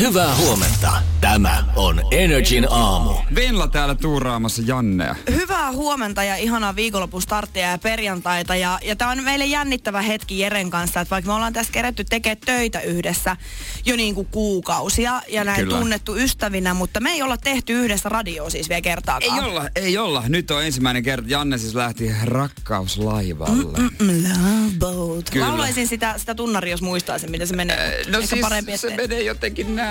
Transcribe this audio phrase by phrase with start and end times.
[0.00, 0.92] Hyvää huomenta.
[1.20, 3.10] Tämä on Energin aamu.
[3.34, 5.16] Venla täällä tuuraamassa Jannea.
[5.34, 8.56] Hyvää huomenta ja ihanaa viikonlopun starttia ja perjantaita.
[8.56, 12.04] Ja, ja tämä on meille jännittävä hetki Jeren kanssa, että vaikka me ollaan tässä kerätty
[12.04, 13.36] tekemään töitä yhdessä
[13.84, 15.78] jo niin kuin kuukausia ja näin Kyllä.
[15.78, 19.34] tunnettu ystävinä, mutta me ei olla tehty yhdessä radioa siis vielä kertaakaan.
[19.34, 20.22] Ei olla, ei olla.
[20.28, 21.28] Nyt on ensimmäinen kerta.
[21.28, 23.78] Janne siis lähti rakkauslaivalle.
[24.00, 25.30] Love boat.
[25.30, 25.46] Kyllä.
[25.48, 28.04] Laulaisin sitä, sitä tunnari, jos muistaisin, miten se menee.
[28.08, 29.85] No Ehkä siis parempi, se menee jotenkin näin.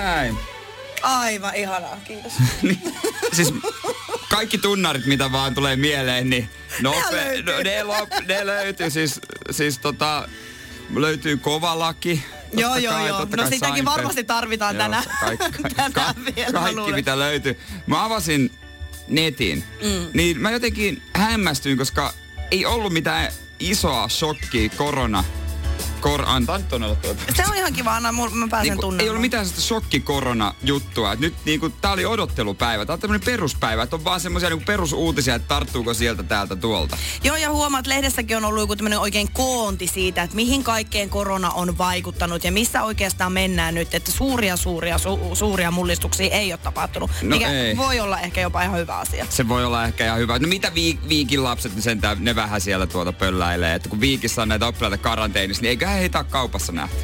[1.02, 2.34] Aivan ihanaa, kiitos.
[2.62, 2.82] Niin,
[3.34, 3.54] siis
[4.30, 6.50] kaikki tunnarit, mitä vaan tulee mieleen, niin
[6.82, 7.44] nope, löytyy.
[7.54, 8.90] no, ne, lop, ne löytyy.
[8.90, 9.20] Siis,
[9.52, 10.30] siis tota,
[10.96, 12.24] löytyy kova laki.
[12.54, 13.20] Joo, joo, kai, joo.
[13.20, 13.86] No sitäkin Seinfeld.
[13.86, 15.04] varmasti tarvitaan Joo, tänään.
[15.22, 16.96] Kaikki, Tänään ka- vielä, kaikki luulen.
[16.96, 17.60] mitä löytyy.
[17.88, 18.52] Mä avasin
[19.08, 20.08] netin, mm.
[20.14, 22.14] niin mä jotenkin hämmästyin, koska
[22.52, 25.24] ei ollut mitään isoa shokkia korona.
[26.06, 27.22] Kor, antaa nyt olla tuota.
[27.36, 29.04] Se on ihan kiva, anna, mä pääsen Niinku, tunnemaan.
[29.04, 31.14] ei ollut mitään sellaista shokkikorona-juttua.
[31.14, 32.86] Et nyt niinku, tää oli odottelupäivä.
[32.86, 33.84] Tää on tämmönen peruspäivä.
[33.84, 36.98] Että on vaan semmoisia niinku perusuutisia, että tarttuuko sieltä täältä tuolta.
[37.24, 41.50] Joo, ja huomaat, lehdessäkin on ollut joku tämmöinen oikein koonti siitä, että mihin kaikkeen korona
[41.52, 46.60] on vaikuttanut ja missä oikeastaan mennään nyt, että suuria, suuria, su- suuria mullistuksia ei ole
[46.64, 47.12] tapahtunut.
[47.22, 47.78] No mikä ei.
[47.78, 49.26] voi olla ehkä jopa ihan hyvä asia.
[49.30, 50.40] Se voi olla ehkä ihan hyvä.
[50.40, 53.76] No mitä viik- viikin lapset, niin sentään ne vähän siellä tuota pölläilee.
[53.76, 56.98] Että kun viikissä on näitä oppilaita karanteenissa, niin eiköhän heitä ole kaupassa nähty.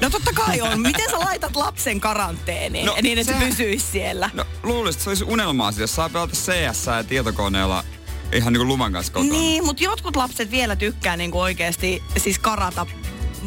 [0.00, 0.80] No totta kai on.
[0.80, 4.30] Miten sä laitat lapsen karanteeniin No, niin, että se pysyisi siellä?
[4.34, 7.84] No luulisin, että se olisi unelmaa, jos saa pelata CS ja tietokoneella
[8.32, 9.32] ihan niinku luvan kanssa kotona.
[9.32, 12.86] Niin, mutta jotkut lapset vielä tykkää niinku oikeasti siis karata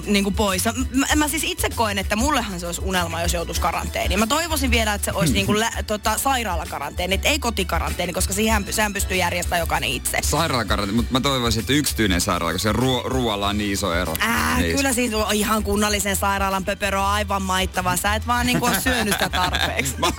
[0.05, 0.63] niinku pois.
[0.93, 4.19] Mä, mä siis itse koen, että mullehan se olisi unelma, jos joutuisi karanteeniin.
[4.19, 8.93] Mä toivoisin vielä, että se olisi niinku lä, tota, sairaalakaranteeni, ei kotikaranteeni, koska siihen, sehän
[8.93, 10.17] pystyy järjestämään jokainen itse.
[10.23, 14.13] Sairaalakaranteeni, mutta mä toivoisin, että yksityinen sairaala, koska ruo- ruoalla on niin iso ero.
[14.19, 14.77] Ää, Niissä.
[14.77, 17.97] kyllä siis on ihan kunnallisen sairaalan pöperö on aivan maittava.
[17.97, 19.95] Sä et vaan niinku ole syönyt sitä tarpeeksi.
[20.01, 20.11] mä,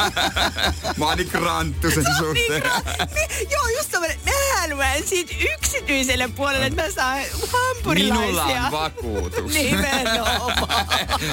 [0.96, 2.62] mä oon niin kranttu sen Niin, suhteen.
[3.14, 7.18] niin, joo, just semmoinen, mä haluan siitä yksityiselle puolelle, että mä saan
[7.52, 8.22] hampurilaisia.
[8.22, 9.52] Minulla on vakuutus.
[9.64, 10.68] Nimenomaan.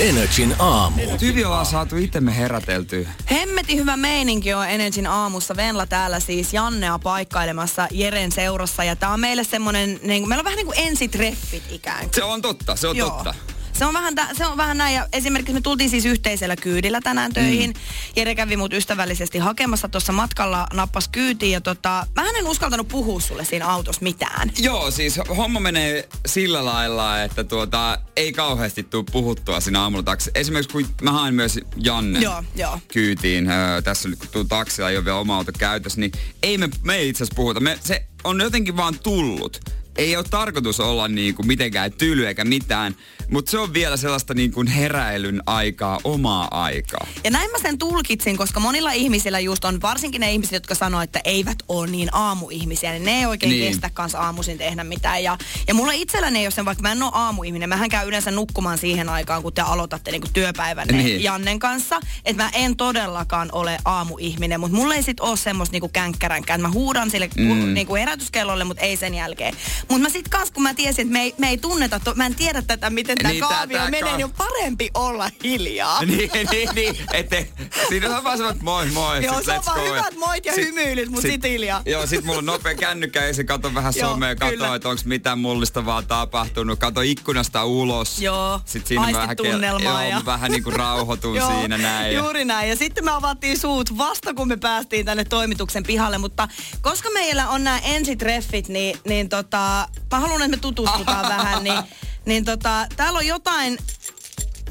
[0.00, 1.02] Energin aamu.
[1.20, 3.08] Hyvin ollaan saatu itemme heräteltyä.
[3.30, 5.56] Hemmetin hyvä meininki on Energin aamussa.
[5.56, 8.84] Venla täällä siis Jannea paikkailemassa Jeren seurassa.
[8.84, 12.14] Ja tää on meille semmonen, niin meillä on vähän niin kuin ensitreffit ikään kuin.
[12.14, 13.10] Se on totta, se on Joo.
[13.10, 13.34] totta.
[13.78, 14.94] Se on, vähän, se on vähän näin.
[14.94, 17.70] Ja esimerkiksi me tultiin siis yhteisellä kyydillä tänään töihin.
[17.70, 17.80] Mm.
[18.16, 21.52] Jere kävi mut ystävällisesti hakemassa tuossa matkalla, nappas kyytiin.
[21.52, 24.50] Ja tota, mä en uskaltanut puhua sulle siinä autossa mitään.
[24.58, 30.30] Joo, siis homma menee sillä lailla, että tuota, ei kauheasti tule puhuttua siinä aamulla taksi.
[30.34, 32.78] Esimerkiksi kun mä haen myös Janne Joo, joo.
[32.92, 36.12] kyytiin, öö, tässä nyt kun tuu taksilla, ei ole vielä oma auto käytössä, niin
[36.42, 37.60] ei me, me ei itse asiassa puhuta.
[37.60, 39.60] Me, se on jotenkin vaan tullut.
[39.96, 42.96] Ei ole tarkoitus olla niinku mitenkään tyly eikä mitään,
[43.30, 47.06] mutta se on vielä sellaista niinku heräilyn aikaa, omaa aikaa.
[47.24, 51.00] Ja näin mä sen tulkitsin, koska monilla ihmisillä just on, varsinkin ne ihmiset, jotka sanoo,
[51.00, 53.68] että eivät ole niin aamuihmisiä, niin ne ei oikein Niin.
[53.72, 55.22] kestä kanssa aamuisin tehdä mitään.
[55.22, 55.38] Ja,
[55.68, 58.78] ja mulla itselläni ei ole sen, vaikka mä en ole aamuihminen, mähän käyn yleensä nukkumaan
[58.78, 61.22] siihen aikaan, kun te aloitatte niin työpäivänne Niin.
[61.22, 62.00] Jannen kanssa.
[62.24, 66.60] Että mä en todellakaan ole aamuihminen, mutta mulla ei sit ole semmoista niinku känkkäränkään.
[66.60, 67.74] Mä huudan sille mm.
[67.74, 69.54] niinku herätyskellolle, mutta ei sen jälkeen.
[69.88, 72.26] Mutta mä sit kans, kun mä tiesin, että me ei, me ei tunneta, to, mä
[72.26, 74.90] en tiedä tätä, miten tämä Niin, niin, tää- kaavio tää menee, ka- niin on parempi
[74.94, 76.04] olla hiljaa.
[76.06, 76.96] niin, niin, niin.
[77.12, 77.48] Ette,
[77.88, 79.24] siinä on vaan semmoinen moi moi.
[79.24, 81.82] Joo, sit se on vaan hyvät moit ja hymyilyt, mut sit hiljaa.
[81.86, 85.38] Joo, sit mulla on nopea kännykkä ja se kato vähän somea, kato, että onks mitään
[85.38, 86.78] mullistavaa tapahtunut.
[86.78, 88.18] Kato ikkunasta ulos.
[88.20, 92.16] Joo, Sit siinä vähän, tunnelmaa joo, ja- vähän niinku rauhoitun Joo, siinä näin.
[92.16, 92.68] Juuri näin.
[92.68, 96.18] Ja sitten me avattiin suut vasta, kun me päästiin tänne toimituksen pihalle.
[96.18, 96.48] Mutta
[96.80, 99.73] koska meillä on nämä ensitreffit, niin, niin tota,
[100.10, 101.64] mä haluan, että me tutustutaan vähän.
[101.64, 101.82] Niin,
[102.26, 103.78] niin tota, täällä on jotain,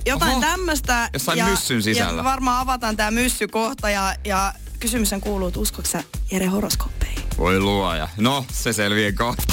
[0.06, 1.10] jotain tämmöistä.
[1.14, 2.20] jossain ja, myssyn sisällä.
[2.20, 3.90] Ja varmaan avataan tämä myssy kohta.
[3.90, 7.24] Ja, ja kysymys kuuluu, että uskotko sä Jere horoskooppeihin?
[7.38, 8.10] Voi luoja.
[8.18, 9.44] No, se selviää kohta.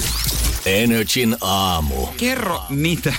[0.67, 2.07] Energin aamu.
[2.07, 3.13] Kerro mitä.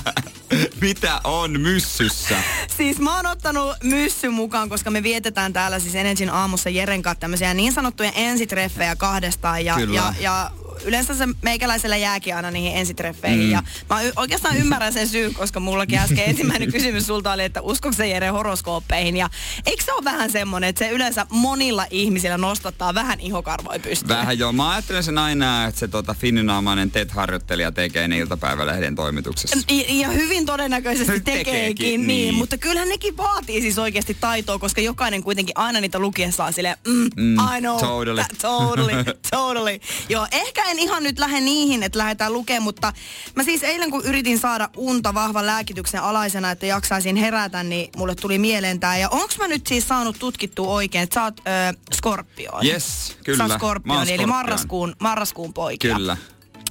[0.80, 2.36] mitä on myssyssä?
[2.76, 7.20] Siis mä oon ottanut myssy mukaan, koska me vietetään täällä siis Energin aamussa Jeren kanssa
[7.20, 9.64] tämmöisiä niin sanottuja ensitreffejä kahdestaan.
[9.64, 9.94] Ja, Kyllä.
[9.94, 10.50] ja, ja
[10.84, 13.44] yleensä se meikäläisellä jääkin aina niihin ensitreffeihin.
[13.46, 13.50] Mm.
[13.50, 17.60] Ja mä y- oikeastaan ymmärrän sen syyn, koska mullakin äsken ensimmäinen kysymys sulta oli, että
[17.60, 19.16] uskoko se Jere horoskooppeihin.
[19.16, 19.30] Ja
[19.66, 24.08] eikö se ole vähän semmoinen, että se yleensä monilla ihmisillä nostattaa vähän ihokarvoja pystyyn?
[24.08, 24.52] Vähän joo.
[24.52, 29.58] Mä ajattelen sen aina, että se tota, finninaamainen TET-harjoittelija tekee ne iltapäivälehden toimituksessa.
[29.70, 32.06] Ja, ja hyvin todennäköisesti Tekeekin, tekeekin, niin.
[32.06, 32.06] niin.
[32.06, 32.34] niin.
[32.34, 37.02] Mutta kyllähän nekin vaatii siis oikeasti taitoa, koska jokainen kuitenkin aina niitä lukiessaan silleen, mm,
[37.16, 38.16] Mm, I know, totally.
[38.22, 39.78] that, totally, totally.
[40.08, 42.92] Joo, ehkä en ihan nyt lähde niihin, että lähdetään lukemaan, mutta
[43.34, 48.14] mä siis eilen kun yritin saada unta vahvan lääkityksen alaisena, että jaksaisin herätä, niin mulle
[48.14, 48.98] tuli mieleen tää.
[48.98, 52.70] Ja onks mä nyt siis saanut tutkittua oikein, että sä oot ö, skorpioni?
[52.70, 53.36] Yes, kyllä.
[53.36, 55.94] Sä oot Mä oon skorpioni, eli marraskuun, marraskuun poikia.
[55.94, 56.16] Kyllä.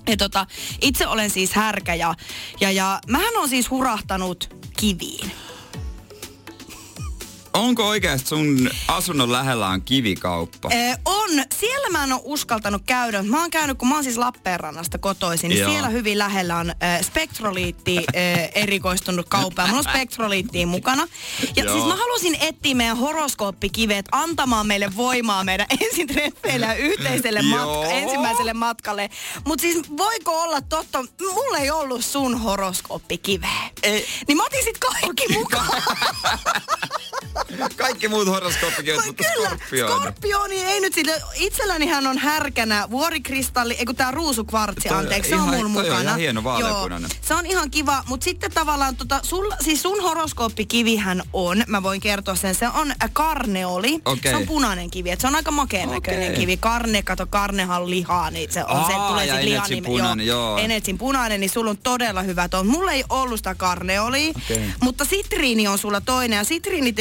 [0.08, 0.48] Ja tota,
[0.82, 2.16] itse olen siis härkä ja,
[2.62, 5.32] ja, ja mähän on siis hurahtanut kiviin.
[7.54, 10.70] Onko oikeasti sun asunnon lähellä on kivikauppa?
[10.72, 11.30] Ee, on.
[11.60, 13.24] Siellä mä en ole uskaltanut käydä.
[13.24, 15.72] Mä oon käynyt, kun mä oon siis Lappeenrannasta kotoisin, niin Joo.
[15.72, 18.04] siellä hyvin lähellä on äh, spektroliitti äh,
[18.56, 19.68] erikoistunut kauppa.
[19.68, 21.08] Mulla on spektroliittia mukana.
[21.56, 21.74] Ja Joo.
[21.74, 28.54] siis mä halusin etsiä meidän horoskooppikivet antamaan meille voimaa meidän ensitreffeille ja yhteiselle matka, ensimmäiselle
[28.54, 29.10] matkalle.
[29.46, 31.04] Mutta siis voiko olla totta,
[31.34, 33.70] mulla ei ollut sun horoskooppikiveä.
[33.84, 34.06] Ei.
[34.28, 35.68] Niin mä otin sit kaikki mukaan.
[37.78, 39.94] Kaikki muut horoskooppikin, Voi mutta kyllä, skorpioni.
[40.02, 45.30] skorpioni ei nyt sille, itselläni hän on härkänä vuorikristalli, ei kun tää ruusukvartsi, Toi anteeksi,
[45.30, 46.02] se on mulla toi on mukana.
[46.02, 47.10] ihan hieno vaaleanpunainen.
[47.14, 51.84] Joo, se on ihan kiva, mutta sitten tavallaan tota, sul, siis sun horoskooppikivihän on, mä
[51.84, 54.32] voin kertoa sen, se on karneoli, Okei.
[54.32, 56.40] se on punainen kivi, et se on aika makeen näköinen Okei.
[56.40, 59.86] kivi, karne, kato karnehan lihaa, niin se on se, Aa, tulee ja sit lihan nime-
[59.86, 60.58] punainen, joo.
[60.58, 62.68] Enetsin punainen, niin sulla on todella hyvä ton.
[62.68, 64.62] Mulla ei ollut sitä karneolia, Okei.
[64.82, 66.92] mutta sitriini on sulla toinen ja sitriini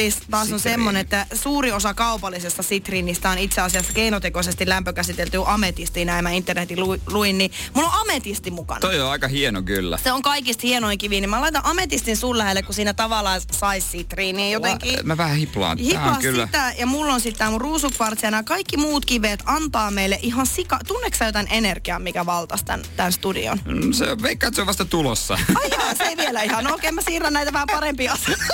[0.41, 6.23] taas on semmonen, että suuri osa kaupallisesta sitriinistä on itse asiassa keinotekoisesti lämpökäsiteltyä ametistia, näin
[6.23, 8.79] mä internetin lu- luin, niin mulla on ametisti mukana.
[8.79, 9.97] Toi on aika hieno kyllä.
[10.03, 13.91] Se on kaikista hienoin kivi, niin mä laitan ametistin sun lähelle, kun siinä tavallaan sais
[13.91, 14.99] sitriiniä jotenkin.
[15.03, 15.77] Mä vähän hiplaan.
[16.07, 16.45] On kyllä.
[16.45, 20.45] sitä, ja mulla on sitten mun ruusukvartsi, ja nämä kaikki muut kivet antaa meille ihan
[20.45, 20.79] sika...
[20.87, 23.59] Tunneeko sä jotain energiaa, mikä valtas tän, tän studion?
[23.65, 25.39] Mm, Se, veikkaa, että se on vasta tulossa.
[25.55, 26.63] Ai jaa, se ei vielä ihan.
[26.63, 28.47] No okei, mä siirrän näitä vähän parempia asentoja.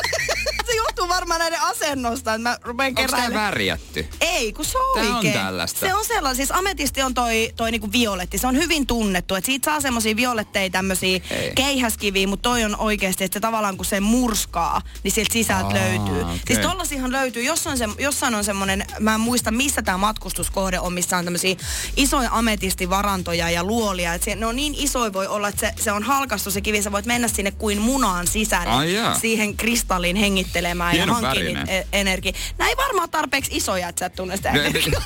[0.97, 3.33] Johtuu varmaan näiden asennosta, että mä rupean keräilemään.
[3.45, 4.07] värjätty?
[4.21, 5.33] Ei, kun se on Tää on oikein.
[5.33, 5.79] tällaista.
[5.79, 8.37] Se on sellainen, siis ametisti on toi, toi niinku violetti.
[8.37, 11.51] Se on hyvin tunnettu, että siitä saa semmosia violetteja tämmösiä Ei.
[11.55, 15.73] keihäskiviä, mutta toi on oikeasti, että se tavallaan kun se murskaa, niin sieltä sisältä Aa,
[15.73, 16.21] löytyy.
[16.23, 16.39] okei.
[16.47, 20.79] Siis tollasihan löytyy, jossain, on se, jossain on semmonen, mä en muista missä tämä matkustuskohde
[20.79, 21.55] on, missä on tämmöisiä
[21.95, 24.13] isoja ametistivarantoja ja luolia.
[24.13, 26.81] Et se, ne on niin isoja voi olla, että se, se on halkastu se kivi,
[26.81, 29.19] sä voit mennä sinne kuin munaan sisälle Ai jaa.
[29.19, 31.65] siihen kristallin hengittelemään Hieno ja hankkia värinen.
[31.65, 32.35] niitä e- energiaa.
[32.57, 35.01] Nämä ei varmaan tarpeeksi isoja, että sä et tunne sitä No, energiaa.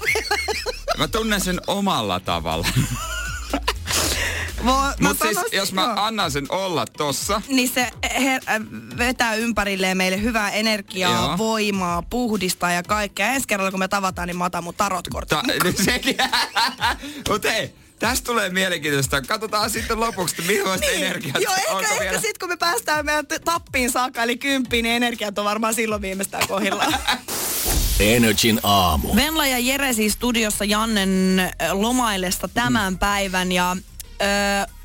[0.97, 2.67] Mä tunnen sen omalla tavalla.
[4.99, 5.93] Mutta siis, jos mä joo.
[5.95, 7.89] annan sen olla tossa, niin se
[8.19, 8.61] her, äh,
[8.97, 11.37] vetää ympärilleen meille hyvää energiaa, Joo.
[11.37, 13.31] voimaa, puhdistaa ja kaikkea.
[13.31, 15.37] Ensi kerralla kun me tavataan, niin mä otan mun tarotkortin.
[15.37, 15.43] Ta-
[15.85, 16.17] sekin.
[17.29, 19.21] Mut hei, tästä tulee mielenkiintoista.
[19.21, 21.43] Katsotaan sitten lopuksi, että millaista energiaa Niin.
[21.43, 22.17] Joo, ehkä, onko ehkä vielä.
[22.21, 26.47] sitten kun me päästään meidän tappiin saakka, eli kymppiin, niin energiat on varmaan silloin viimeistään
[26.47, 26.93] kohdillaan.
[27.99, 29.15] Energin aamu.
[29.15, 33.77] Venla ja Jere siis studiossa Jannen ö, lomaillesta tämän päivän ja
[34.21, 34.25] ö,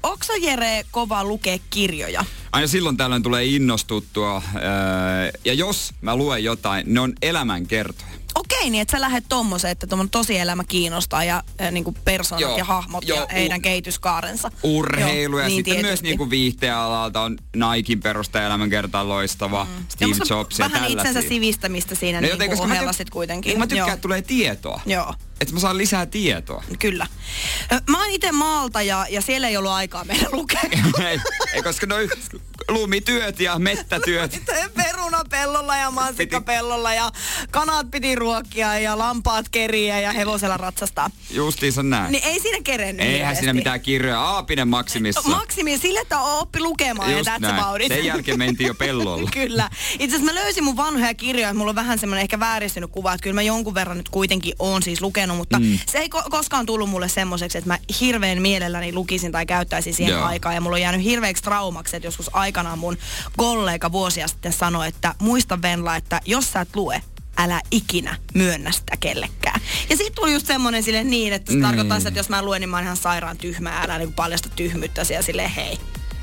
[0.03, 2.25] onko Jere kova lukea kirjoja?
[2.53, 4.43] Aina silloin tällöin tulee innostuttua.
[4.55, 4.63] öö,
[5.45, 8.16] Ja jos mä luen jotain, ne on elämänkertoja.
[8.37, 12.59] Okei, niin että sä lähdet tommoseen, että tuommoinen tosielämä kiinnostaa ja äh, niinku persoonat Joo,
[12.59, 14.51] ja hahmot joo, ja heidän u- kehityskaarensa.
[14.63, 16.07] Urheilu Joo, ja niin sitten myös tietysti.
[16.09, 21.11] niinku viihteen alalta on Naikin perustaja elämänkerta on loistava, Steve Semmosta Jobs ja Vähän tällaisia.
[21.11, 23.59] itsensä sivistämistä siinä No niin joten, kuin koska mä ohella tyk- sit kuitenkin.
[23.59, 24.81] Mä tykkään, että tulee tietoa.
[24.87, 25.15] Joo.
[25.41, 26.65] Että mä saan lisää tietoa.
[26.79, 27.07] Kyllä.
[27.91, 30.61] Mä oon itse maalta ja, ja siellä ei ollut aikaa meidän lukea.
[31.09, 31.21] ei,
[31.55, 32.09] ei, koska noi
[32.69, 34.41] lumityöt ja mettätyöt.
[34.77, 37.11] Perunapellolla ja mansikkapellolla ja
[37.51, 41.11] kanat piti ruokkia ja lampaat keriä ja hevosella ratsastaa.
[41.31, 42.13] Justiinsa näin.
[42.13, 43.41] Niin ei siinä kerennyt Eihän hirveästi.
[43.41, 44.21] siinä mitään kirjoja.
[44.21, 45.29] Aapinen maksimissa.
[45.39, 47.89] Maksimi sille, että oppi lukemaan Just ja that's about it.
[47.89, 49.31] Sen jälkeen mentiin jo pellolla.
[49.33, 49.71] kyllä.
[49.99, 53.13] Itse asiassa mä löysin mun vanhoja kirjoja, että mulla on vähän semmoinen ehkä vääristynyt kuva,
[53.13, 55.79] että kyllä mä jonkun verran nyt kuitenkin oon siis lukenut, mutta mm.
[55.87, 60.13] se ei ko- koskaan tullut mulle semmoiseksi, että mä hirveän mielelläni lukisin tai käyttäisin siihen
[60.15, 60.25] Joo.
[60.25, 60.53] aikaa.
[60.53, 62.99] Ja mulla on jäänyt hirveäksi traumaksi, että joskus aikanaan mun
[63.37, 67.03] kollega vuosia sitten sanoi, että muista Venla, että jos sä et lue,
[67.39, 69.61] älä ikinä myönnä sitä kellekään.
[69.91, 71.67] Ja sitten tuli just semmonen sille niin, että se Niin.
[71.67, 74.49] tarkoittaa sitä, että jos mä luen, niin mä oon ihan sairaan tyhmää, älä niin paljasta
[74.49, 75.79] tyhmyyttä siellä silleen hei.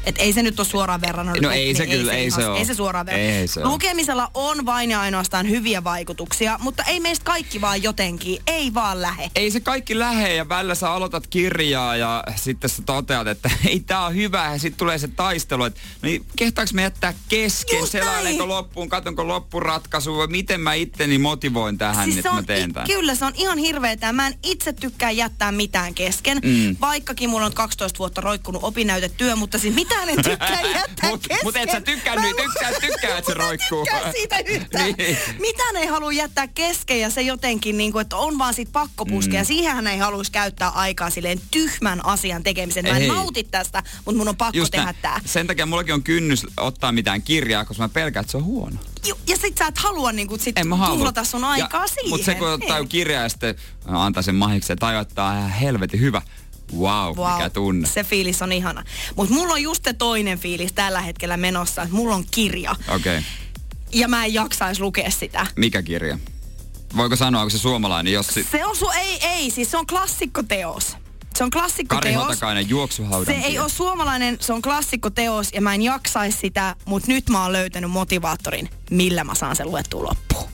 [0.05, 1.27] Et ei se nyt ole suoraan verran.
[1.41, 2.41] No ei se kyllä, ei se.
[2.57, 3.21] Ei se suoraan verran.
[3.21, 3.69] Ei se oo.
[3.69, 9.01] Lukemisella on vain ja ainoastaan hyviä vaikutuksia, mutta ei meistä kaikki vaan jotenkin, ei vaan
[9.01, 9.31] lähe.
[9.35, 13.79] ei se kaikki lähe ja välillä sä aloitat kirjaa ja sitten sä toteat, että ei
[13.79, 17.79] tää on hyvä ja sitten tulee se taistelu, että no niin kehtaanko mä jättää kesken,
[17.79, 22.73] Just selailenko loppuun, katsonko loppuratkaisu vai miten mä itteni motivoin tähän, Siis että mä teen
[22.73, 22.87] tämän.
[22.87, 24.13] Kyllä, se on ihan hirveetä.
[24.13, 26.75] Mä en itse tykkää jättää mitään kesken, Mm.
[26.81, 31.37] vaikkakin mulla on 12 vuotta roikkunut opinnäytetyö, mutta siis mitään en tykkää jättää Mut- kesken.
[31.43, 33.85] mut et sä tykkää Mä en- nyt, tykkää- tykkää, että se Mut roikkuu.
[33.85, 34.93] tykkää siitä yhtään.
[34.97, 35.17] Niin.
[35.39, 39.05] Mitään ei halua jättää kesken ja se jotenkin niin kuin, että on vaan sit pakko
[39.05, 39.41] puskea.
[39.41, 39.45] Mm.
[39.45, 42.85] Siihenhän ei haluaisi käyttää aikaa silleen tyhmän asian tekemiseen.
[42.87, 45.21] Mä en nauti tästä, mutta mun on pakko Just tehdä tää.
[45.25, 48.77] Sen takia mullakin on kynnys ottaa mitään kirjaa, koska mä pelkään, että se on huono.
[49.07, 52.09] Ju- Ja sit sä et halua niin kuin, sit mä tuhlata sun aikaa siihen.
[52.09, 56.21] Mutta se kun ottaa kirjaa ja sitten antaa sen mahiksi ja tajoittaa ihan helvetin hyvä.
[56.79, 57.87] Wow, wow, mikä tunne.
[57.87, 58.83] Se fiilis on ihana.
[59.15, 62.71] Mutta mulla on just se toinen fiilis tällä hetkellä menossa, että mulla on kirja.
[62.71, 63.17] Okei.
[63.17, 63.21] Okay.
[63.91, 65.47] Ja mä en jaksaisi lukea sitä.
[65.55, 66.17] Mikä kirja?
[66.97, 68.13] Voiko sanoa, onko se suomalainen?
[68.13, 70.97] Jos si- Se on su- ei, ei, siis se on klassikkoteos.
[71.35, 72.23] Se on Kari klassikkoteos.
[72.23, 73.61] Hotakainen juoksuhaudan Se ei tie.
[73.61, 77.91] ole suomalainen, se on klassikkoteos ja mä en jaksaisi sitä, mutta nyt mä oon löytänyt
[77.91, 80.49] motivaattorin, millä mä saan sen luettua loppuun.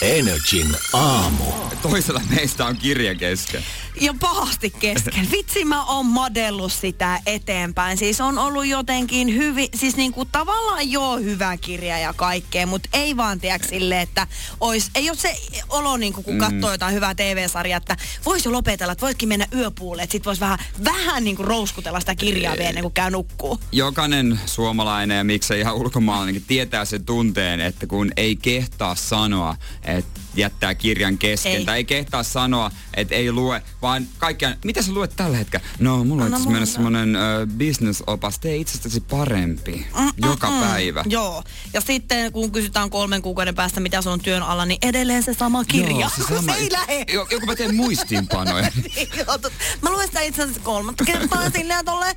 [0.00, 1.44] Energin aamu.
[1.82, 3.62] Toisella meistä on kirja kesken.
[4.00, 5.28] Ja pahasti kesken.
[5.32, 7.98] Vitsi mä oon modellut sitä eteenpäin.
[7.98, 13.16] Siis on ollut jotenkin hyvin, siis niinku tavallaan joo hyvä kirja ja kaikkea, mutta ei
[13.16, 14.26] vaan tiedä sille, että
[14.60, 15.36] ois, ei ole se
[15.68, 20.02] olo niinku kun katsoo jotain hyvää TV-sarjaa, että voisi jo lopetella, että voisikin mennä yöpuulle,
[20.02, 23.60] että sit vois vähän, vähän niinku rouskutella sitä kirjaa vielä ennen kuin käy nukkuu.
[23.72, 29.56] Jokainen suomalainen ja miksei ihan ulkomaalainenkin tietää sen tunteen, että kun ei kehtaa sanoa,
[29.98, 31.52] että jättää kirjan kesken.
[31.52, 31.64] Ei.
[31.64, 35.66] Tai ei kehtaa sanoa, että ei lue, vaan kaikkiaan, mitä sä luet tällä hetkellä?
[35.78, 39.86] No, mulla on Anna itse mennä semmonen uh, business-opas, tee itsestäsi parempi
[40.22, 41.04] joka päivä.
[41.08, 41.42] Joo.
[41.72, 45.34] Ja sitten kun kysytään kolmen kuukauden päästä, mitä sun on työn alla, niin edelleen se
[45.34, 46.00] sama kirja.
[46.00, 46.52] Joo, se, sama.
[46.52, 47.04] se ei lähe.
[47.12, 48.68] Jo- Joku mä teen muistiinpanoja.
[49.46, 52.16] Tot- Mä luen sitä itse asiassa kolmatta kertaa silleen ja tolleen.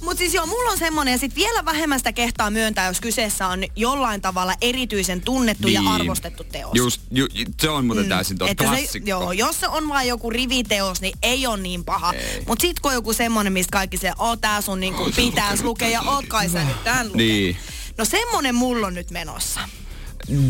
[0.00, 3.46] Mut siis joo, mulla on semmonen ja sit vielä vähemmän sitä kehtaa myöntää, jos kyseessä
[3.48, 5.92] on jollain tavalla erityisen tunnettu ja Niin.
[5.92, 6.70] arvostettu teos.
[6.74, 7.26] Just, ju,
[7.60, 8.50] se on muuten täysin totta.
[8.50, 12.12] Että se, joo, jos se on vain joku riviteos, niin ei ole niin paha.
[12.12, 12.42] Ei.
[12.46, 15.88] Mut sit kun on joku semmonen, mistä kaikki se, oo tää sun niinku pitäis lukea
[15.88, 17.16] ja oot kai sä nyt tän lukenut.
[17.16, 17.56] Niin.
[17.98, 19.60] No semmonen mulla on nyt menossa.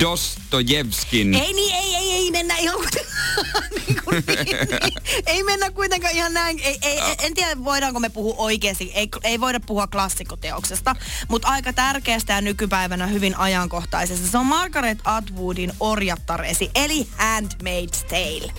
[0.00, 1.34] Dostojevskin.
[1.34, 2.80] Ei niin, ei, ei, ei mennä ihan
[3.86, 5.22] niin kuin, niin, niin.
[5.26, 6.60] Ei mennä kuitenkaan ihan näin.
[6.60, 8.90] Ei, ei, en tiedä, voidaanko me puhua oikeasti.
[8.94, 10.96] Ei, ei voida puhua klassikkoteoksesta,
[11.28, 14.28] mutta aika tärkeästä ja nykypäivänä hyvin ajankohtaisesta.
[14.28, 18.52] Se on Margaret Atwoodin Orjattaresi, eli Handmaid's Tale.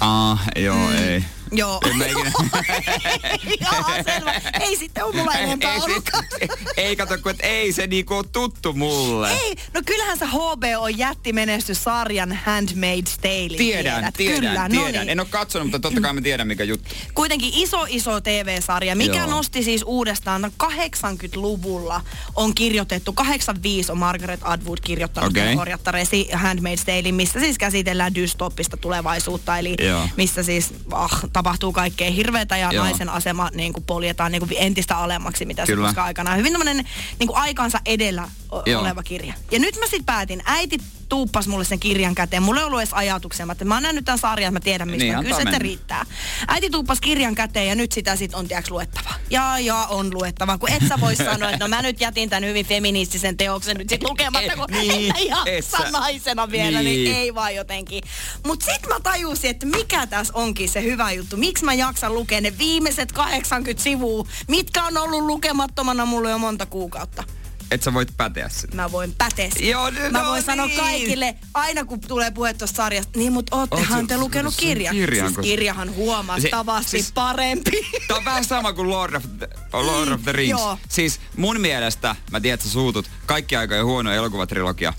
[0.00, 0.96] Ah, joo, Mm.
[0.96, 1.24] ei.
[1.52, 1.80] Joo.
[1.90, 2.32] En mä ikinä.
[3.70, 4.32] Joo, selvä.
[4.60, 6.24] Ei sitten ole mulla enempää ei, ollutkaan.
[6.40, 9.30] ei, ei kato, kun et ei se niinku ole tuttu mulle.
[9.32, 13.56] Ei, no kyllähän se HBO jättimenestys sarjan Handmaid's Tale.
[13.56, 14.14] Tiedän, tiedät.
[14.14, 15.00] tiedän, Kyllä, no tiedän.
[15.06, 15.08] niin.
[15.08, 16.94] En ole katsonut, mutta totta kai mä tiedän mikä juttu.
[17.14, 19.30] kuitenkin iso, iso TV-sarja, mikä Joo.
[19.30, 22.00] nosti siis uudestaan 80-luvulla
[22.34, 25.56] on kirjoitettu, 85 on Margaret Atwood kirjoittanut okay.
[25.56, 30.08] Orjattaresi Handmaid's Tale, missä siis käsitellään dystopista tulevaisuutta, eli Joo.
[30.16, 32.84] missä siis ah, tapahtuu kaikkea hirveätä ja Joo.
[32.84, 35.86] naisen asema niin kuin poljetaan niin kuin entistä alemmaksi, mitä se Kyllä.
[35.86, 36.34] koskaan aikana.
[36.34, 36.84] Hyvin tämmöinen
[37.18, 39.34] niin kuin aikansa edellä o- oleva kirja.
[39.50, 40.78] Ja nyt mä sitten päätin, äiti
[41.12, 42.42] tuuppas mulle sen kirjan käteen.
[42.42, 44.88] Mulla ei ollut edes ajatuksia, mä, että mä oon nähnyt tämän sarjan, että mä tiedän
[44.88, 46.06] mistä Niin, on kyse, että riittää.
[46.48, 49.14] Äiti tuuppas kirjan käteen ja nyt sitä sit on tiiäks luettava.
[49.30, 52.44] Ja ja on luettava, kun et sä voi sanoa, että no mä nyt jätin tämän
[52.44, 56.84] hyvin feministisen teoksen nyt sit lukematta, kun Niin, et jaksa naisena vielä, niin.
[56.84, 57.04] niin.
[57.04, 58.02] niin ei vaan jotenkin.
[58.46, 61.36] Mut sit mä tajusin, että mikä tässä onkin se hyvä juttu.
[61.36, 66.66] Miksi mä jaksan lukea ne viimeiset 80 sivua, mitkä on ollut lukemattomana mulle jo monta
[66.66, 67.24] kuukautta.
[67.72, 68.76] Et sä voit päteä sitä.
[68.76, 69.64] Mä voin päteä sitä.
[69.64, 70.80] Joo, no Mä voin sanoa niin.
[70.80, 74.94] kaikille, aina kun tulee puhe tuosta sarjasta, niin mut oottehan Oot te lukenut kirjan.
[74.96, 77.70] kirjan, siis kun- kirjahan huomattavasti Se- siis- parempi.
[78.08, 80.50] Tää on vähän sama kuin Lord of the, Lord of the Rings.
[80.50, 80.78] Joo.
[80.88, 84.92] Siis mun mielestä, mä tiedän, että sä suutut, kaikki aikojen huono elokuvatrilogia.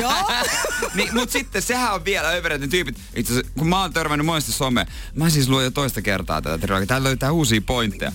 [0.00, 0.12] Joo.
[0.94, 2.96] niin, mut sitten sehän on vielä överetin tyypit.
[3.14, 6.58] Itse asiassa, kun mä oon törmännyt monesti someen, mä siis luen jo toista kertaa tätä
[6.58, 6.86] trilogiaa.
[6.86, 8.12] Täällä löytää uusia pointteja.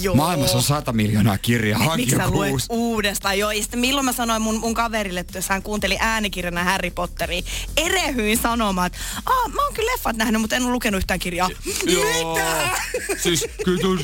[0.00, 0.14] Joo.
[0.14, 2.66] Maailmassa on sata miljoonaa kirjaa, Miksi hanki sä joku luet uusi.
[2.70, 3.38] uudestaan?
[3.38, 6.90] Joo, ja sitten milloin mä sanoin mun, mun kaverille, että jos hän kuunteli äänikirjana Harry
[6.90, 7.42] Potteria,
[7.76, 11.48] erehyin sanomaan, että Aa, mä oon kyllä leffat nähnyt, mutta en ole lukenut yhtään kirjaa.
[11.84, 12.70] Mitä?
[13.22, 13.98] Siis kyllä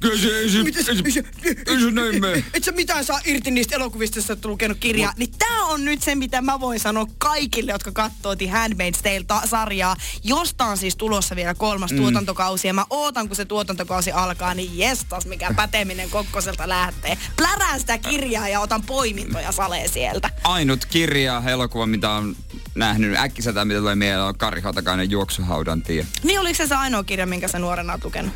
[0.00, 2.44] Kyllä se se, Mites- se, se näin mene.
[2.54, 5.12] Et sä mitään saa irti niistä elokuvista, jos sä oot lukenut kirjaa.
[5.16, 9.96] Niin tää on nyt se, mitä mä voin sanoa kaikille, jotka katsoo The Handmaid's Tale-sarjaa.
[10.24, 11.96] Josta on siis tulossa vielä kolmas mm.
[11.96, 12.68] tuotantokausi.
[12.68, 17.18] Ja mä ootan, kun se tuotantokausi alkaa, niin jestas, mikä päteminen Kokkoselta lähtee.
[17.36, 20.30] Plärään sitä kirjaa ja otan poimintoja salee sieltä.
[20.44, 22.36] Ainut kirja, elokuva, mitä on
[22.74, 26.06] nähnyt äkkiseltä, mitä tulee mieleen, on Kari Hotakainen juoksuhaudan tie.
[26.22, 28.32] Niin oliko se se ainoa kirja, minkä sä nuorena oot lukenut?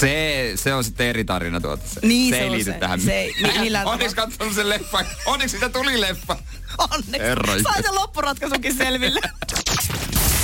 [0.00, 1.82] Se, se on sitten eri tarina tuota.
[1.88, 2.78] Se, Niin, se, se ei on liity se.
[2.78, 3.00] tähän.
[3.00, 5.04] Se ei mi- millään Onneksi katsonut sen leffa.
[5.26, 6.36] Onneksi sitä tuli leffa.
[6.78, 7.18] Onneksi.
[7.28, 9.20] Herra Sai sen loppuratkaisunkin selville.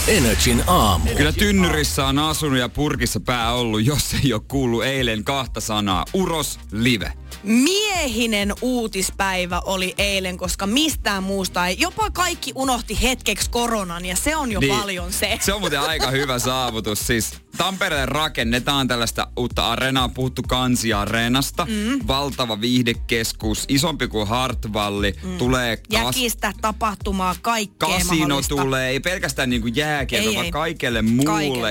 [0.09, 1.11] Energin aamu.
[1.17, 6.05] Kyllä tynnyrissä on asunut ja purkissa pää ollut, jos ei ole kuullut eilen kahta sanaa.
[6.13, 7.13] Uros live.
[7.47, 11.77] Miehinen uutispäivä oli eilen, koska mistään muusta ei.
[11.79, 15.39] Jopa kaikki unohti hetkeksi koronan ja se on jo niin, paljon se.
[15.41, 17.07] Se on muuten aika hyvä saavutus.
[17.07, 21.65] Siis Tampereen rakennetaan tällaista uutta areenaa, puhuttu Kansi-areenasta.
[21.65, 22.01] Mm.
[22.07, 25.15] Valtava viihdekeskus, isompi kuin Hartvalli.
[25.23, 25.39] Mm.
[25.39, 31.25] Tulee kas- Jäkistä tapahtumaa, kaikkea kasino tulee, ei pelkästään niinku jääkiekko, vaan kaikelle muullekin.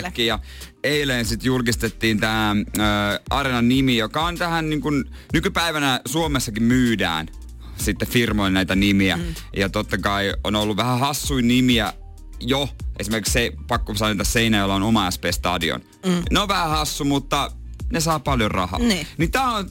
[0.04, 0.28] Kaikelle.
[0.28, 0.40] Ja
[0.86, 2.56] eilen sitten julkistettiin tämä
[3.30, 4.90] areenan nimi, joka on tähän niinku,
[5.34, 7.28] nykypäivänä Suomessakin myydään
[7.78, 9.18] sitten firmoille näitä nimiä.
[9.18, 9.24] Mm.
[9.58, 11.94] Ja totta kai on ollut vähän hassuin nimiä
[12.40, 12.70] jo.
[13.00, 15.82] Esimerkiksi se, pakko sanoa, että Seinäjoella on oma SP-stadion.
[16.06, 16.24] Mm.
[16.32, 17.52] Ne on vähän hassu, mutta
[17.92, 18.80] ne saa paljon rahaa.
[18.80, 19.08] Niin.
[19.18, 19.70] Niin tää on,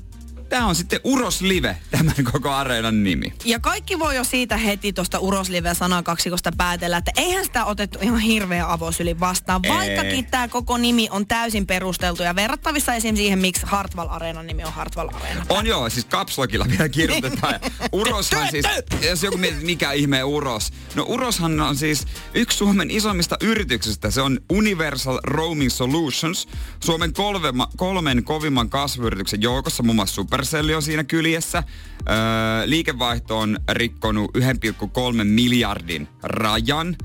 [0.55, 3.35] tää on sitten Uros Live, tämän koko areenan nimi.
[3.45, 8.19] Ja kaikki voi jo siitä heti tuosta Uroslive sanakaksikosta päätellä, että eihän sitä otettu ihan
[8.19, 9.71] hirveä avosyli vastaan, Ei.
[9.71, 13.17] vaikkakin tämä koko nimi on täysin perusteltu ja verrattavissa esim.
[13.17, 15.47] siihen, miksi Hartwall Areenan nimi on Hartwall Areena.
[15.49, 17.55] On joo, siis kapslokilla vielä kirjoitetaan.
[17.93, 18.67] Uroshan siis,
[19.09, 20.73] jos joku mietit, mikä ihme Uros.
[20.95, 24.11] No Uroshan on siis yksi Suomen isommista yrityksistä.
[24.11, 26.49] Se on Universal Roaming Solutions.
[26.85, 31.63] Suomen kolme, kolmen kovimman kasvuyrityksen joukossa, muun muassa Supercell on siinä kyljessä.
[32.09, 32.17] Öö,
[32.65, 36.97] liikevaihto on rikkonut 1,3 miljardin rajan.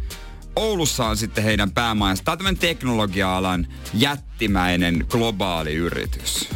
[0.55, 2.24] Oulussa on sitten heidän päämajansa.
[2.24, 6.50] Tämä on tämmöinen teknologia-alan jättimäinen globaali yritys.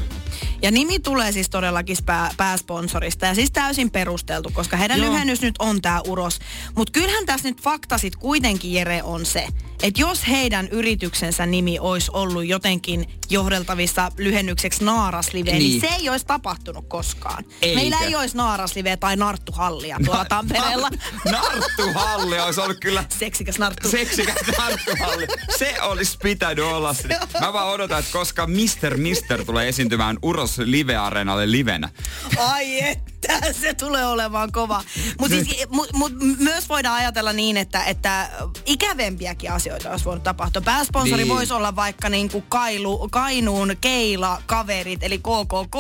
[0.64, 5.10] Ja nimi tulee siis todellakin pää, pääsponsorista ja siis täysin perusteltu, koska heidän Joo.
[5.10, 6.40] lyhennys nyt on tämä Uros.
[6.76, 9.48] Mutta kyllähän tässä nyt fakta sit kuitenkin, Jere, on se,
[9.84, 15.82] että jos heidän yrityksensä nimi olisi ollut jotenkin johdeltavissa lyhennykseksi Naaraslive, niin, Niin.
[15.82, 17.46] se ei olisi tapahtunut koskaan.
[17.62, 17.80] Eikä.
[17.80, 20.90] Meillä ei olisi Naaraslive tai Narttuhallia tuolla Tampereella.
[21.32, 23.90] Narttuhalli olisi ollut kyllä Seksikäs Narttu.
[23.90, 25.28] seksikäs narttuhalli.
[25.58, 26.96] Se olisi pitänyt olla.
[27.42, 28.98] Mä vaan odotan, että koska Mr.
[28.98, 31.90] Mister tulee esiintymään Uros Live-areenalle livenä.
[32.38, 32.98] Ai
[33.30, 34.84] että, se tulee olemaan kova.
[35.20, 38.30] Mutta siis, mut, mut myös voidaan ajatella niin, että, että
[38.66, 40.62] ikävempiäkin asioita olisi voinut tapahtua.
[40.62, 41.28] Pääsponsori Niin.
[41.28, 41.36] niin.
[41.38, 45.76] voisi olla vaikka niinku Kailu, Kainuun Keila kaverit, eli KKK,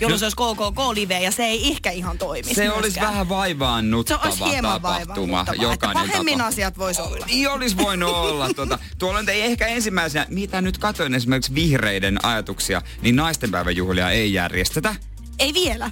[0.00, 3.06] jolloin No- se olisi KKK live ja se ei ehkä ihan toimisi Se olisi myöskään.
[3.12, 4.96] vähän se vaivaannuttava olisi hieman tapahtuma.
[4.96, 6.48] vaivaannuttavaa, että Jokainen pahemmin tapa.
[6.48, 7.26] asiat voisi olla.
[7.26, 8.54] Niin olisi voinut olla.
[8.54, 8.78] Tuota.
[8.98, 14.94] Tuolla ei ehkä ensimmäisenä, mitä nyt katoin esimerkiksi vihreiden ajatuksia, niin naistenpäiväjuhlia ei järjestetä.
[15.38, 15.90] Ei vielä.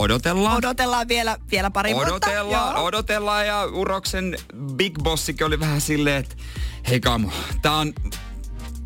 [0.00, 0.56] Odotellaan.
[0.56, 2.12] Odotellaan vielä, vielä pari vuotta.
[2.12, 2.84] Odotellaan, Joo.
[2.84, 4.36] odotellaan ja Uroksen
[4.76, 6.36] Big Bossikin oli vähän silleen, että
[6.88, 7.30] hei Kamu,
[7.62, 7.92] tää on,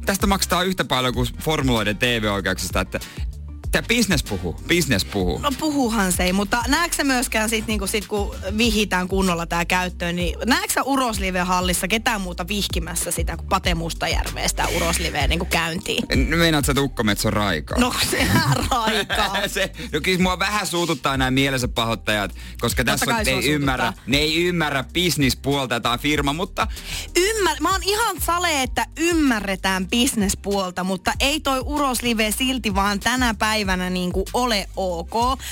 [0.07, 3.01] tästä maksetaan yhtä paljon kuin formuloiden TV-oikeuksista, että
[3.75, 5.39] tämä business puhuu, business puhuu.
[5.39, 10.17] No puhuhan se ei, mutta näetkö myöskään sit, niinku sit kun vihitään kunnolla tää käyttöön,
[10.17, 16.29] niin näetkö sä Uroslive-hallissa ketään muuta vihkimässä sitä kuin Pate Mustajärveä sitä Urosliveä niinku käyntiin?
[16.37, 17.79] Meinaat sä, että Ukkometso raikaa?
[17.79, 19.49] No sehän raikaa.
[19.49, 23.55] se, no kyllä mua vähän suututtaa nämä mielensä pahoittajat, koska tässä on, ne, ei suututtaa.
[23.55, 26.67] ymmärrä, ne ei ymmärrä bisnispuolta tai firma, mutta
[27.17, 33.35] Ymmär, mä oon ihan sale, että ymmärretään bisnespuolta, mutta ei toi Uroslive silti vaan tänä
[33.35, 35.11] päivänä niinku ole ok,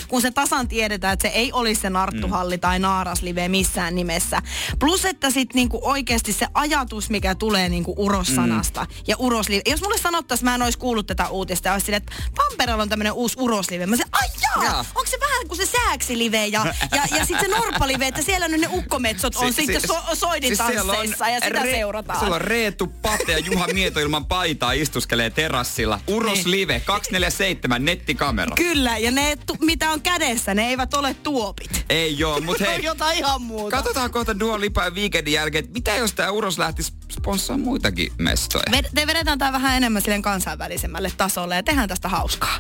[0.08, 4.42] kun se tasan tiedetään, että se ei olisi se Narttuhalli tai Naaraslive missään nimessä.
[4.78, 9.62] Plus, että sit niinku oikeasti se ajatus, mikä tulee niinku Uros-sanasta ja Uroslive.
[9.66, 12.88] Jos mulle sanottaisiin, mä en olisi kuullut tätä uutista ja olisi silleen, että Tampereella on
[12.88, 13.86] tämmöinen uusi Uroslive.
[13.86, 14.78] Mä se, ai jaa, Jaa.
[14.78, 18.60] onko se vähän kuin se Sääksilive ja, ja, ja sitten se Norppalive, että siellä nyt
[18.60, 21.70] ne ukkometsot on Si- sitten si- so, soidin siis siellä on tansseissa ja sitä Re-
[21.70, 22.18] seurataan.
[22.18, 26.00] Siellä on Reetu Pate ja Juha Mieto ilman paitaa istuskelee terassilla.
[26.06, 26.50] Uros Niin.
[26.50, 28.54] Live 247 nettikamera.
[28.56, 31.84] Kyllä, ja ne, tu, mitä on kädessä, ne eivät ole tuopit.
[31.88, 33.76] Ei joo, mut Ne hei, on jotain ihan muuta.
[33.76, 38.12] katsotaan kohta Dua Lipa ja Weekendin jälkeen, että mitä jos tää Uros lähtisi sponssaamaan muitakin
[38.18, 38.64] mestoja?
[38.70, 42.58] Ved, te vedetään tää vähän enemmän silleen kansainvälisemmälle tasolle ja tehdään tästä hauskaa.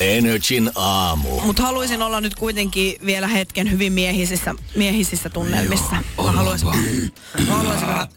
[0.00, 1.40] Energin aamu.
[1.40, 5.96] Mutta haluaisin olla nyt kuitenkin vielä hetken hyvin miehisissä, miehisissä tunnelmissa.
[6.24, 6.68] Mä haluaisin,
[7.48, 8.08] mä haluaisin vähän,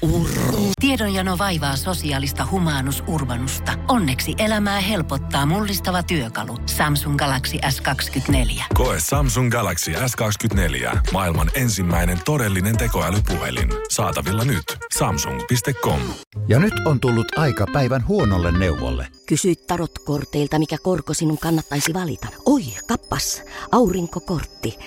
[0.00, 0.40] sä,
[0.80, 3.72] Tiedonjano vaivaa sosiaalista humanus urbanusta.
[3.88, 6.56] Onneksi elämää helpottaa mullistava työkalu.
[6.66, 8.62] Samsung Galaxy S24.
[8.74, 10.98] Koe Samsung Galaxy S24.
[11.12, 13.68] Maailman ensimmäinen todellinen tekoälypuhelin.
[13.90, 14.64] Saatavilla nyt.
[14.98, 16.00] Samsung.com.
[16.48, 19.06] Ja nyt on tullut aika päivän huonolle neuvolle.
[19.26, 22.28] Kysyit tarotkorteilta, mikä korko sinun kannattaisi valita.
[22.46, 24.78] Oi, kappas, aurinkokortti.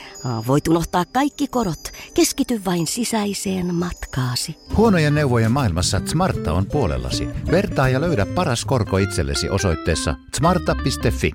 [0.48, 1.92] Voit unohtaa kaikki korot.
[2.14, 4.56] Keskity vain sisäiseen matkaasi.
[5.04, 7.28] Huonojen neuvojen maailmassa Smarta on puolellasi.
[7.52, 11.32] Vertaa ja löydä paras korko itsellesi osoitteessa smarta.fi.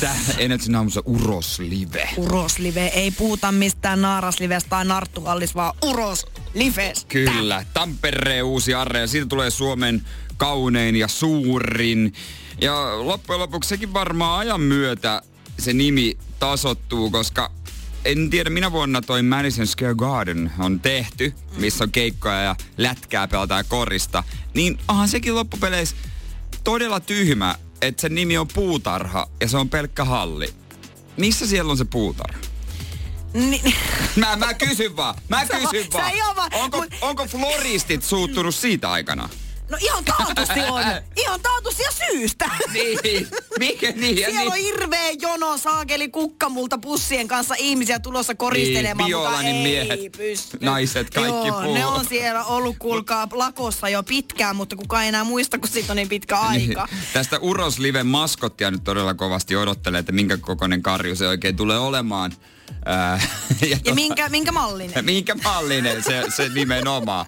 [0.00, 2.08] Tää Energin aamussa Uroslive.
[2.16, 2.86] Uroslive.
[2.86, 7.04] Ei puhuta mistään naaraslivestä tai narttuhallis, vaan uroslives.
[7.04, 10.02] Kyllä, Tampereen uusi arre ja siitä tulee Suomen
[10.36, 12.12] kaunein ja suurin.
[12.60, 15.22] Ja loppujen lopuksi sekin varmaan ajan myötä
[15.58, 17.50] se nimi tasottuu, koska
[18.04, 23.28] en tiedä minä vuonna toi Madison Square Garden on tehty, missä on keikkoja ja lätkää
[23.28, 24.24] pelataan korista.
[24.54, 25.96] Niin onhan sekin loppupeleissä
[26.64, 30.54] todella tyhmä, että sen nimi on puutarha ja se on pelkkä halli.
[31.16, 32.38] Missä siellä on se puutarha?
[33.34, 33.74] Ni-
[34.16, 36.36] Mä, mä kysyn vaan, mä Sä- kysyn sä vaan.
[36.36, 39.28] vaan- Onko, mut- onko floristit suuttunut siitä aikana?
[39.70, 40.82] No ihan taatusti on.
[41.16, 42.50] Ihan taatusti ja syystä.
[42.72, 43.28] Niin,
[43.58, 44.64] mikä niin ja Siellä on niin.
[44.64, 49.10] hirveä jono saakeli kukkamulta pussien kanssa ihmisiä tulossa koristelemaan.
[49.10, 49.46] Niin, mukaan.
[49.46, 50.58] Ei miehet, pysty.
[50.60, 51.74] naiset, kaikki Joo, puhuu.
[51.74, 55.92] ne on siellä ollut kuulkaa lakossa jo pitkään, mutta kukaan ei enää muista, kun siitä
[55.92, 56.88] on niin pitkä aika.
[56.90, 57.02] Niin.
[57.12, 62.32] Tästä Urosliven maskottia nyt todella kovasti odottelee, että minkä kokoinen karju se oikein tulee olemaan.
[62.86, 63.20] Ää,
[63.70, 65.04] Ja tota- minkä, minkä mallinen?
[65.04, 67.26] Minkä mallinen se, se nimenomaan.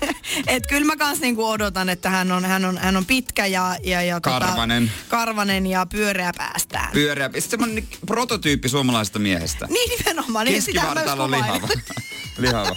[0.46, 3.76] Et kyllä mä kans niinku odotan, että hän on, hän on, hän on pitkä ja,
[3.84, 4.88] ja, ja Karvanen.
[4.88, 6.92] Tota, karvanen ja pyöreä päästään.
[6.92, 7.26] Pyöreä.
[7.26, 9.66] Sitten semmonen prototyyppi suomalaisesta miehestä.
[9.70, 10.94] niin nimenomaan, niin sitä mä
[11.30, 11.68] lihava.
[12.38, 12.76] lihava.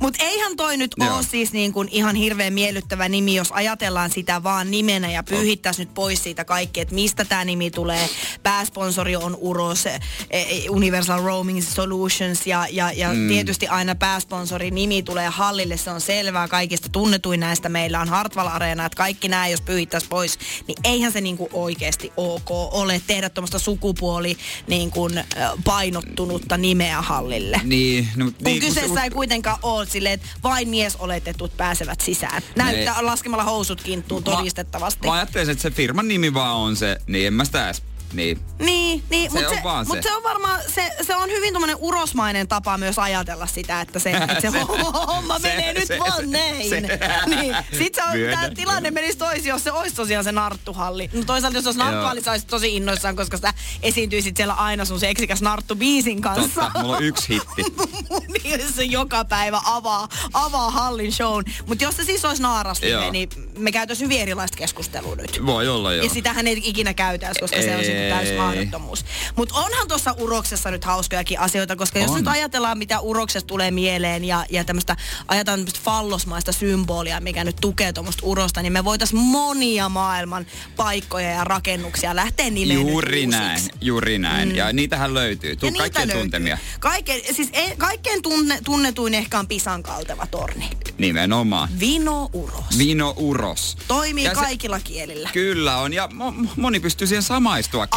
[0.00, 1.14] Mutta eihän toi nyt Joo.
[1.16, 5.86] ole siis niin kuin ihan hirveän miellyttävä nimi, jos ajatellaan sitä vaan nimenä ja pyyhittäisiin
[5.86, 8.08] nyt pois siitä kaikki, että mistä tämä nimi tulee.
[8.42, 10.00] Pääsponsori on Uros, e,
[10.30, 13.28] e, Universal Roaming Solutions ja, ja, ja mm.
[13.28, 16.48] tietysti aina pääsponsori nimi tulee hallille, se on selvää.
[16.48, 21.12] Kaikista tunnetuin näistä meillä on Hartwall Arena, että kaikki nämä jos pyyhittäisiin pois, niin eihän
[21.12, 25.24] se niin kuin oikeasti ok ole tehdä tuommoista sukupuoli niin kuin,
[25.64, 27.60] painottunutta nimeä hallille.
[27.64, 32.42] Niin, no, Kun niin, kyseessä se- ei kuitenkaan ole silleen, että vain miesoletetut pääsevät sisään.
[32.56, 35.06] Näyttää laskemalla housut kinttuun todistettavasti.
[35.06, 37.82] Mä, mä ajattelin, että se firman nimi vaan on se, niin en mä sitä edes,
[38.14, 38.38] niin.
[38.58, 40.02] Niin, niin Se mutta on se, vaan mut se.
[40.02, 44.10] se on varmaan, se, se on hyvin tommonen urosmainen tapa myös ajatella sitä, että se,
[44.10, 44.60] että se, Se-
[45.06, 46.68] homma se- menee nyt se- vaan se- näin.
[46.68, 46.80] se-
[47.26, 47.56] niin.
[47.78, 51.10] Sitten se on, tää tilanne menisi toisin, jos se olisi tosiaan se narttuhalli.
[51.12, 55.00] No toisaalta jos olisi narttuhalli, sä olisit tosi innoissaan, koska sitä esiintyisit siellä aina sun
[55.00, 56.60] seksikäs narttu biisin kanssa.
[56.62, 57.62] Totta, mulla on yksi hitti.
[58.44, 61.44] niin se joka päivä avaa, avaa hallin shown.
[61.66, 63.10] Mutta jos se siis olisi naaraslive, Joo.
[63.10, 65.46] niin me käytäisiin hyvin erilaista keskustelua nyt.
[65.46, 66.04] Voi olla joo.
[66.04, 69.04] Ja sitähän ei ikinä käytäisi, koska se on sitten täys mahdottomuus.
[69.36, 72.16] Mutta onhan tuossa uroksessa nyt hauskojakin asioita, koska jos On.
[72.16, 74.96] nyt ajatellaan, mitä uroksesta tulee mieleen ja, ja tämmöistä,
[75.28, 81.30] ajatellaan tämmöistä fallosmaista symbolia, mikä nyt tukee tuommoista urosta, niin me voitaisiin monia maailman paikkoja
[81.30, 84.48] ja rakennuksia lähteä nimeämään Juuri näin, juuri näin.
[84.48, 84.54] Mm.
[84.54, 85.56] Ja niitähän löytyy.
[85.56, 86.22] Tuu kaikkien löytyy.
[86.22, 86.58] tuntemia.
[86.80, 90.70] Kaikkein, siis e, kaikkein tunne, tunnetuin ehkä on Pisan kalteva torni.
[90.98, 91.68] Nimenomaan.
[91.80, 92.78] Vino Uros.
[92.78, 93.76] Vino Uros.
[93.88, 95.30] Toimii Ja se- kaikilla kielillä.
[95.32, 97.22] Kyllä on, ja mo- moni pystyy siihen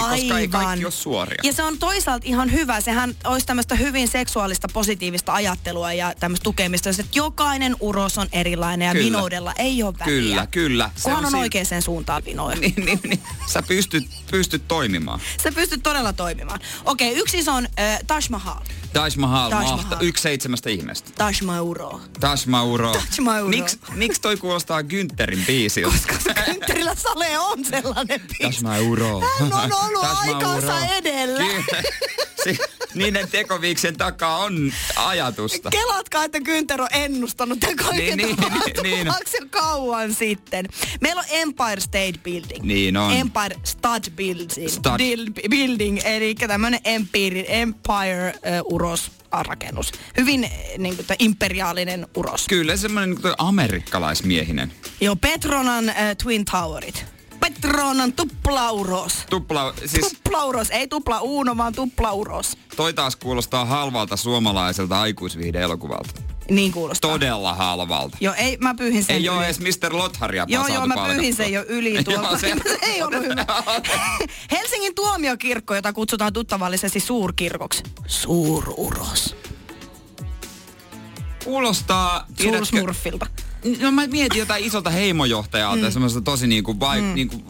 [0.01, 1.37] samaistuakin, koska ei kaikki ole suoria.
[1.43, 2.81] Ja se on toisaalta ihan hyvä.
[2.81, 8.85] Sehän olisi tämmöistä hyvin seksuaalista positiivista ajattelua ja tämmöistä tukemista, että jokainen uros on erilainen
[8.85, 9.05] ja Kyllä.
[9.05, 10.13] vinoudella ei ole väliä.
[10.21, 10.89] Kyllä, kyllä.
[10.95, 12.55] Se Kunhan on, siinä- oikeaan suuntaan vinoja.
[12.55, 13.19] Niin, niin, niin.
[13.47, 15.19] Sä pystyt, pystyt toimimaan.
[15.43, 16.59] Sä pystyt todella toimimaan.
[16.85, 18.59] Okei, yksi iso on äh, Taj Mahal.
[18.93, 19.97] Taj Mahal, Taj mahta, Mahal.
[20.01, 21.09] yksi seitsemästä ihmeestä.
[21.17, 21.99] Taj Mahal.
[22.19, 22.91] Taj Mauro.
[22.91, 23.47] Taj Mauro.
[23.47, 25.97] Miks, miks toi kuulostaa Günterin biisiltä?
[26.07, 28.63] Koska Kynttärillä Sale on sellainen Taj biisi.
[28.63, 29.21] Mauro.
[29.39, 31.39] Hän on ollut aikansa edellä.
[31.43, 31.83] Kyllä.
[32.43, 32.57] Si-
[32.93, 35.69] niiden tekoviiksien takaa on ajatusta.
[35.69, 38.35] Kelatkaa, että Günther on ennustanut tämän kaiken Niin, niin,
[38.83, 39.49] niin, niin.
[39.49, 40.65] kauan sitten.
[41.01, 42.63] Meillä on Empire State Building.
[42.63, 43.11] Niin on.
[43.13, 44.69] Empire Stud Building.
[44.69, 44.91] Stud.
[44.99, 49.91] Dil- building, eli tämmöinen Empire, Empire uh, uros rakennus.
[50.17, 52.45] Hyvin niin kuin, imperiaalinen uros.
[52.47, 54.73] Kyllä semmoinen niin amerikkalaismiehinen.
[55.01, 57.05] Joo, Petronan uh, Twin Towerit.
[57.53, 59.13] Petronan tuplauros.
[59.29, 62.57] Tupla, siis Tuplauros, ei tupla uuno, vaan tuplauros.
[62.75, 66.21] toi taas kuulostaa halvalta suomalaiselta aikuisviihde-elokuvalta.
[66.49, 67.11] Niin kuulostaa.
[67.11, 68.17] Todella halvalta.
[68.19, 69.29] Joo, ei, mä pyyhin sen Ei yli.
[69.29, 69.97] ole edes Mr.
[69.97, 72.37] Lotharia Joo, joo, mä pyyhin sen jo yli Joo, tuolta.
[72.37, 73.45] se- se ei ollut hyvä.
[74.51, 77.83] Helsingin tuomiokirkko, jota kutsutaan tuttavallisesti suurkirkoksi.
[78.07, 79.35] Suururos.
[81.43, 83.25] Kuulostaa, Suursmurfilta.
[83.79, 85.83] No mä mietin jotain isolta heimojohtajalta mm.
[85.83, 87.15] ja semmoista tosi niinku, vai, mm.
[87.15, 87.43] niinku,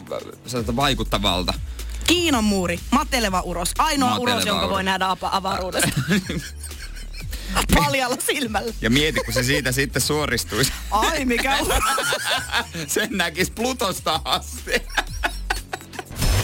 [0.46, 1.54] sellaista vaikuttavalta.
[2.06, 3.70] Kiinan muuri, mateleva uros.
[3.78, 4.74] Ainoa Mateleva uros, jonka uros.
[4.74, 5.88] voi nähdä apa- avaruudesta.
[7.74, 8.72] Paljalla silmällä.
[8.80, 10.72] Ja mieti, kun se siitä sitten suoristuisi.
[10.90, 11.58] Ai, mikä.
[12.86, 14.72] Sen näkis Plutosta asti.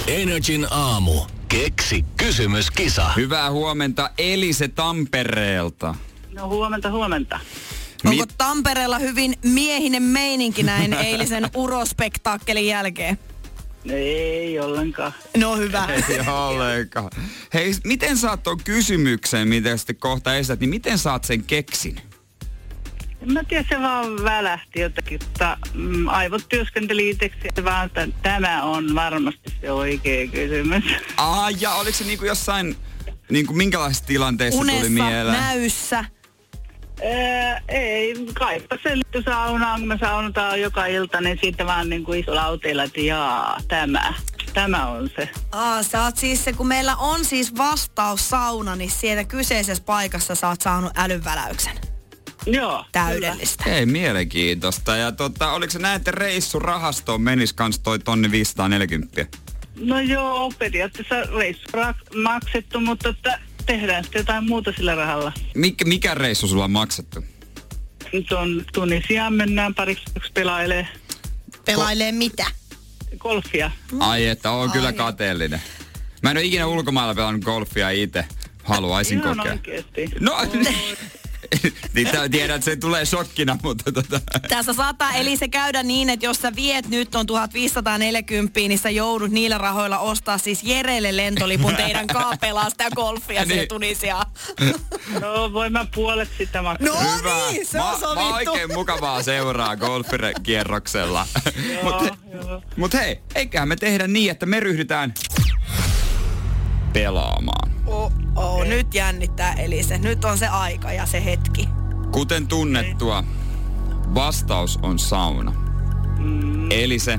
[0.06, 1.20] Energin aamu.
[1.48, 3.12] Keksi kysymyskisa.
[3.16, 5.94] Hyvää huomenta Elise Tampereelta.
[6.32, 7.40] No huomenta, huomenta.
[8.04, 13.18] Onko Tampereella hyvin miehinen meininki näin eilisen urospektaakkelin jälkeen?
[13.90, 15.12] Ei ollenkaan.
[15.36, 15.88] No hyvä.
[16.08, 17.10] Ei ollenkaan.
[17.54, 22.00] Hei, miten saat tuon kysymyksen, mitä sitten kohta esität, niin miten saat sen keksin?
[23.22, 28.62] En mä tiedä, se vaan välähti jotakin, mutta mm, aivot työskenteli itseksi vaan, että tämä
[28.62, 30.84] on varmasti se oikea kysymys.
[31.16, 32.76] Ah, ja oliko se niinku jossain,
[33.30, 35.40] niinku minkälaisessa tilanteessa tuli Unessa, mieleen?
[35.40, 36.04] näyssä.
[37.68, 42.20] Ei, kaipa se liittyy saunaan, kun me saunotaan joka ilta, niin siitä vaan niin kuin
[42.20, 44.14] isolla autoilla, että jaa, tämä,
[44.54, 45.28] tämä on se.
[45.52, 50.34] Aa, sä oot siis se, kun meillä on siis vastaus sauna, niin sieltä kyseisessä paikassa
[50.34, 51.72] sä oot saanut älynväläyksen.
[52.46, 52.84] Joo.
[52.92, 53.64] Täydellistä.
[53.64, 54.96] Ei, mielenkiintoista.
[54.96, 59.24] Ja tota, oliko se näin, että reissurahastoon menis kans toi tonni 540?
[59.24, 59.44] kyllä.
[59.76, 61.68] No joo, periaatteessa reissu
[62.22, 65.32] maksettu, mutta että tehdään sitten jotain muuta sillä rahalla.
[65.54, 67.24] Mikä, mikä reissu sulla on maksettu?
[68.12, 70.88] Nyt on Tunisiaan mennään pariksi yksi pelailee
[71.64, 72.46] Pelailee mitä?
[73.18, 73.70] golfia.
[74.00, 74.92] Ai, että on kyllä Ai.
[74.94, 75.62] kateellinen.
[76.22, 78.24] Mä en ole ikinä ulkomailla pelannut golfia itse.
[78.64, 79.52] Haluaisin Ihan kokea.
[79.52, 80.08] oikeesti.
[80.20, 80.36] No,
[81.94, 84.20] niin tää- tiedän, että se tulee shokkina, mutta tota...
[84.48, 88.90] Tässä saattaa eli se käydä niin, että jos sä viet nyt on 1540, niin sä
[88.90, 93.48] joudut niillä rahoilla ostaa siis Jerelle lentolipun teidän kaa pelaa sitä golfia niin.
[93.48, 94.26] Siihen Tunisiaan.
[95.20, 96.88] No, voin mä puolet sitä maksaa.
[96.88, 98.50] No niin, se on mä, mä sovittu.
[98.50, 101.26] oikein mukavaa seuraa golfkierroksella.
[101.82, 102.16] Mutta
[102.76, 105.14] mut hei, eiköhän me tehdä niin, että me ryhdytään
[106.92, 107.73] pelaamaan.
[107.86, 109.98] Oh, oh, nyt jännittää Elise.
[109.98, 111.68] Nyt on se aika ja se hetki.
[112.10, 113.24] Kuten tunnettua,
[114.14, 115.52] vastaus on sauna.
[116.18, 116.70] Mm.
[116.70, 117.18] Eli se,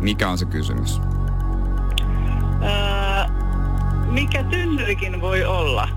[0.00, 1.00] mikä on se kysymys?
[2.62, 3.34] Öö,
[4.10, 5.88] mikä tynnyrikin voi olla?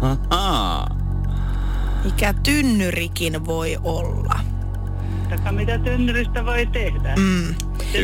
[0.00, 0.96] Ahaa.
[2.04, 4.40] Mikä tynnyrikin voi olla?
[5.28, 7.14] Taka mitä tynnyristä voi tehdä?
[7.16, 7.54] Mm.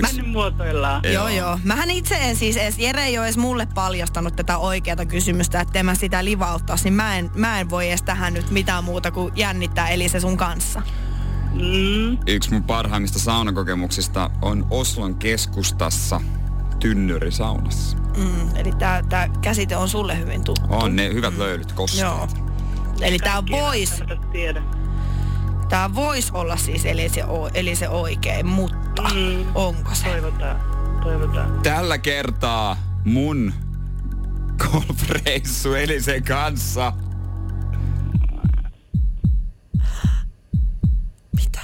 [0.01, 0.09] Mä...
[0.27, 1.03] muotoillaan.
[1.13, 1.59] Joo, joo.
[1.65, 5.83] Mähän itse en siis edes, Jere ei ole edes mulle paljastanut tätä oikeata kysymystä, että
[5.83, 9.33] mä sitä livauttaisi, niin mä en, mä en voi edes tähän nyt mitään muuta kuin
[9.37, 10.83] jännittää Elise sun kanssa.
[11.53, 12.19] Mm.
[12.27, 16.21] Yksi mun parhaimmista saunakokemuksista on Oslon keskustassa
[16.81, 17.97] tynnyrisaunassa.
[18.17, 20.67] Mm, eli tää, tää käsite on sulle hyvin tuttu.
[20.69, 22.03] On ne hyvät löylyt kosteet.
[22.03, 22.29] Joo.
[23.01, 24.63] Eli tää Kaikki ei vois, välttämättä tiedä.
[25.73, 29.45] Tää vois olla siis Elise, o- Elise oikein, mutta Mm.
[29.55, 30.05] onko se?
[30.05, 30.61] Toivotaan,
[31.03, 31.61] toivotaan.
[31.63, 33.53] Tällä kertaa mun
[34.59, 36.93] golfreissu Elisen kanssa.
[41.37, 41.61] Mitä?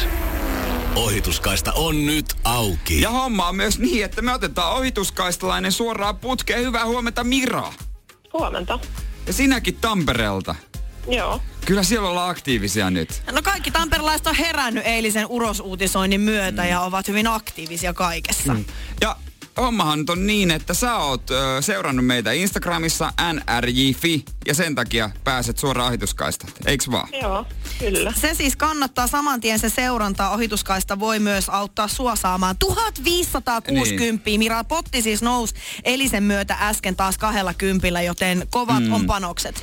[0.96, 3.00] Ohituskaista on nyt auki.
[3.00, 6.60] Ja homma on myös niin, että me otetaan ohituskaistalainen suoraan putkeen.
[6.60, 7.72] Hyvää huomenta Mira.
[8.32, 8.78] Huomenta.
[9.26, 10.54] Ja sinäkin Tampereelta.
[11.08, 11.40] Joo.
[11.66, 13.22] Kyllä siellä ollaan aktiivisia nyt.
[13.32, 18.56] No kaikki tamperelaiset on herännyt eilisen urosuutisoinnin myötä ja ovat hyvin aktiivisia kaikessa.
[19.00, 19.16] Ja
[19.56, 25.10] hommahan nyt on niin, että sä oot ö, seurannut meitä Instagramissa nrj.fi ja sen takia
[25.24, 26.52] pääset suoraan ohituskaistat.
[26.66, 27.08] Eiks vaan?
[27.22, 27.46] Joo,
[27.78, 28.12] kyllä.
[28.16, 30.30] Se siis kannattaa saman tien se seuranta.
[30.30, 34.22] Ohituskaista voi myös auttaa sua saamaan 1560.
[34.24, 34.40] Niin.
[34.40, 38.92] Mira Potti siis nousi Elisen myötä äsken taas kahdella kympillä, joten kovat mm.
[38.92, 39.62] on panokset.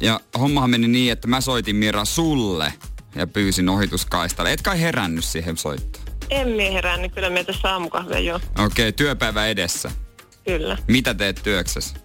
[0.00, 2.72] Ja hommahan meni niin, että mä soitin Mira sulle
[3.14, 4.52] ja pyysin ohituskaistalle.
[4.52, 6.05] Et kai herännyt siihen soittoon.
[6.30, 8.34] En mie herännyt, kyllä me tässä aamukahvia jo.
[8.36, 9.90] Okei, okay, työpäivä edessä.
[10.44, 10.78] Kyllä.
[10.88, 11.96] Mitä teet työksessä?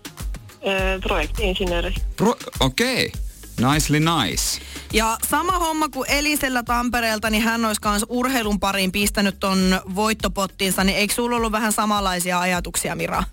[0.68, 1.94] Öö, projekti-insinööri.
[2.16, 3.12] Pro- Okei,
[3.60, 3.74] okay.
[3.74, 4.62] nicely nice.
[4.94, 10.84] Ja sama homma kuin Elisellä Tampereelta, niin hän olisi myös urheilun pariin pistänyt ton voittopottinsa,
[10.84, 13.24] niin eikö sulla ollut vähän samanlaisia ajatuksia, Mira?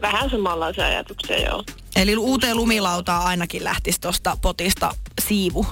[0.00, 1.64] Vähän samanlaisia ajatuksia, joo.
[1.96, 5.66] Eli uuteen lumilautaan ainakin lähtisi tuosta potista siivu.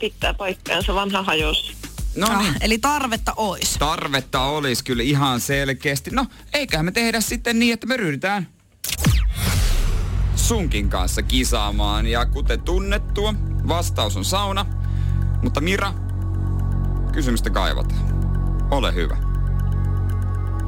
[0.00, 1.72] Pitää paikkaansa, vanha hajos.
[2.16, 2.50] No niin.
[2.50, 3.76] Ah, eli tarvetta ois.
[3.78, 6.10] Tarvetta olisi kyllä ihan selkeästi.
[6.10, 8.48] No, eiköhän me tehdä sitten niin, että me ryhdytään
[10.36, 12.06] sunkin kanssa kisaamaan.
[12.06, 13.34] Ja kuten tunnettua,
[13.68, 14.66] vastaus on sauna.
[15.42, 15.92] Mutta Mira,
[17.12, 18.14] kysymystä kaivataan.
[18.70, 19.16] Ole hyvä.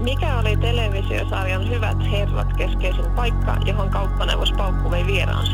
[0.02, 5.52] Mikä oli televisiosarjan Hyvät herrat keskeisin paikka, johon kauppaneuvos Paukku vei vieraansa?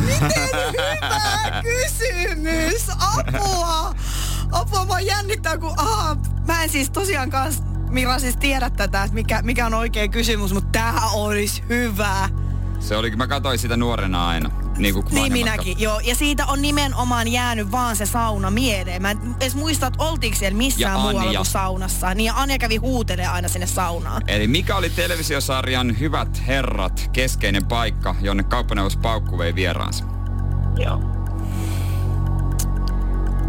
[0.00, 2.88] Hyvä kysymys!
[2.98, 3.94] Apua!
[4.52, 9.14] Apua, mä jännittää, kun aha, mä en siis tosiaan kans Mira siis tiedä tätä, että
[9.14, 12.28] mikä, mikä on oikea kysymys, mutta tää olisi hyvä.
[12.80, 14.50] Se oli, mä katsoin sitä nuorena aina.
[14.76, 16.00] Niin, kuin Niin minäkin, joo.
[16.00, 19.02] Ja siitä on nimenomaan jäänyt vaan se sauna mieleen.
[19.02, 21.38] Mä en edes muista, että oltiinko siellä missään Ja muualla Anja.
[21.38, 22.14] kuin saunassa.
[22.14, 24.22] Niin ja Anja kävi huutelee aina sinne saunaan.
[24.26, 30.04] Eli mikä oli televisiosarjan Hyvät herrat keskeinen paikka, jonne kauppaneuvos Paukku vei vieraansa?
[30.76, 31.02] Joo.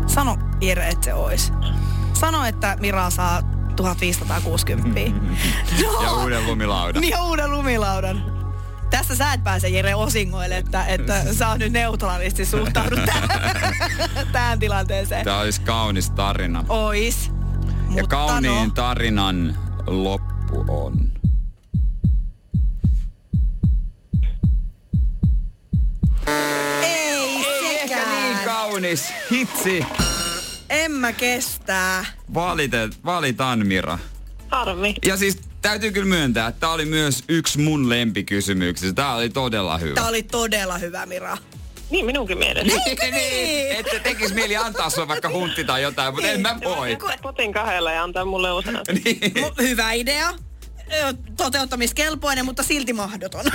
[0.08, 1.54] Sano, Jere, että se ois.
[2.14, 3.42] Sano, että Mira saa
[3.76, 5.00] 1560.
[5.84, 7.02] no, Ja uuden lumilaudan.
[7.02, 8.39] Niin ja uuden lumilaudan.
[8.90, 13.30] Tässä sä et pääse Jere osingoille, että, että sä oot nyt neutraalisti suhtaudut tähän,
[14.32, 15.26] tähän tilanteeseen.
[15.26, 16.66] Tämä olisi kaunis tarina.
[16.70, 17.26] Ois.
[17.26, 21.12] Ja Mutta kauniin no, tarinan loppu on.
[26.84, 28.12] ei, Ehkä sekään.
[28.24, 29.14] niin kaunis.
[29.32, 29.86] Hitsi.
[30.70, 32.06] En mä kestää.
[32.34, 34.00] Valitet, valitaan Mira.
[34.52, 34.96] Harmi.
[35.06, 38.94] Ja siis täytyy kyllä myöntää, että tämä oli myös yksi mun lempikysymyksistä.
[38.94, 39.96] Tämä oli todella hyvä.
[39.96, 41.38] Tää oli todella hyvä, Mira.
[41.90, 42.82] Niin minunkin mielestä.
[43.12, 43.72] niin?
[43.72, 46.98] Että tekis mieli antaa sulle vaikka huntti tai jotain, mutta en mä voi.
[47.22, 48.82] Potin kahdella ja antaa mulle osana.
[49.06, 49.20] Niin.
[49.58, 50.34] Hyvä idea.
[51.38, 53.46] Toteuttamiskelpoinen, mutta silti mahdoton.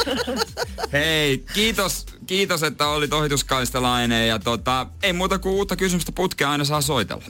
[0.92, 6.64] Hei, kiitos, kiitos, että olit ohituskaistalainen ja tota, ei muuta kuin uutta kysymystä putkea aina
[6.64, 7.24] saa soitella.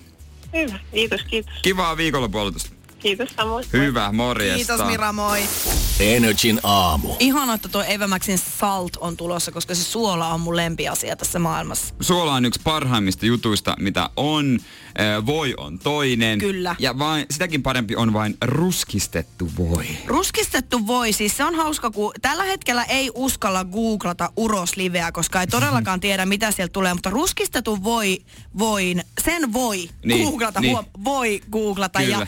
[0.52, 0.78] Hyvä.
[0.92, 1.54] Kiitos, kiitos.
[1.62, 2.70] Kivaa viikonloppuolotusta.
[3.04, 3.64] Kiitos samoin.
[3.72, 4.56] Hyvä, morjesta.
[4.56, 5.40] Kiitos Mira, moi.
[6.00, 7.14] Energin aamu.
[7.18, 11.38] Ihana, että tuo Eva Maxin Salt on tulossa, koska se suola on mun lempiasia tässä
[11.38, 11.94] maailmassa.
[12.00, 14.58] Suola on yksi parhaimmista jutuista, mitä on.
[15.26, 16.38] Voi on toinen.
[16.38, 16.76] Kyllä.
[16.78, 19.86] Ja vain, sitäkin parempi on vain ruskistettu voi.
[20.06, 25.46] Ruskistettu voi, siis se on hauska, kun tällä hetkellä ei uskalla googlata urosliveä, koska ei
[25.46, 28.18] todellakaan tiedä, mitä sieltä tulee, mutta ruskistettu voi,
[28.58, 30.72] voin, sen voi Niin, googlata, niin.
[30.72, 31.98] huom, voi googlata.
[31.98, 32.16] Kyllä.
[32.18, 32.26] Ja,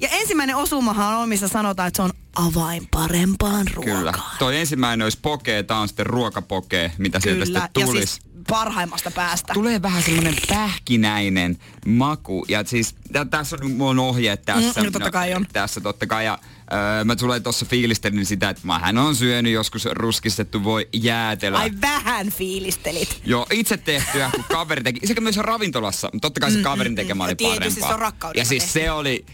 [0.00, 3.98] ja ensimmäinen osumahan on, missä sanotaan, että se on avain parempaan ruokaan.
[3.98, 4.12] Kyllä.
[4.38, 8.06] Toi ensimmäinen olisi pokee, tää on sitten ruokapokee, mitä sieltä Kyllä, sitten ja tulisi.
[8.12, 9.52] siis parhaimmasta päästä.
[9.54, 12.44] Tulee vähän semmoinen pähkinäinen maku.
[12.48, 14.80] Ja siis tä- tässä on mun ohjeet tässä.
[14.80, 15.46] Mm, no totta kai on.
[15.52, 16.24] Tässä totta kai.
[16.24, 16.38] Ja
[16.72, 21.58] öö, mä tulee tuossa fiilistelin sitä, että mä hän on syönyt joskus ruskistettu voi jäätelöä.
[21.58, 23.20] Ai vähän fiilistelit.
[23.24, 25.06] Joo, itse tehtyä, kun kaveri teki.
[25.06, 27.88] Sekä myös ravintolassa, totta kai se kaverin tekemä oli Tietysti parempaa.
[27.88, 28.78] se on rakkaudella Ja siis tehty.
[28.80, 29.26] se oli,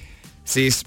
[0.45, 0.85] siis,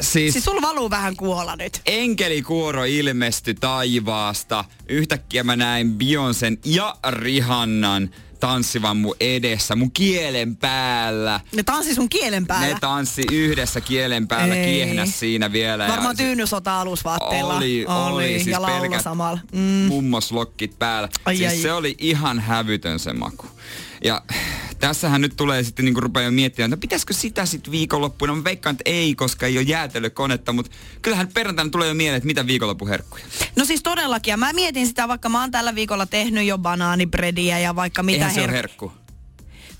[0.00, 1.80] siis, Siis sulla valuu vähän kuola nyt.
[1.86, 4.64] enkelikuoro ilmestyi taivaasta.
[4.88, 8.10] Yhtäkkiä mä näin Bionsen ja Rihannan
[8.40, 11.40] tanssivan mun edessä, mun kielen päällä.
[11.54, 12.66] Ne tanssi sun kielen päällä.
[12.66, 14.64] Ne tanssi yhdessä kielen päällä, Ei.
[14.64, 15.88] kiehnäs siinä vielä.
[15.88, 17.56] Varmaan tyynysota alusvaatteilla.
[17.56, 19.38] oli, oli, siis ja laula pelkät samalla.
[19.52, 19.60] mm.
[19.60, 21.08] mummoslokkit päällä.
[21.24, 21.56] Ai, siis ai.
[21.56, 23.46] se oli ihan hävytön se maku.
[24.04, 24.22] Ja
[24.78, 28.34] tässähän nyt tulee sitten niinku rupeaa jo miettimään, että pitäisikö sitä sitten viikonloppuna.
[28.34, 32.26] Mä veikkaan, että ei, koska ei ole jäätelökonetta, mutta kyllähän perjantaina tulee jo mieleen, että
[32.26, 33.24] mitä viikonloppuherkkuja.
[33.56, 37.58] No siis todellakin, ja mä mietin sitä, vaikka mä oon tällä viikolla tehnyt jo banaanibrediä
[37.58, 38.92] ja vaikka mitä Eihän se her- herkku.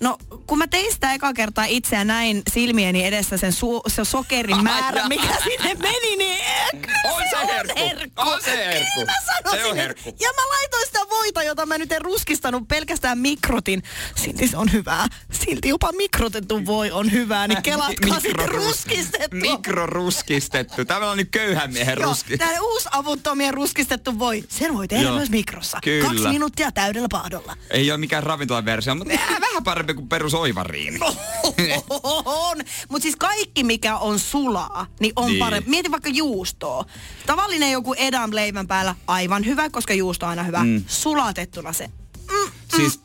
[0.00, 4.04] No, kun mä tein sitä eka kertaa itse ja näin silmieni edessä sen su- se
[4.04, 6.38] sokerin määrä, mikä sinne meni, niin
[6.82, 8.20] kyllä On se herkku.
[8.20, 9.00] On se herkku.
[9.00, 10.08] Kyllä sanoisin, Se on herkku.
[10.20, 13.82] Ja mä laitoin sitä voita, jota mä nyt en ruskistanut pelkästään mikrotin.
[14.14, 15.06] Silti se on hyvää.
[15.32, 19.36] Silti jopa mikrotettu voi on hyvää, niin kelatkaa sitten Mikrorus- ruskistettu.
[19.36, 20.84] Mikroruskistettu.
[20.84, 22.38] Tämä on nyt köyhän miehen ruski.
[22.38, 24.44] tää uusi avuttomien ruskistettu voi.
[24.48, 25.78] Sen voi tehdä Joo, myös mikrossa.
[25.84, 26.08] kyllä.
[26.08, 27.56] Kaksi minuuttia täydellä pahdolla.
[27.70, 30.98] Ei ole mikään ravintolaversio, mutta äh, vähän parempi kuin perus oivariini.
[32.24, 32.56] on.
[32.88, 35.32] Mutta siis kaikki, mikä on sulaa, niin on Niin.
[35.32, 35.38] niin.
[35.40, 35.70] parempi.
[35.70, 36.84] Mieti vaikka juustoa.
[37.26, 40.64] Tavallinen joku edam leivän päällä, aivan hyvä, koska juusto on aina hyvä.
[40.64, 40.84] Mm.
[40.86, 41.90] Sulatettuna se.
[42.32, 43.00] Mm, Siis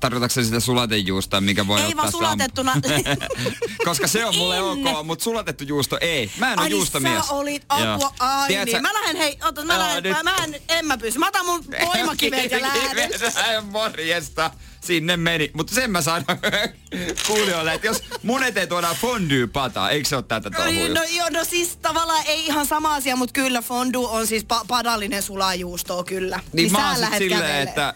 [0.00, 2.72] tarkoitatko sä sitä sulatejuustoa, mikä voi Ei ottaa vaan sulatettuna.
[3.84, 6.30] Koska se on mulle ok, mutta sulatettu juusto ei.
[6.38, 7.26] Mä en ole niin, juustomies.
[7.26, 8.12] sä olit apua.
[8.18, 8.82] Ai Tiedätkö- niin.
[8.82, 11.18] Mä lähden, hei, ota, mä lähden, mä, mä, en, en mä pysy.
[11.18, 13.10] Mä otan mun voimakivet ja lähden.
[13.70, 14.50] Morjesta.
[14.80, 15.50] Sinne meni.
[15.54, 16.24] Mutta sen mä sanon
[17.26, 20.88] kuulijoille, että jos mun eteen tuodaan fondue-pataa, eikö se ole tätä touhua?
[20.88, 24.64] No, joo, no siis tavallaan ei ihan sama asia, mutta kyllä fondue on siis pa-
[24.68, 26.40] padallinen sulajuustoa kyllä.
[26.52, 27.62] niin mä sä oon silleen, kävelee.
[27.62, 27.94] että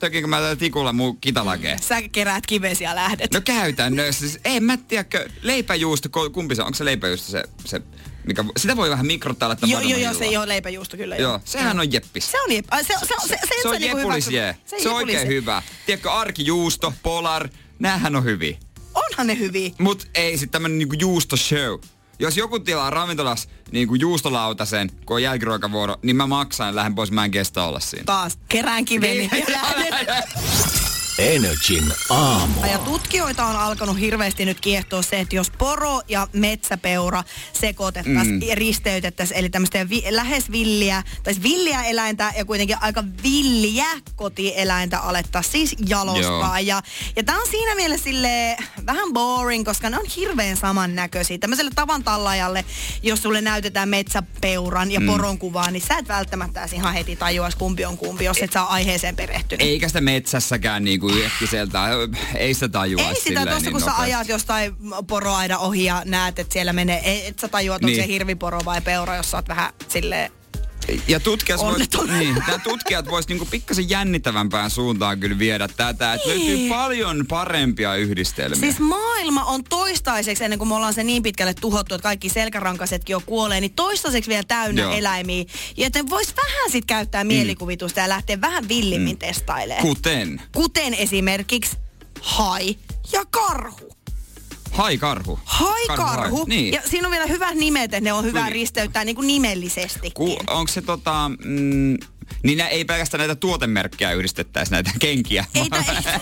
[0.00, 1.78] tökinkö mä tällä tikulla mun kitalakeen?
[1.82, 3.34] Sä keräät kivesi ja lähdet.
[3.34, 4.20] No käytännössä.
[4.20, 6.66] Siis, en mä tiedäkö, leipäjuusto, kumpi se on?
[6.66, 7.80] Onko se leipäjuusto se, se
[8.26, 11.16] mikä, sitä voi vähän mikrottailla, että joo, joo, joo, se ei ole leipäjuusto kyllä.
[11.16, 12.30] Joo, sehän on jeppis.
[12.30, 12.64] Se on jep.
[12.70, 14.56] ai, Se, se, se, se, se, se on niinku jepulis hyväksy- jee.
[14.66, 15.62] Se, se on oikein hyvä.
[15.86, 17.48] Tiedätkö, arkijuusto, polar,
[17.78, 18.56] näähän on hyviä.
[18.94, 19.70] Onhan ne hyviä.
[19.78, 21.78] Mut ei sit tämmönen niinku juustoshow.
[22.20, 27.10] Jos joku tilaa ravintolas niinku juustolautasen, kun on jälkiruokavuoro, niin mä maksan ja lähden pois,
[27.10, 28.04] mä en kestä olla siinä.
[28.04, 30.24] Taas kerään kiveni ja lähden.
[31.20, 32.64] Energin aamu.
[32.72, 38.42] Ja tutkijoita on alkanut hirveästi nyt kiehtoa se, että jos poro ja metsäpeura sekoitettaisiin Mm.
[38.42, 43.86] ja risteytettäisiin, eli tämmöistä vi- lähes villiä, tai siis villiä eläintä ja kuitenkin aika villiä
[44.16, 46.60] kotieläintä alettaisiin siis jalostaa.
[46.60, 46.82] Ja,
[47.16, 48.56] ja tämä on siinä mielessä sille
[48.86, 51.38] vähän boring, koska ne on hirveän samannäköisiä.
[51.38, 52.64] Tämmöiselle tavan tallajalle,
[53.02, 55.06] jos sulle näytetään metsäpeuran ja Mm.
[55.06, 58.66] poron kuvaa, niin sä et välttämättä ihan heti tajuaisi kumpi on kumpi, jos et saa
[58.66, 59.66] aiheeseen perehtynyt.
[59.66, 61.78] Eikä sitä metsässäkään niinku äkkiseltä,
[62.34, 64.12] ei sitä tajua Ei sitä tuossa, niin kun sä nopeasti.
[64.14, 68.02] ajat jostain poroaida ohi ja näet, että siellä menee, et sä tajua, että onko Niin.
[68.02, 70.32] se hirviporo vai peura, jos sä oot vähän silleen...
[71.08, 76.48] Ja tutkijat vois, niin, tutkijat vois niinku pikkasen jännittävämpään suuntaan kyllä viedä tätä, että Niin.
[76.48, 78.60] löytyy paljon parempia yhdistelmiä.
[78.60, 83.14] Siis maailma on toistaiseksi, ennen kuin me ollaan se niin pitkälle tuhottu, että kaikki selkärankasetkin
[83.14, 84.92] jo kuolee, niin toistaiseksi vielä täynnä Joo.
[84.92, 85.44] eläimiä.
[85.76, 89.86] Joten vois vähän sit käyttää mielikuvitusta ja lähteä vähän villimmin testailemaan.
[89.86, 91.76] Kuten Kuten esimerkiksi
[92.20, 92.76] hai
[93.12, 93.99] ja karhu.
[94.72, 95.38] Haikarhu.
[95.44, 96.36] Haikarhu.
[96.36, 96.44] hai.
[96.46, 96.74] Niin.
[96.74, 98.52] Ja siinä on vielä hyvät nimet, että ne on hyvä Niin.
[98.52, 100.10] risteyttää niin kuin nimellisesti.
[100.10, 101.30] Ku, onko se tota...
[101.44, 101.96] Mm,
[102.42, 105.44] niin ei pelkästään näitä tuotemerkkejä yhdistettäisi näitä kenkiä.
[105.54, 106.20] Ei, tää-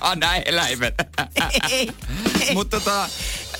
[0.00, 0.94] ah, näin eläimet.
[1.70, 1.90] ei,
[2.40, 2.54] ei.
[2.54, 3.08] Mutta tota,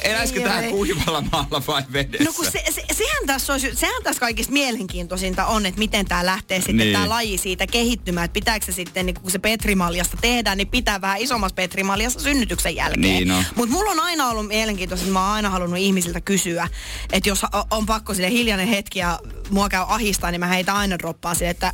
[0.02, 0.70] eläisikö Ei, tähän ei.
[0.70, 2.24] kuivalla maalla vai vedessä?
[2.24, 6.26] No kun se, se, sehän, tässä olisi, sehän tässä kaikista mielenkiintoisinta on, että miten tämä
[6.26, 6.92] lähtee sitten Niin.
[6.92, 8.24] tämä laji siitä kehittymään.
[8.24, 12.76] Että pitääkö se sitten, niin kun se petrimaljasta tehdään, niin pitää vähän isommassa petrimaljassa synnytyksen
[12.76, 13.00] jälkeen.
[13.00, 13.44] Niin on.
[13.56, 16.68] Mutta mulla on aina ollut mielenkiintoista, että mä oon aina halunnut ihmisiltä kysyä,
[17.12, 19.18] että jos on pakko sille hiljainen hetki ja
[19.50, 21.72] mua käy ahistaa, niin mä heitä aina droppaan sille, että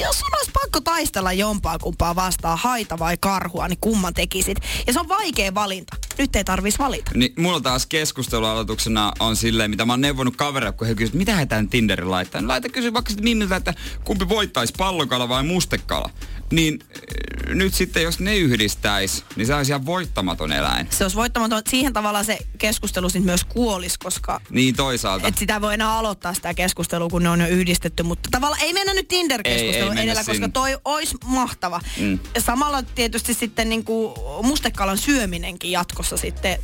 [0.00, 4.58] jos sun olisi pakko taistella jompaa kumpaa vastaan, haita vai karhua, niin kumman tekisit.
[4.86, 5.96] Ja se on vaikea valinta.
[6.18, 7.10] Nyt ei tarvis valita.
[7.14, 11.36] Niin mulla taas keskustelualoituksena on silleen, mitä mä oon neuvonut kavereille, kun he kysyvät, mitä
[11.36, 12.40] he tämän Tinderin laittaa.
[12.40, 13.74] Niin laita kysy vaikka sitten Mimmiltä, että
[14.04, 16.10] kumpi voittaisi, pallokala vai mustekala.
[16.50, 20.86] Niin äh, nyt sitten, jos ne yhdistäis, niin se olisi ihan voittamaton eläin.
[20.90, 21.62] Se olisi voittamaton.
[21.68, 25.28] Siihen tavallaan se keskustelu sitten myös kuolisi, koska Niin toisaalta.
[25.28, 28.02] et sitä voi enää aloittaa sitä keskustelua, kun ne on jo yhdistetty.
[28.02, 30.48] Mutta tavallaan ei mennä nyt Tinder-keskusteluun edellä, koska sinne.
[30.48, 31.80] toi olisi mahtava.
[32.00, 32.18] Mm.
[32.38, 36.58] Samalla tietysti sitten niin kuin mustekalan syöminenkin jatkossa sitten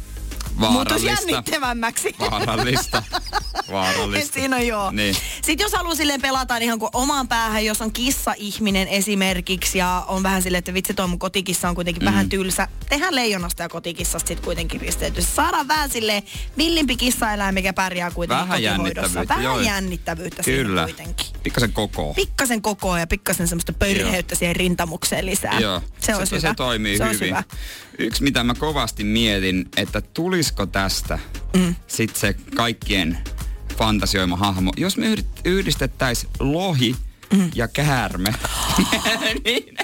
[0.61, 1.07] Vaarallista.
[1.07, 2.15] jännittävämmäksi.
[2.31, 3.03] Vaarallista.
[3.11, 3.23] Et
[3.73, 4.35] Vaarallista.
[4.35, 4.91] siinä on joo.
[4.91, 5.17] Niin.
[5.43, 10.05] Sitten jos haluaa silleen pelata niin ihan kuin omaan päähän, jos on kissa-ihminen esimerkiksi ja
[10.09, 12.07] on vähän silleen, että vitsi toi mun kotikissa on kuitenkin mm.
[12.07, 12.69] vähän tylsä.
[12.89, 15.37] Tehdään leijonasta ja kotikissasta sitten kuitenkin risteytys.
[15.37, 16.23] Saadaan vähän silleen
[16.59, 19.61] villimpi kissaeläin, mikä pärjää kuitenkin Vähän jännittävyyttä, Vähän joo.
[19.61, 20.87] jännittävyyttä Kyllä.
[20.87, 21.27] siinä kuitenkin.
[21.43, 22.15] Pikkasen koko.
[22.15, 25.61] Pikkasen kokoa ja pikkasen semmoista pörheyttä siihen rintamukseen lisää.
[25.61, 26.49] Joo, se, olisi se, hyvä.
[26.49, 27.29] se toimii se hyvin.
[27.29, 27.43] Hyvä.
[27.99, 31.19] Yksi, mitä mä kovasti mietin, että tulisiko tästä
[31.57, 31.75] mm.
[31.87, 33.19] sitten se kaikkien
[33.79, 34.73] fantasioima hahmo.
[34.77, 36.97] Jos me yhdist- yhdistettäisiin lohi
[37.33, 37.51] mm.
[37.55, 38.35] ja käärme,
[39.45, 39.77] niin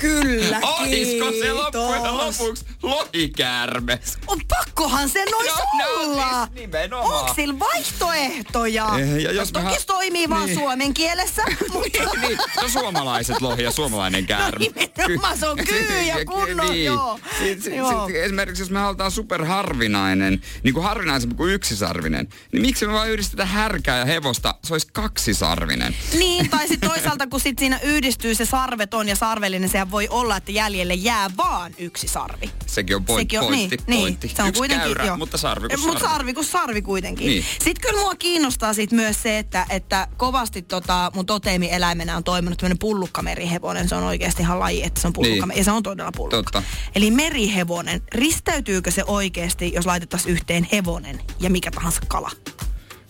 [0.00, 3.98] Kyllä, olisiko se loppujen lopuksi lohikäärme?
[4.26, 6.46] On pakkohan se noin No, no, olla.
[6.46, 7.20] siis nimenomaan.
[7.20, 8.88] Onko sillä vaihtoehtoja?
[8.98, 10.58] Eh, ja jos Toki me ha- toimii vaan Niin.
[10.58, 11.42] suomen kielessä,
[11.72, 11.98] mutta...
[12.20, 14.66] niin, no suomalaiset lohi ja suomalainen käärme.
[14.66, 14.72] No
[15.06, 16.84] nimenomaan, se on kyy ja kunnon, niin.
[16.84, 17.18] joo.
[17.38, 18.06] Sit, sit, Joo.
[18.06, 23.10] sit, esimerkiksi jos me halutaan superharvinainen, niin kuin harvinaisempi kuin yksisarvinen, niin miksi me vaan
[23.10, 25.96] yhdistetään härkää ja hevosta, se olisi kaksisarvinen.
[26.18, 30.36] Niin, tai sitten toisaalta, kun sit siinä yhdistyy se sarveton ja sarvellinen, sehän voi olla,
[30.36, 32.50] että jäljelle jää vaan yksi sarvi.
[32.66, 34.26] Sekin on, point, Sekin on, pointti, niin, pointti.
[34.26, 35.16] Niin, se on Yksi kuitenkin, käyrä, joo.
[35.16, 36.00] mutta sarvi kuin sarvi.
[36.00, 37.26] sarvi kuin sarvi kuitenkin.
[37.26, 37.44] Niin.
[37.64, 42.58] Sitten kyllä mua kiinnostaa sit myös se, että, että kovasti tota, mun toteemieläimenä on toiminut
[42.58, 43.88] tämmöinen pullukkamerihevonen.
[43.88, 45.46] Se on oikeasti ihan laji, että se on pullukka.
[45.46, 45.58] Niin.
[45.58, 46.36] Ja se on todella pullukka.
[46.36, 46.62] Totta.
[46.94, 48.02] Eli merihevonen.
[48.14, 52.30] Risteytyykö se oikeasti, jos laitettaisiin yhteen hevonen ja mikä tahansa kala?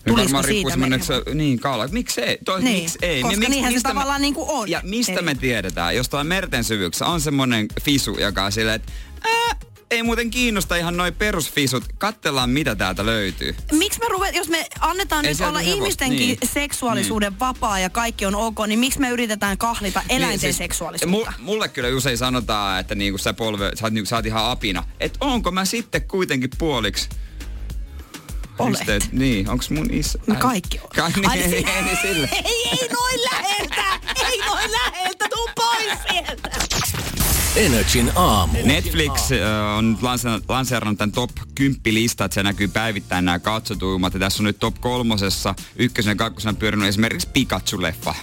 [0.07, 1.87] Tulisiko siitä se, niin kaala.
[1.87, 2.37] Miksi ei?
[2.45, 3.21] Toi, Niin, miksi ei?
[3.21, 4.69] koska Miksi- niinhän se me- tavallaan niinku on.
[4.69, 8.75] Ja mistä Eli- me tiedetään, jos tuolla merten syvyyksessä on semmoinen fisu, joka on silleen,
[8.75, 8.91] että
[9.23, 9.55] ää,
[9.91, 11.83] ei muuten kiinnosta ihan noin perusfisut.
[11.97, 13.55] Kattellaan, mitä täältä löytyy.
[13.71, 16.37] Miksi me ruvet, jos me annetaan Ei nyt olla hevosta, ihmistenkin niin.
[16.53, 21.31] seksuaalisuuden vapaa ja kaikki on ok, niin miksi me yritetään kahlita eläinten Niin, seksuaalisuutta?
[21.31, 24.45] mu- mulle kyllä usein sanotaan, että niinku sä, polve, sä, oot, niinku, sä oot ihan
[24.51, 24.83] apina.
[24.99, 27.09] Että onko mä sitten kuitenkin puoliksi
[28.61, 28.79] Olet.
[28.79, 30.19] Risteet- Niin, onks mun isä?
[30.29, 30.41] Äiti?
[30.41, 30.89] kaikki on.
[30.95, 32.29] Ka- niin, Ai si- niin, sille.
[32.45, 33.99] ei, ei noin läheltä!
[34.25, 35.25] Ei noin läheltä!
[35.29, 36.49] Tuu pois sieltä!
[37.55, 38.57] Energin aamu.
[38.63, 44.13] Netflix äh, on lanse- lanseerannut tämän top 10 listat, että se näkyy päivittäin nämä katsotuimmat.
[44.13, 48.15] Ja tässä on nyt top kolmosessa, ykkösen ja kakkosena pyörinyt esimerkiksi Pikachu-leffa.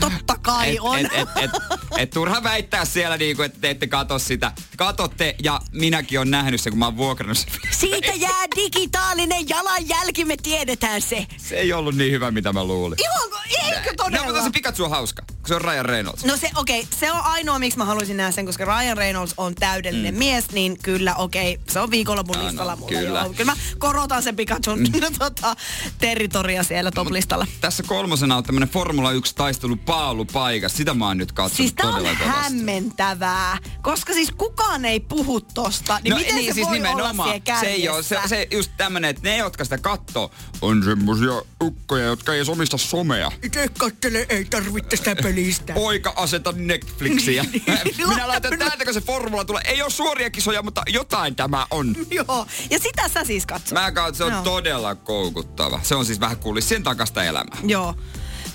[0.00, 0.98] Totta kai on.
[0.98, 1.50] et, et, et,
[1.98, 4.52] et turha väittää siellä niinku, että te ette kato sitä.
[4.76, 7.48] Katotte ja minäkin on nähnyt sen, kun mä oon vuokrannut sen.
[7.70, 11.26] Siitä jää digitaalinen jalanjälki, me tiedetään se.
[11.36, 12.98] Se ei ollut niin hyvä, mitä mä luulin.
[13.00, 14.24] Ihanko, eikö No, todella?
[14.26, 16.24] mutta se Pikachu on hauska, kun se on Ryan Reynolds.
[16.24, 19.34] No se, okei, okay, se on ainoa, miksi mä haluaisin nähdä sen, koska Ryan Reynolds
[19.36, 20.18] on täydellinen mm.
[20.18, 22.88] mies, niin kyllä, okei, okay, se on viikonlopun Ah, listalla no, mulla.
[22.98, 23.20] kyllä.
[23.20, 23.32] Joo.
[23.32, 24.92] Kyllä mä korotan sen Pikachun mm.
[25.18, 25.56] tota,
[25.98, 27.46] territoria siellä top-listalla.
[27.60, 30.76] Tässä kolmosena on tämmönen Formula 1 taistelu paalupaikassa.
[30.76, 35.98] Sitä mä oon nyt katsonut Siis tää on hämmentävää, koska siis kukaan ei puhu tosta,
[36.02, 39.36] niin miten se voi olla siellä se ei ole, se, se just tämmönen, että ne,
[39.36, 40.30] jotka sitä kattoo,
[40.60, 43.32] on semmosia ukkoja, jotka ei omista somea.
[43.42, 45.72] Itse kattele, ei tarvitse sitä pelistä.
[45.72, 47.44] Poika aseta Netflixiä.
[48.08, 49.62] Minä laitan täältä, kun se formula tulee.
[49.66, 51.96] Ei ole suoria kisoja, mutta jotain tämä on.
[52.10, 53.72] Joo, ja sitä sä siis katsot.
[53.78, 54.42] Mä katson, se on Joo.
[54.42, 55.80] todella koukuttava.
[55.82, 57.58] Se on siis vähän kulissien takasta elämää.
[57.64, 57.94] Joo.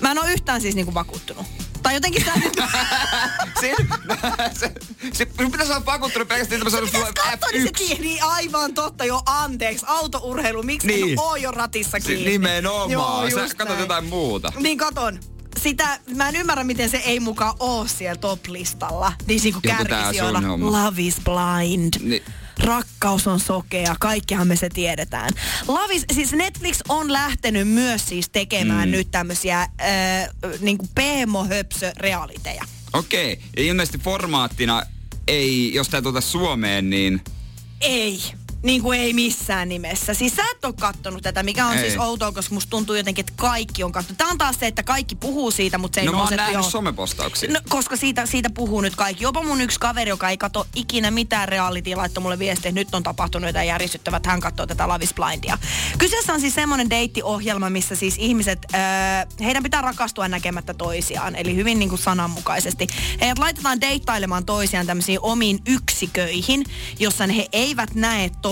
[0.00, 1.46] Mä en oo yhtään siis niinku vakuuttunut.
[1.82, 2.54] Tai jotenkin nyt...
[3.60, 3.74] Se,
[4.54, 4.72] se,
[5.12, 8.00] se, sun pitäisi olla vakuuttunut pelkästään, että mä sanon sulle Pitäis katsoa, niin se F1.
[8.00, 9.84] niin aivan totta jo, anteeksi.
[9.88, 11.12] Autourheilu, miksi niin.
[11.12, 12.30] En oo jo ratissa Se, kiinni?
[12.30, 12.90] nimenomaan.
[12.90, 13.80] Joo, Sä katsot näin.
[13.80, 14.52] jotain muuta.
[14.58, 15.20] Niin katon.
[15.58, 19.12] Sitä, mä en ymmärrä, miten se ei mukaan oo siellä top-listalla.
[19.26, 20.42] Niin Joku tää kärkisijoilla.
[20.58, 21.94] Love is blind.
[22.02, 22.22] Niin.
[22.58, 25.30] Rakkaus on sokea, kaikkihan me se tiedetään.
[25.68, 28.92] Love is, siis Netflix on lähtenyt myös siis tekemään mm.
[28.92, 29.68] nyt tämmösiä äh,
[30.60, 32.64] niinku PMO-höpsö-realiteja.
[32.92, 33.40] Okei.
[33.56, 34.82] Ja ilmeisesti formaattina
[35.28, 37.20] ei, jos tää tuota Suomeen, niin...
[37.80, 38.20] Ei.
[38.62, 40.14] Niin kuin ei missään nimessä.
[40.14, 41.80] Siis sä et ole kattonut tätä, mikä on Ei.
[41.80, 44.18] siis outoa, koska musta tuntuu jotenkin, että kaikki on kattonut.
[44.18, 46.64] Tää on taas se, että kaikki puhuu siitä, mutta se ei No mä oon nähnyt
[46.64, 47.50] somepostauksia.
[47.52, 49.24] No, koska siitä, siitä puhuu nyt kaikki.
[49.24, 52.94] Jopa mun yksi kaveri, joka ei katso ikinä mitään reality, laittoi mulle viestiä, että nyt
[52.94, 55.58] on tapahtunut jotain järisyttävää, että hän katsoo tätä Love is Blindia.
[55.98, 58.80] Kyseessä on siis semmoinen deittiohjelma, missä siis ihmiset, öö,
[59.44, 62.86] heidän pitää rakastua näkemättä toisiaan, eli hyvin niin kuin sananmukaisesti.
[63.20, 66.64] Heidät laitetaan deittailemaan toisiaan tämmöisiin omiin yksiköihin,
[66.98, 68.49] jossa he eivät näe toisiaan.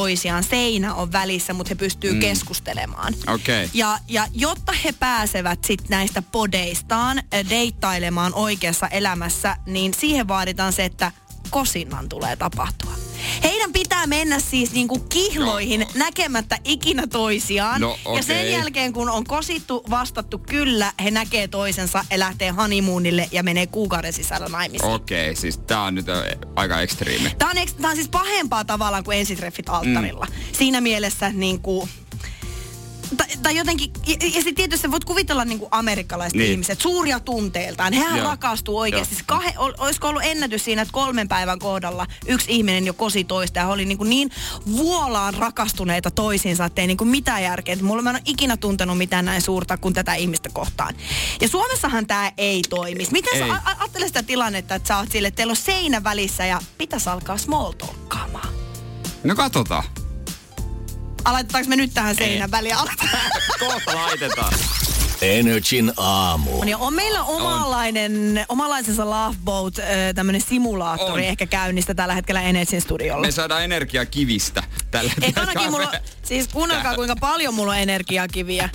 [0.51, 2.21] Seinä on välissä, mutta he pystyy mm.
[2.21, 3.15] keskustelemaan.
[3.27, 3.71] Okei.
[3.75, 10.73] Ja, ja jotta he pääsevät sit näistä podeistaan äh, deittailemaan oikeassa elämässä, niin siihen vaaditaan
[10.73, 11.13] se, että
[11.51, 13.08] kosinnan tulee tapahtua.
[13.43, 15.87] Heidän pitää mennä siis niinku kihloihin No.
[15.95, 17.81] näkemättä ikinä toisiaan.
[17.81, 23.29] No, Ja sen jälkeen, kun on kosittu, vastattu kyllä, he näkee toisensa ja lähtee honeymoonille
[23.33, 24.91] ja menee kuukauden sisällä naimisiin.
[24.91, 26.07] Okei, siis tää on nyt
[26.57, 27.31] aika ekstriimi.
[27.39, 30.27] Tämä on, eks- tää on siis pahempaa tavallaan kuin ensitreffit alttarilla.
[30.31, 30.35] Mm.
[30.53, 31.89] Siinä mielessä niin kuin,
[33.17, 36.51] tai, tai jotenkin, ja, ja sitten tietysti sä voit kuvitella niin kuin amerikkalaiset Niin.
[36.51, 37.93] ihmiset, suuria tunteeltaan.
[37.93, 38.27] Hehän Joo.
[38.29, 39.15] rakastuu oikeasti.
[39.15, 43.25] Siis Kahe, ol, olisiko ollut ennätys siinä, että kolmen päivän kohdalla yksi ihminen jo kosi
[43.25, 44.31] toista ja he oli niin, kuin niin
[44.77, 47.73] vuolaan rakastuneita toisiinsa, että ei niin kuin mitään järkeä.
[47.73, 50.95] Et Mulla mä en ole ikinä tuntenut mitään näin suurta kuin tätä ihmistä kohtaan.
[51.41, 53.07] Ja Suomessahan tämä ei toimi.
[53.13, 53.49] Miten Ei.
[53.49, 56.47] sä a- a- ajattele sitä tilannetta, että sä oot sille, että teillä on seinä välissä
[56.47, 58.49] ja pitäisi alkaa small talkkaamaan.
[59.25, 59.85] No katsotaan.
[61.25, 62.77] Aloitetaanko me nyt tähän seinän väliin?
[63.59, 64.53] Kohta laitetaan.
[65.23, 66.65] Energin aamu.
[66.65, 69.75] Niin on meillä omanlainen, omanlaisensa Love Boat,
[70.15, 71.29] tämmöinen simulaattori On.
[71.29, 73.27] ehkä käynnistä tällä hetkellä Energin studiolla.
[73.27, 75.13] Me saadaan energiaa kivistä tällä
[75.71, 75.93] mulla,
[76.23, 78.69] siis kuunnelkaa kuinka paljon mulla on energiakiviä.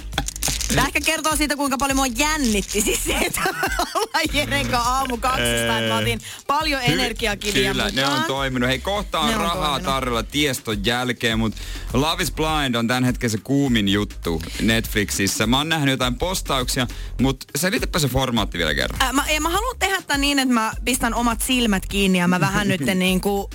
[0.76, 3.42] Tämä ehkä kertoo siitä, kuinka paljon mua jännitti siis se, että
[3.96, 8.28] ollaan Jeren kanssa aamu kaksista, mä otin paljon energiakiviä Kyllä, ne on mukaan.
[8.28, 8.70] toiminut.
[8.70, 9.84] Hei, kohta on, Ne on rahaa toiminut.
[9.84, 11.62] tarjolla tieston jälkeen, mutta
[11.94, 15.48] Love is Blind on tämän hetken se kuumin juttu Netflixissä.
[15.48, 16.88] Mä oon nähnyt jotain postauksia,
[17.22, 19.02] mutta selitäpä se formaatti vielä kerran.
[19.02, 22.28] Ää, mä, ja mä haluan tehdä tämän niin, että mä pistän omat silmät kiinni ja
[22.28, 23.48] mä vähän nyt niin kuin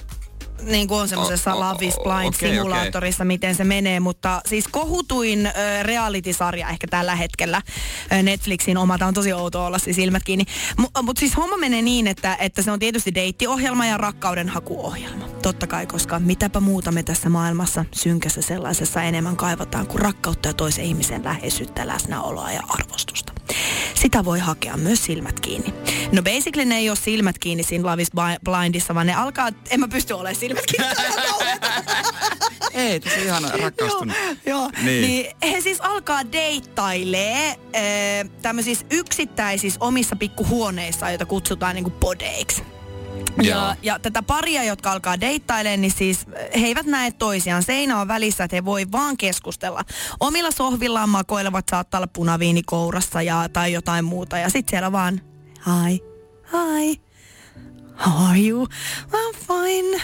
[0.62, 4.40] niin kuin on semmoisessa O- o- Love is Blind okei, simulaattorissa, miten se menee, mutta
[4.46, 5.52] siis kohutuin ö,
[5.82, 7.62] reality-sarja ehkä tällä hetkellä
[8.22, 8.98] Netflixin oma.
[8.98, 10.44] Tämä on tosi outo olla siis silmät kiinni.
[11.02, 15.28] Mutta siis homma menee niin, että, että se on tietysti deittiohjelma ja rakkaudenhakuohjelma.
[15.42, 20.54] Totta kai, koska mitäpä muuta me tässä maailmassa synkässä sellaisessa enemmän kaivataan kuin rakkautta ja
[20.54, 23.32] toisen ihmisen läheisyyttä, läsnäoloa ja arvostusta.
[23.94, 25.74] Sitä voi hakea myös silmät kiinni.
[26.12, 28.10] No basically ne ei ole silmät kiinni siinä Love is
[28.44, 30.94] Blindissa, vaan ne alkaa, en mä pysty olemaan silmät kiinni.
[32.74, 34.16] Ei, tässä on ihan rakastunut.
[34.46, 34.70] joo, joo.
[34.82, 35.02] Niin.
[35.02, 42.62] niin he siis alkaa deittailee äh, tämmöisissä yksittäisissä omissa pikkuhuoneissa, joita kutsutaan niinku podeiksi.
[43.42, 46.26] Ja, ja tätä paria, jotka alkaa deittailemaan, niin siis
[46.60, 47.62] he eivät näe toisiaan.
[47.62, 49.84] Seinä on välissä, että he voi vaan keskustella.
[50.20, 54.38] Omilla sohvillaan makoilevat saattaa olla punaviini kourassa ja, tai jotain muuta.
[54.38, 55.20] Ja sitten siellä vaan,
[55.66, 56.00] hi,
[56.52, 57.00] hi,
[58.06, 58.66] how are you?
[59.12, 60.02] I'm fine.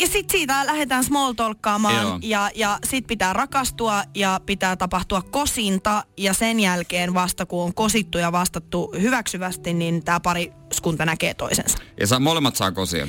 [0.00, 2.18] Ja sitten siitä lähdetään small talkkaamaan Joo.
[2.22, 7.74] ja, ja sit pitää rakastua ja pitää tapahtua kosinta ja sen jälkeen vasta kun on
[7.74, 11.78] kosittu ja vastattu hyväksyvästi, niin tämä pari skunta näkee toisensa.
[12.00, 13.08] Ja saa, molemmat saa kosia.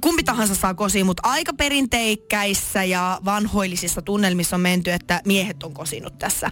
[0.00, 5.74] Kumpi tahansa saa kosia, mutta aika perinteikkäissä ja vanhoillisissa tunnelmissa on menty, että miehet on
[5.74, 6.50] kosinut tässä.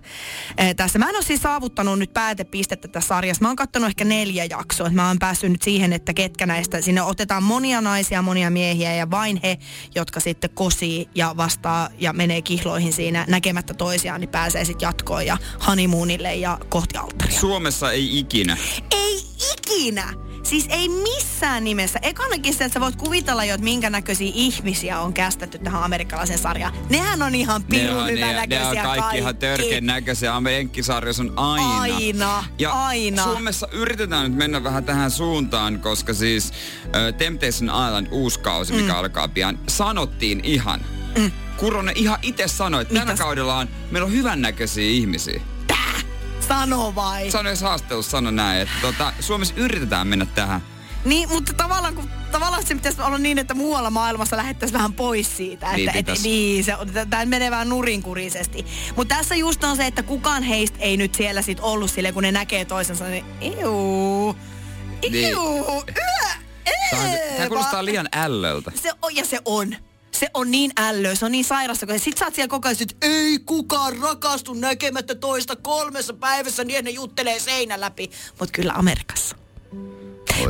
[0.59, 0.98] Ee, tässä.
[0.98, 3.42] Mä en ole siis saavuttanut nyt päätepistettä tässä sarjassa.
[3.42, 4.90] Mä oon kattonut ehkä neljä jaksoa.
[4.90, 9.11] Mä oon päässyt nyt siihen, että ketkä näistä, sinne otetaan monia naisia, monia miehiä ja
[9.11, 9.59] vain he,
[9.94, 15.26] jotka sitten kosii ja vastaa ja menee kihloihin siinä näkemättä toisiaan, niin pääsee sitten jatkoon
[15.26, 17.40] ja honeymoonille ja kohti alttaria.
[17.40, 18.57] Suomessa ei ikinä.
[18.90, 20.25] Ei ikinä!
[20.47, 21.99] Siis ei missään nimessä.
[22.03, 26.38] Ekanakin se, että sä voit kuvitella jo, että minkä näköisiä ihmisiä on kästetty tähän amerikkalaisen
[26.38, 26.74] sarjaan.
[26.90, 30.32] Nehän on ihan Ne pirun hyvän ne, ne näköisiä on kaikki ihan törkeän näköisiä.
[30.53, 31.80] Jenkkisarjassa on aina.
[31.80, 33.24] Aina, ja aina.
[33.24, 36.53] Suomessa yritetään nyt mennä vähän tähän suuntaan, koska siis
[36.84, 38.99] äh, Temptation Island uusi kausi, mikä Mm.
[38.99, 40.80] alkaa pian, sanottiin ihan.
[41.18, 41.30] Mm.
[41.57, 43.20] Kuronen ihan itse sanoi, että tällä Mitäs?
[43.24, 45.40] kaudella on, meillä on hyvännäköisiä ihmisiä.
[46.49, 47.30] Sano vai?
[47.30, 50.61] Sano jos haastattelussa sano näin, että tota, Suomessa yritetään mennä tähän.
[51.05, 55.36] Niin, mutta tavallaan, kun, tavallaan se pitäisi olla niin, että muualla maailmassa lähettäisiin vähän pois
[55.36, 55.72] siitä.
[55.72, 56.22] Niin että, et, pitäis.
[56.22, 56.72] niin se,
[57.11, 58.66] tämä menee vähän nurinkurisesti.
[58.97, 62.22] Mutta tässä just on se, että kukaan heistä ei nyt siellä sit ollut sille, kun
[62.22, 64.36] ne näkee toisensa, niin iuu,
[65.11, 65.30] Niin.
[65.32, 66.30] iuu, yö,
[67.36, 68.72] Tämä, kuulostaa liian ällöltä.
[68.82, 69.76] Se on, ja se on.
[70.18, 72.76] Se on niin ällöä, se on niin sairasta, kun sit sä oot siellä koko ajan,
[72.82, 78.10] että ei kukaan rakastu näkemättä toista kolmessa päivässä, niin ne juttelee seinän läpi.
[78.38, 79.36] Mutta kyllä Amerikassa.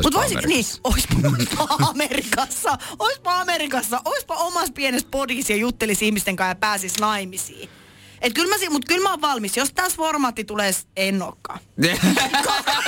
[0.03, 6.35] Mutta voisi, niin, oispa, oispa Amerikassa, oispa Amerikassa, oispa omassa pienessä podissa ja juttelisi ihmisten
[6.35, 7.69] kanssa ja pääsis naimisiin.
[8.21, 9.57] Et kyllä mä, si- mut kyllä mä oon valmis.
[9.57, 11.59] Jos tässä formaatti tulee, en olekaan.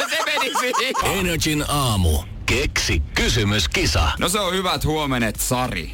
[0.10, 1.18] se meni siihen.
[1.20, 2.20] Energin aamu.
[2.46, 4.12] Keksi kysymyskisa.
[4.20, 5.92] No se on hyvät huomenet, Sari.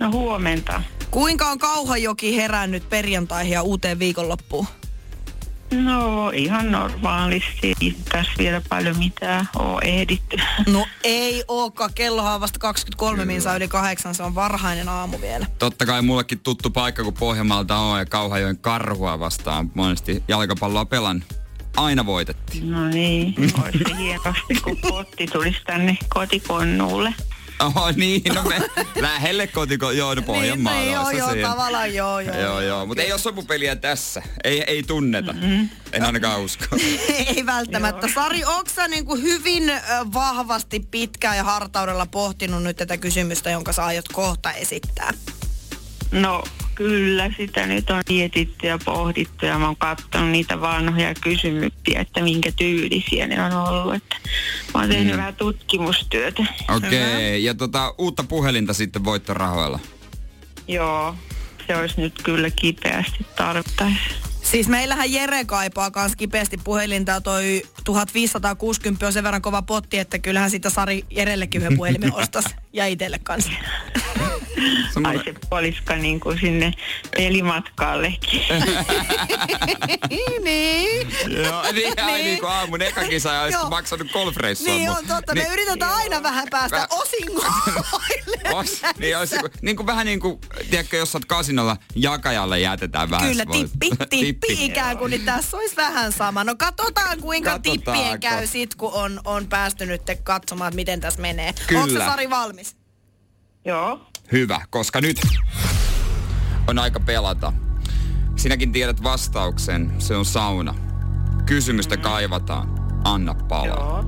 [0.00, 0.82] No huomenta.
[1.10, 4.66] Kuinka on Kauhajoki herännyt perjantaihin ja uuteen viikonloppuun?
[5.74, 7.74] No ihan normaalisti.
[7.82, 10.36] Ei tässä vielä paljon mitään ole ehditty.
[10.66, 11.90] No ei ookaan.
[11.94, 14.14] Kellohan on vasta 23 minsa yli kahdeksan.
[14.14, 15.46] Se on varhainen aamu vielä.
[15.58, 21.24] Totta kai mullekin tuttu paikka, kun Pohjanmaalta on ja Kauhajoen karhua vastaan monesti jalkapalloa pelan.
[21.76, 22.70] Aina voitettiin.
[22.70, 23.34] No niin,
[23.64, 27.14] olisi hienosti, kun potti tulisi tänne kotikonnuulle.
[27.76, 28.60] Oh niin, no me
[29.00, 30.80] lähelle kotiko, joo, no Pohjanmaalla.
[30.80, 31.48] niin, joo, joo, siinä.
[31.48, 32.36] tavallaan joo, joo.
[32.36, 34.22] Joo, joo, mutta ei ole sopupeliä tässä.
[34.44, 35.32] Ei, ei tunneta.
[35.32, 35.68] Mm-hmm.
[35.92, 36.64] En ainakaan usko.
[37.26, 38.08] ei välttämättä.
[38.14, 39.72] Sari, onko sä niin kuin hyvin
[40.12, 45.10] vahvasti pitkään ja hartaudella pohtinut nyt tätä kysymystä, jonka sä aiot kohta esittää?
[46.10, 46.44] No
[46.80, 52.22] kyllä sitä nyt on mietitty ja pohdittu ja mä oon katsonut niitä vanhoja kysymyksiä, että
[52.22, 53.94] minkä tyylisiä ne on ollut.
[53.94, 54.16] Että
[54.74, 55.18] mä oon tehnyt Mm.
[55.18, 56.44] vähän tutkimustyötä.
[56.68, 57.36] Okei, okay.
[57.38, 59.78] ja tota, uutta puhelinta sitten voittorahoilla.
[60.68, 61.14] Joo,
[61.66, 63.98] se olisi nyt kyllä kipeästi tarvittaisi.
[64.42, 70.18] Siis meillähän Jere kaipaa kans kipeästi puhelinta toi 1560 on sen verran kova potti, että
[70.18, 73.50] kyllähän sitä Sari Jerellekin yhden puhelimen ostas ja itelle kanssa.
[75.04, 76.72] Ai se puoliska niin kuin sinne
[77.16, 78.42] pelimatkaallekin.
[80.44, 81.08] niin.
[81.44, 82.24] Joo, niin, ai Niin.
[82.24, 84.74] niin kuin aamun eka kisa ja olisit maksanut golfreissua.
[84.74, 85.34] Niin on totta.
[85.34, 87.80] Me yritetään aina vähän päästä osingoille.
[88.54, 90.38] Os, niin, olisi, niin kuin, vähän niin kuin,
[90.70, 93.28] tiedätkö, jos sä oot kasinolla, jakajalle jätetään vähän.
[93.30, 96.44] Kyllä, tippi, tippi ikään kuin, niin tässä olisi vähän sama.
[96.44, 101.20] No katsotaan, kuinka tippien käy sit, kun on, on päästy nyt katsomaan, että miten tässä
[101.20, 101.52] menee.
[101.66, 101.82] Kyllä.
[101.82, 102.59] Onko Sari valmis?
[103.64, 104.00] Joo.
[104.32, 105.20] Hyvä, koska nyt
[106.68, 107.52] on aika pelata.
[108.36, 110.74] Sinäkin tiedät vastauksen, se on sauna.
[111.46, 112.68] Kysymystä kaivataan,
[113.04, 113.66] anna palaa.
[113.66, 114.04] Joo.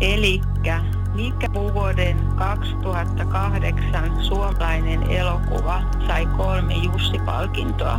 [0.00, 7.96] Elikkä, mikä vuoden 2008 suomalainen elokuva sai kolme Jussi-palkintoa?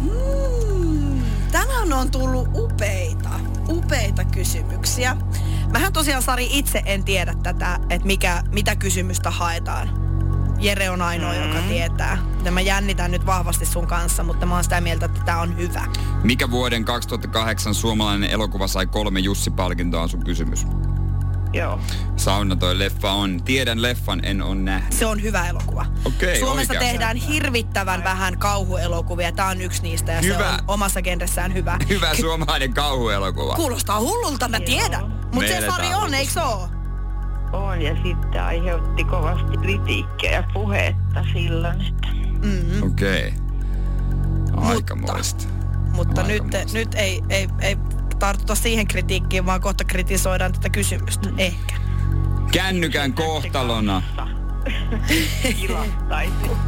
[0.00, 1.22] Hmm,
[1.52, 3.30] tänään on tullut upeita,
[3.72, 5.16] upeita kysymyksiä.
[5.72, 9.90] Mähän tosiaan Sari itse en tiedä tätä, että mikä, mitä kysymystä haetaan.
[10.58, 11.42] Jere on ainoa, mm.
[11.42, 12.18] joka tietää.
[12.44, 15.56] Ja mä jännitän nyt vahvasti sun kanssa, mutta mä oon sitä mieltä, että tää on
[15.56, 15.86] hyvä.
[16.22, 20.66] Mikä vuoden 2008 suomalainen elokuva sai kolme Jussi-palkintoa on sun kysymys?
[21.52, 21.80] Joo.
[22.16, 23.42] Sauna toi leffa on.
[23.44, 24.92] Tiedän leffan, en on nähnyt.
[24.92, 25.86] Se on hyvä elokuva.
[26.04, 26.90] Okei, Suomessa oikeasti.
[26.92, 29.32] tehdään hirvittävän vähän kauhuelokuvia.
[29.32, 30.38] Tää on yksi niistä ja Hyvä.
[30.38, 31.78] se on omassa genressään hyvä.
[31.88, 33.54] Hyvä suomalainen kauhuelokuva.
[33.54, 35.06] Kuulostaa hullulta, mä tiedän.
[35.34, 36.68] Mutta se Sari on, eikö se oo?
[37.52, 42.08] On ja sitten aiheutti kovasti kritiikkiä ja puhetta silloin, että
[42.42, 42.82] Mm.
[42.82, 43.34] Okei.
[44.56, 45.44] Aikamoista.
[45.92, 46.78] Mutta nyt, Aikamoista.
[46.78, 47.76] nyt ei, ei, ei
[48.22, 51.28] tartuta siihen kritiikkiin, vaan kohta kritisoidaan tätä kysymystä.
[51.38, 51.74] Ehkä.
[52.52, 54.02] Kännykän kohtalona.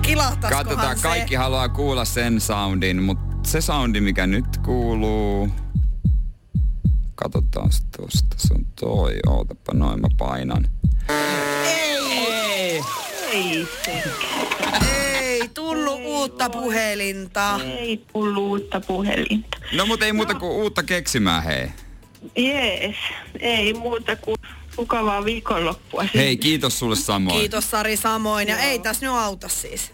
[0.02, 1.02] Kilahtaskohan Katsotaan, se?
[1.02, 5.48] kaikki haluaa kuulla sen soundin, mutta se soundi, mikä nyt kuuluu...
[7.14, 9.18] Katsotaan tosta, se on toi.
[9.26, 10.68] Ootapa noin, mä painan.
[11.08, 12.82] Ei!
[13.32, 13.92] Ei se.
[13.92, 15.03] Ei
[15.54, 17.60] tullut uutta puhelinta.
[17.78, 19.58] Ei tullut uutta puhelinta.
[19.72, 21.68] No mut ei muuta kuin uutta keksimään, hei.
[22.36, 22.96] Jees.
[23.40, 24.36] Ei muuta kuin
[24.76, 26.04] mukavaa viikonloppua.
[26.14, 27.38] Hei, kiitos sulle samoin.
[27.40, 28.48] Kiitos Sari samoin.
[28.48, 29.92] Ja ei tässä nyt auta siis.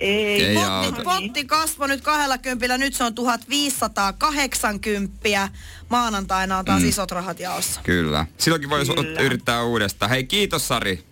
[0.00, 0.44] Ei.
[0.44, 1.02] Ei Potti, auta.
[1.04, 5.48] potti kasvoi nyt 20, nyt se on 1580.
[5.88, 6.88] Maanantaina on taas Mm.
[6.88, 7.80] isot rahat jaossa.
[7.84, 8.26] Kyllä.
[8.38, 10.10] Silloinkin voisi yrittää uudestaan.
[10.10, 11.04] Hei, kiitos Sari.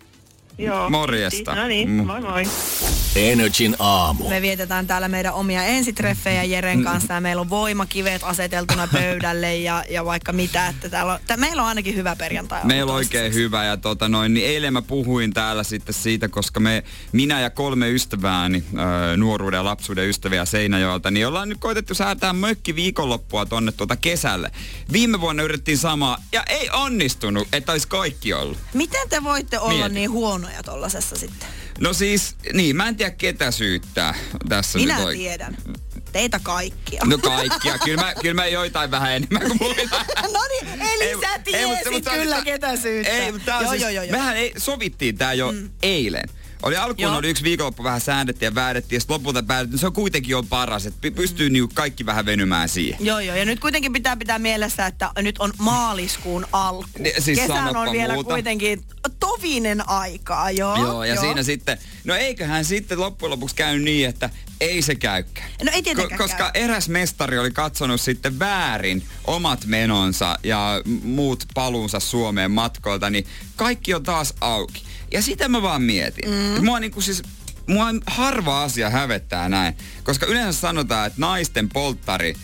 [0.57, 0.89] Joo.
[0.89, 1.55] Morjesta.
[1.55, 2.05] No niin, Mm.
[2.07, 2.43] moi moi.
[3.15, 4.29] Energin aamu.
[4.29, 9.83] Me vietetään täällä meidän omia ensitreffejä Jeren kanssa ja meillä on voimakivet aseteltuna pöydälle ja,
[9.89, 10.67] ja vaikka mitä.
[10.67, 12.59] Että täällä on, tä, meillä on ainakin hyvä perjantai.
[12.63, 16.59] Meillä on oikein hyvä ja tota noin, niin eilen mä puhuin täällä sitten siitä, koska
[16.59, 21.93] me, minä ja kolme ystävääni, öö, nuoruuden ja lapsuuden ystäviä Seinäjoelta, niin ollaan nyt koitettu
[21.95, 24.51] säätää mökki viikonloppua tonne tuota kesälle.
[24.91, 28.57] Viime vuonna yritettiin samaa ja ei onnistunut, että olisi kaikki ollut.
[28.73, 29.93] Miten te voitte olla Mieti.
[29.93, 30.11] niin
[30.45, 31.47] huonoja tollasessa sitten?
[31.79, 34.15] No siis, niin, mä en tiedä ketä syyttää
[34.49, 35.57] tässä Minä nyt tiedän.
[36.11, 37.01] Teitä kaikkia.
[37.05, 37.77] No kaikkia.
[37.85, 40.05] Kyllä mä, kyllä mä joitain vähän enemmän kuin muita.
[40.33, 43.13] no niin, eli Ei, sä ei, tiesit mutta- mutta- kyllä ketä syyttää.
[43.13, 44.11] Ei, mutta joo, siis, joo, joo, joo.
[44.11, 45.69] mehän ei, sovittiin tää jo mm.
[45.83, 46.29] eilen.
[46.65, 47.17] Oli alkuun Joo.
[47.17, 50.47] oli yksi viikonloppu vähän säädettiin ja väädettiin ja sitten lopulta päätettiin, se on kuitenkin on
[50.47, 53.05] paras, että py- pystyy niinku kaikki vähän venymään siihen.
[53.05, 53.35] Joo, joo.
[53.35, 56.89] Ja nyt kuitenkin pitää pitää mielessä, että nyt on maaliskuun alku.
[56.99, 58.29] Ni- siis Kesän on vielä muuta.
[58.33, 58.83] kuitenkin
[59.19, 60.75] tovinen aikaa, joo.
[60.75, 64.29] Joo, ja siinä sitten, no eiköhän sitten loppujen lopuksi käy niin, että
[64.61, 65.49] ei se käykään.
[65.63, 66.63] No ei tietenkään koska käy.
[66.63, 73.93] eräs mestari oli katsonut sitten väärin omat menonsa ja muut paluunsa Suomeen matkoilta, niin kaikki
[73.93, 74.83] on taas auki.
[75.11, 76.29] Ja sitä mä vaan mietin.
[76.29, 76.65] Mm.
[76.65, 77.23] Mua niinku siis,
[77.67, 79.77] mua harva asia hävettää näin.
[80.03, 82.35] Koska yleensä sanotaan, että naisten polttari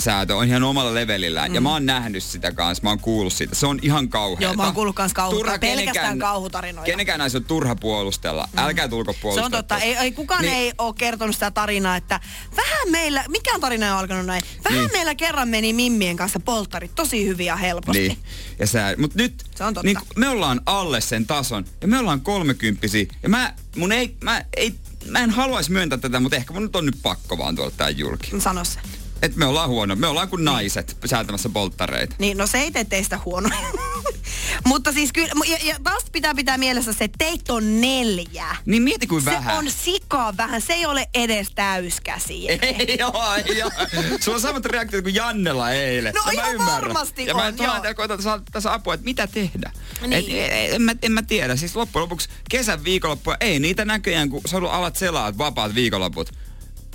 [0.00, 1.50] säätö on ihan omalla levelillään.
[1.50, 1.54] Mm.
[1.54, 3.54] Ja mä oon nähnyt sitä kanssa, mä oon kuullut siitä.
[3.54, 4.42] Se on ihan kauheeta.
[4.44, 6.90] Joo, mä oon kuullut kans kauhu- Turha pelkästään kenenkään- kauhutarinoita.
[6.90, 8.48] Kenenkään naisen on turha puolustella.
[8.52, 8.58] Mm.
[8.58, 9.46] Älkää tulko Se puolustella.
[9.46, 9.78] on totta.
[9.78, 10.54] Ei, ei, kukaan Niin.
[10.54, 12.20] ei ole kertonut sitä tarinaa, että
[12.56, 14.42] vähän meillä, mikään tarina on alkanut näin.
[14.64, 14.90] Vähän Niin.
[14.92, 17.98] meillä kerran meni Mimmien kanssa polttarit tosi hyviä helposti.
[18.08, 18.18] Niin.
[18.58, 19.86] Ja sä, mut nyt Se on totta.
[19.86, 23.06] Niin, me ollaan alle sen tason ja me ollaan kolmekymppisiä.
[23.22, 24.74] Ja mä, mun ei, mä, ei,
[25.06, 27.90] mä en haluaisi myöntää tätä, mutta ehkä mun nyt on nyt pakko vaan tuoda tää
[27.90, 28.30] julki.
[28.40, 28.78] Sano se.
[29.22, 29.96] Et me ollaan huono.
[29.96, 32.16] Me ollaan kuin naiset säätämässä polttareita.
[32.18, 33.56] Niin, no se ei tee teistä huonoja.
[34.64, 38.56] Mutta siis kyllä, ja, ja taas pitää pitää mielessä se, että teitä on neljä.
[38.66, 39.58] Niin mieti kuin Se vähän.
[39.58, 42.48] on sikaa vähän, se ei ole edes täyskäsi.
[42.50, 43.70] Ei joo, ei joo.
[44.20, 46.14] Sulla on samat reaktiot kuin Jannella eilen.
[46.14, 47.72] No Ja mä ihan varmasti ja mä on, joo.
[47.72, 49.72] täällä koitan saada tässä apua, että mitä tehdä.
[50.06, 50.12] Niin.
[50.12, 51.56] Et, en, en, mä, en mä tiedä.
[51.56, 56.32] Siis loppujen lopuksi kesän viikonloppua, ei niitä näköjään, kun sä alat selaat vapaat viikonloput.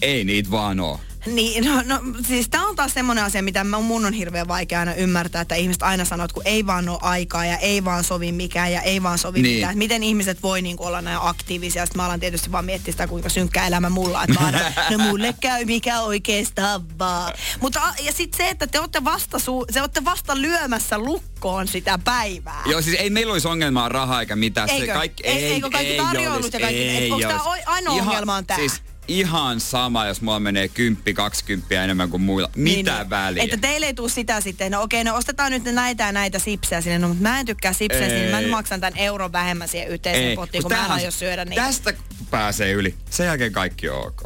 [0.02, 1.00] Ei niitä vaan oo.
[1.26, 4.80] Niin, no, no siis tää on taas semmonen asia, mitä mä- mun on hirveän vaikea
[4.80, 8.04] aina ymmärtää, että ihmiset aina sanoo, että kun ei vaan ole aikaa ja ei vaan
[8.04, 9.56] sovi mikään ja ei vaan sovi Niin.
[9.56, 9.78] mitään.
[9.78, 11.86] Miten ihmiset voi niin olla näin aktiivisia.
[11.86, 14.24] Sitten mä alan tietysti vaan miettiä sitä, kuinka synkkä elämä mulla.
[14.24, 14.60] Että mä aina,
[14.92, 17.34] no mulle käy mikä oikeastaan vaan.
[17.60, 22.00] Mutta ja sitten se, että te olette vasta, su, te olette vasta lyömässä lukkoon sitä
[22.04, 22.62] päivää.
[22.66, 24.70] Joo, siis ei meillä olisi ongelmaa rahaa eikä mitään.
[24.70, 24.94] Se Eikö?
[24.94, 27.28] kaikki, Ei- eikö kaikki tarjoulut olisi, ja kaikki- ei olisi.
[27.46, 28.58] oi- ainoa ongelma on tää?
[28.58, 32.49] Siis ihan sama, jos mulla menee 10 20 enemmän kuin muilla.
[32.56, 33.43] Mitä Niin, väliä?
[33.43, 36.82] Että teille ei tule sitä sitten, no okei, no ostetaan nyt näitä ja näitä sipsejä
[36.82, 40.36] sinne, no mutta mä en tykkää sipsejä, niin mä maksan tämän euron vähemmän siihen yhteiseen
[40.36, 41.62] pottiin, kun mä en tämähän- aio syödä niitä.
[41.66, 41.93] Tästä
[42.30, 42.95] pääsee yli.
[43.10, 44.22] Sen jälkeen kaikki on ok.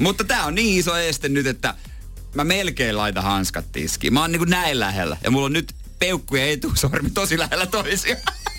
[0.00, 1.74] Mutta tää on niin iso este nyt, että
[2.34, 4.12] mä melkein laitan hanskat tiskiin.
[4.14, 5.16] Mä oon niinku näin lähellä.
[5.24, 8.22] Ja mulla on nyt peukku ja etusormi tosi lähellä toisiaan.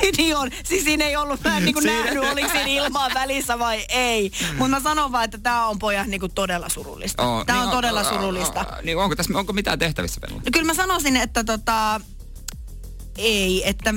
[0.00, 3.58] Siinä on, siis siinä ei ollut, mä en niinku Siinä- nähnyt, oliko siinä ilmaa välissä
[3.58, 4.32] vai ei.
[4.58, 7.22] Mutta mä sanon vaan, että tää on pojat niinku todella surullista.
[7.22, 8.60] Oo, tää niin on todella o- o- surullista.
[8.60, 10.34] o- Niin onko tässä onko mitään tehtävissä vielä?
[10.44, 12.00] No kyllä mä sanoisin, että tota,
[13.18, 13.94] ei, että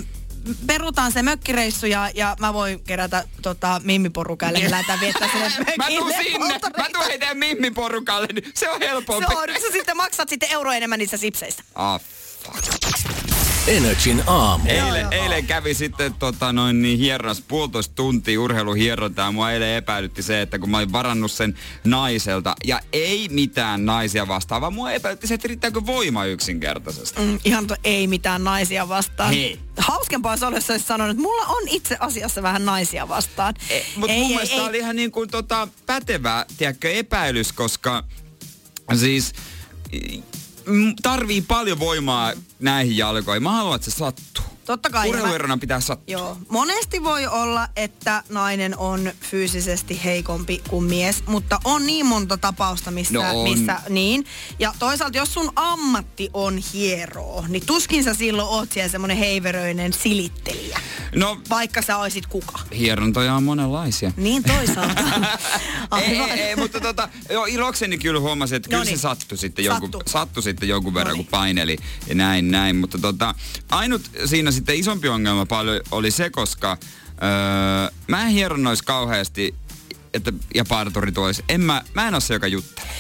[0.68, 5.88] perutaan se mökkireissu ja, ja mä voin kerätä tota, mimmiporukalle ja lähdetään viettää sinne Mä
[5.88, 6.24] tuun mökille.
[6.24, 9.26] sinne, mä tuun heidän mimmiporukalle, niin se on helpompi.
[9.30, 11.64] Se on, sä sitten maksat sitten euro enemmän niistä sipseistä.
[11.76, 12.02] Ah,
[12.46, 13.27] fuck.
[13.68, 14.64] Energin aamu.
[14.68, 19.26] Eilen, eilen kävi sitten tota, noin niin hieronas puolitoista tuntia urheiluhierontaa.
[19.26, 23.86] ja Mua eilen epäilytti se, että kun mä olin varannut sen naiselta ja ei mitään
[23.86, 27.22] naisia vastaan, vaan mua epäilytti se, että riittääkö voima yksinkertaisesti.
[27.22, 29.34] Mm, ihan to, ei mitään naisia vastaan.
[29.34, 29.60] Hei.
[29.78, 33.54] Hauskempaa se olisi, jos sanonut, että mulla on itse asiassa vähän naisia vastaan.
[33.70, 34.62] E, Mutta mun mielestä ei.
[34.62, 38.04] oli ihan niin kuin tota, pätevä, tiedätkö, epäilys, koska
[38.96, 39.34] siis
[41.02, 43.44] tarvii paljon voimaa näihin jalkoihin.
[43.44, 44.57] Mä haluan, että se sattuu.
[44.68, 45.10] Totta kai.
[45.10, 46.14] Urheiluerona pitää sattua.
[46.14, 46.38] Joo.
[46.50, 52.92] Monesti voi olla, että nainen on fyysisesti heikompi kuin mies, mutta on niin monta tapausta,
[52.92, 53.50] missä, No on.
[53.50, 54.26] missä niin.
[54.60, 59.94] Ja toisaalta, jos sun ammatti on hieroo, niin tuskin sä silloin oot siellä semmonen heiveröinen
[59.94, 60.80] silittelijä.
[61.16, 62.60] No, Vaikka sä oisit kuka.
[62.78, 64.12] hierontoja on monenlaisia.
[64.18, 65.04] Niin toisaalta.
[66.02, 68.98] ei, ei, ei, mutta tota, joo, ilokseni kyllä huomasin, että kyllä Noniin.
[68.98, 70.12] se sattui sitten, jonkun, Sattui.
[70.12, 71.26] sattui sitten jonkun verran, Noniin.
[71.26, 72.76] kun paineli ja näin, näin.
[72.76, 73.36] Mutta tota,
[73.72, 76.78] ainut siinä sitten isompi ongelma paljon oli se, koska
[77.10, 79.56] öö, mä en hieronnois kauheasti,
[80.14, 81.44] että, ja parturit olisi.
[81.50, 82.92] En mä, mä en ole se, joka juttelee.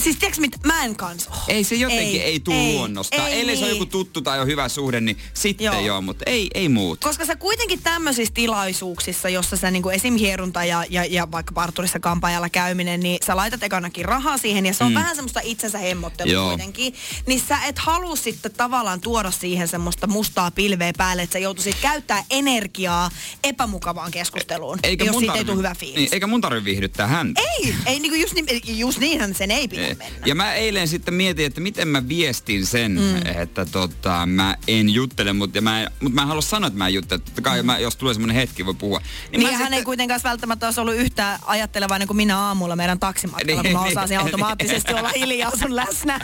[0.00, 1.36] Siis tiedätkö mit, mä en kans oo.
[1.48, 3.28] Ei se jotenkin ei, ei tuu ei, luonnosta.
[3.28, 5.80] ei Ellei se on joku tuttu tai on hyvä suhde, niin sitten Joo.
[5.80, 7.00] joo, mutta ei, ei muut.
[7.00, 10.16] Koska sä kuitenkin tämmöisissä tilaisuuksissa, jossa sä niinku esim.
[10.16, 14.74] hierunta ja, ja, ja vaikka parturissa kampaajalla käyminen, niin sä laitat ekanakin rahaa siihen ja
[14.74, 14.94] se on mm.
[14.94, 16.48] vähän semmoista itsensä hemmottelua Joo.
[16.48, 16.94] kuitenkin.
[17.26, 21.76] Niin sä et halua sitten tavallaan tuoda siihen semmoista mustaa pilveä päälle, että sä joutuisit
[21.82, 23.10] käyttää energiaa
[23.44, 25.96] epämukavaan keskusteluun, jos siitä ei tule hyvä fiilis.
[25.96, 27.40] Niin, eikä mun tarvi viihdyttää häntä.
[27.40, 30.10] Ei, ei niinku just, niin, just niinhän sen ei pidä Ei.
[30.10, 30.26] mennä.
[30.26, 33.26] Ja mä eilen sitten mietin, että miten mä viestin sen, mm.
[33.40, 36.86] että tota, mä en juttele, mutta mä, en, mut mä en halua sanoa, että mä
[36.86, 37.20] en juttele.
[37.20, 37.66] Totta kai mm.
[37.66, 39.00] mä, jos tulee semmonen hetki, voi puhua.
[39.30, 43.00] Niin, mä niin hän ei kuitenkaan välttämättä olisi ollut yhtään ajattelevainen kuin minä aamulla meidän
[43.00, 43.98] taksimatkalla, Niin, kun mä niin.
[43.98, 46.20] osasin automaattisesti olla hiljaa sun läsnä.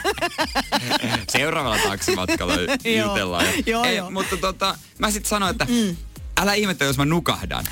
[1.29, 2.53] Seuraavalla taksimatkalla
[2.97, 3.07] Joo.
[3.07, 3.45] jutellaan.
[3.65, 4.11] Joo, ei, joo.
[4.11, 5.95] Mutta tota, mä sitten sanoin, että mm.
[6.41, 7.65] älä ihmettele, jos mä nukahdan.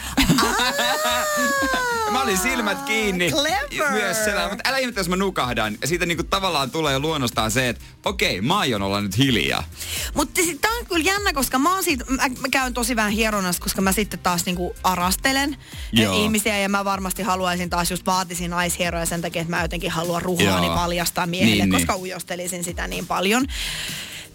[2.25, 3.31] Mä olin silmät kiinni.
[3.31, 3.91] Clever.
[3.91, 5.77] Myös selä, mutta älä ihmettele, jos mä nukahdan.
[5.81, 9.63] Ja siitä niinku tavallaan tulee jo luonnostaan se, että okei, mä aion olla nyt hiljaa.
[10.13, 13.61] Mutta tää on kyllä jännä, koska mä, oon siitä, mä, mä käyn tosi vähän hieronnassa,
[13.63, 15.57] koska mä sitten taas niinku arastelen
[15.91, 16.13] Joo.
[16.13, 16.23] Joo.
[16.23, 20.21] ihmisiä ja mä varmasti haluaisin taas just vaatisin naishieroja sen takia, että mä jotenkin haluan
[20.21, 20.75] ruhaani Joo.
[20.75, 22.01] paljastaa miehelle, Niin, koska niin.
[22.01, 23.45] ujostelisin sitä niin paljon.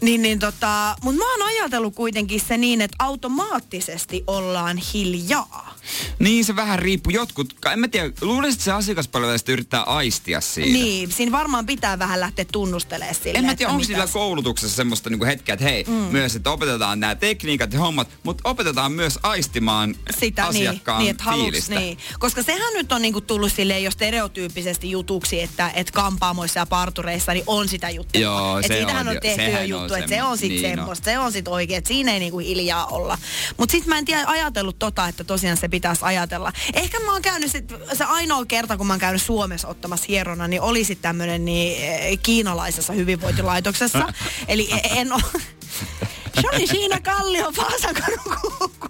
[0.01, 5.77] Niin, niin tota, mutta mä oon ajatellut kuitenkin se niin, että automaattisesti ollaan hiljaa.
[6.19, 7.13] Niin se vähän riippuu.
[7.13, 10.73] Jotkut, en mä tiedä, luulisin, että se asiakaspalvelu yrittää aistia siitä.
[10.73, 15.11] Niin, siinä varmaan pitää vähän lähteä tunnustelemaan sille, En mä tiedä, onko sillä koulutuksessa semmoista
[15.11, 15.93] niinku hetkeä, että hei, mm.
[15.93, 21.11] myös, että opetetaan nämä tekniikat ja hommat, mutta opetetaan myös aistimaan sitä, asiakkaan niin, niin,
[21.11, 21.75] että haluks, fiilistä.
[21.75, 21.99] niin.
[22.19, 27.33] Koska sehän nyt on niinku tullut silleen jo stereotyyppisesti jutuksi, että et kampaamoissa ja partureissa
[27.33, 28.21] niin on sitä juttua.
[28.21, 30.63] Joo, et se on on tehty jo on juttu, että se semmo- on sit niin
[30.63, 30.77] niin on.
[30.77, 33.19] semmoista, se on sit oikein, että siinä ei niinku hiljaa olla.
[33.57, 36.53] Mutta sit mä en tiedä ajatellut tota, että tosiaan se pitäisi ajatella.
[36.75, 40.49] Ehkä mä oon käynyt sit, se ainoa kerta, kun mä oon käynyt Suomessa ottamassa hierona,
[40.49, 44.13] niin oli sit tämmönen niin, eh, kiinalaisessa hyvinvointilaitoksessa.
[44.49, 45.23] Eli en ole...
[46.35, 48.37] Se oli siinä Kallion Vaasankadun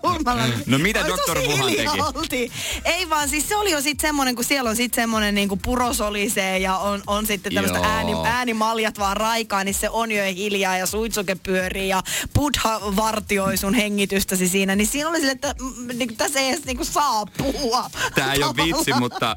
[0.00, 0.42] kulmalla.
[0.66, 1.88] No mitä tosi Wuhan teki?
[2.14, 2.52] oltiin.
[2.84, 6.58] Ei vaan, siis se oli jo sitten semmonen, kun siellä on sitten semmonen niinku purosolisee
[6.58, 10.86] ja on, on sitten tämmöistä ääni, äänimaljat vaan raikaa, niin se on jo hiljaa ja
[10.86, 12.02] suitsuke pyörii ja
[12.34, 14.76] Buddha vartioi sun hengitystäsi siinä.
[14.76, 17.90] Niin siinä oli sille, että mm, niinku, tässä ei edes niinku saa puhua.
[18.14, 19.36] Tää ei ole vitsi, mutta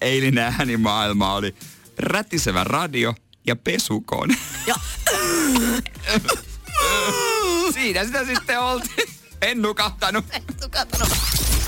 [0.00, 1.54] eilinen äänimaailma oli
[1.98, 3.14] rätisevä radio
[3.46, 4.36] ja pesukone.
[4.66, 4.74] Ja,
[7.74, 9.08] Siinä sitä sitten oltiin.
[9.42, 10.24] En nukahtanut.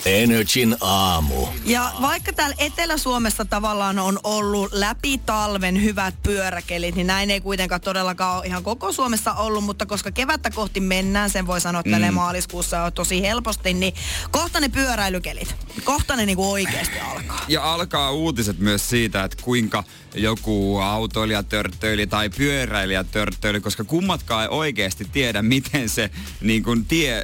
[0.07, 1.46] Energin aamu.
[1.64, 7.80] Ja vaikka täällä Etelä-Suomessa tavallaan on ollut läpi talven hyvät pyöräkelit, niin näin ei kuitenkaan
[7.80, 11.98] todellakaan ole ihan koko Suomessa ollut, mutta koska kevättä kohti mennään, sen voi sanoa, että
[11.98, 12.14] mm.
[12.14, 13.94] maaliskuussa on tosi helposti, niin
[14.30, 15.54] kohta ne pyöräilykelit,
[15.84, 17.44] kohta ne niinku oikeasti alkaa.
[17.48, 19.84] Ja alkaa uutiset myös siitä, että kuinka
[20.14, 26.84] joku autoilija törttöili tai pyöräilijä törttöili, koska kummatkaan ei oikeasti tiedä, miten se niin kuin
[26.84, 27.22] tie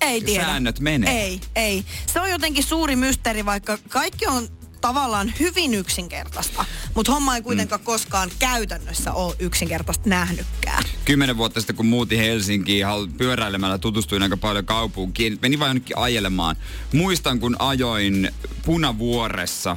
[0.00, 0.44] Ei tiedä.
[0.44, 1.22] säännöt menee.
[1.22, 1.84] Ei, ei.
[2.12, 4.48] Se on jotenkin suuri mysteeri, vaikka kaikki on
[4.80, 7.84] tavallaan hyvin yksinkertaista, mutta homma ei kuitenkaan mm.
[7.84, 10.84] koskaan käytännössä ole yksinkertaista nähnytkään.
[11.04, 12.86] Kymmenen vuotta sitten, kun muutin Helsinkiin
[13.18, 15.38] pyöräilemällä, tutustuin aika paljon kaupunkiin.
[15.42, 16.56] Menin vain jonnekin ajelemaan.
[16.92, 18.30] Muistan, kun ajoin
[18.64, 19.76] punavuoressa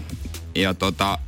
[0.56, 1.20] ja tota,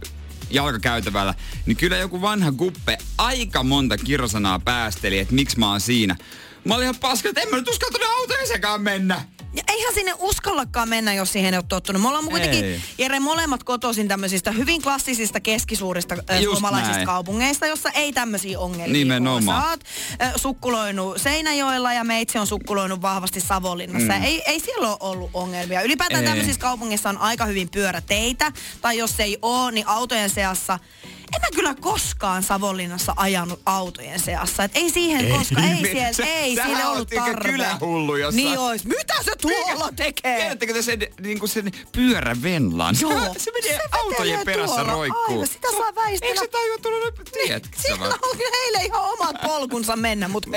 [0.50, 1.34] jalkakäytävällä,
[1.66, 6.16] niin kyllä joku vanha kuppe aika monta kirosanaa päästeli, että miksi mä oon siinä.
[6.64, 9.22] Mä olin ihan paska, että en mä nyt uskaltanut autojen sekaan mennä.
[9.54, 12.02] Ja eihän sinne uskallakaan mennä, jos siihen ei ole tottunut.
[12.02, 12.82] Me ollaan kuitenkin, Ei.
[12.98, 17.06] Jere, molemmat kotoisin tämmöisistä hyvin klassisista keskisuurista äh, suomalaisista näin.
[17.06, 19.58] kaupungeista, jossa ei tämmöisiä ongelmia Nimenomaan.
[19.58, 19.64] ole.
[19.64, 19.80] Sä oot
[20.22, 24.14] äh, sukkuloinut Seinäjoella ja meitsi on sukkuloinut vahvasti Savonlinnassa.
[24.14, 24.24] Mm.
[24.24, 25.82] Ei, ei siellä ole ollut ongelmia.
[25.82, 26.30] Ylipäätään Ei.
[26.30, 28.52] tämmöisissä kaupungeissa on aika hyvin pyöräteitä.
[28.82, 30.80] Tai jos ei ole, niin autojen seassa
[31.36, 34.64] en mä kyllä koskaan Savonlinnassa ajanut autojen seassa.
[34.64, 37.52] Et ei siihen koska ei me- siellä, sä- ei sille oot ollut tarve.
[37.52, 38.46] kylähullu jossain.
[38.46, 38.86] Niin ois.
[38.86, 40.38] Mitä se tuolla tekee?
[40.40, 42.96] Tiedättekö te sen, niin kuin sen pyörävenlan?
[43.02, 43.12] Joo.
[43.38, 44.92] se menee Se autojen perässä tuolla.
[44.94, 45.34] roikkuu.
[45.34, 46.32] Aivan, sitä saa väistellä.
[46.34, 48.12] Eikö se tajua tulla sä Sillä vaan?
[48.14, 50.50] on kyllä heille ihan omat polkunsa mennä, mutta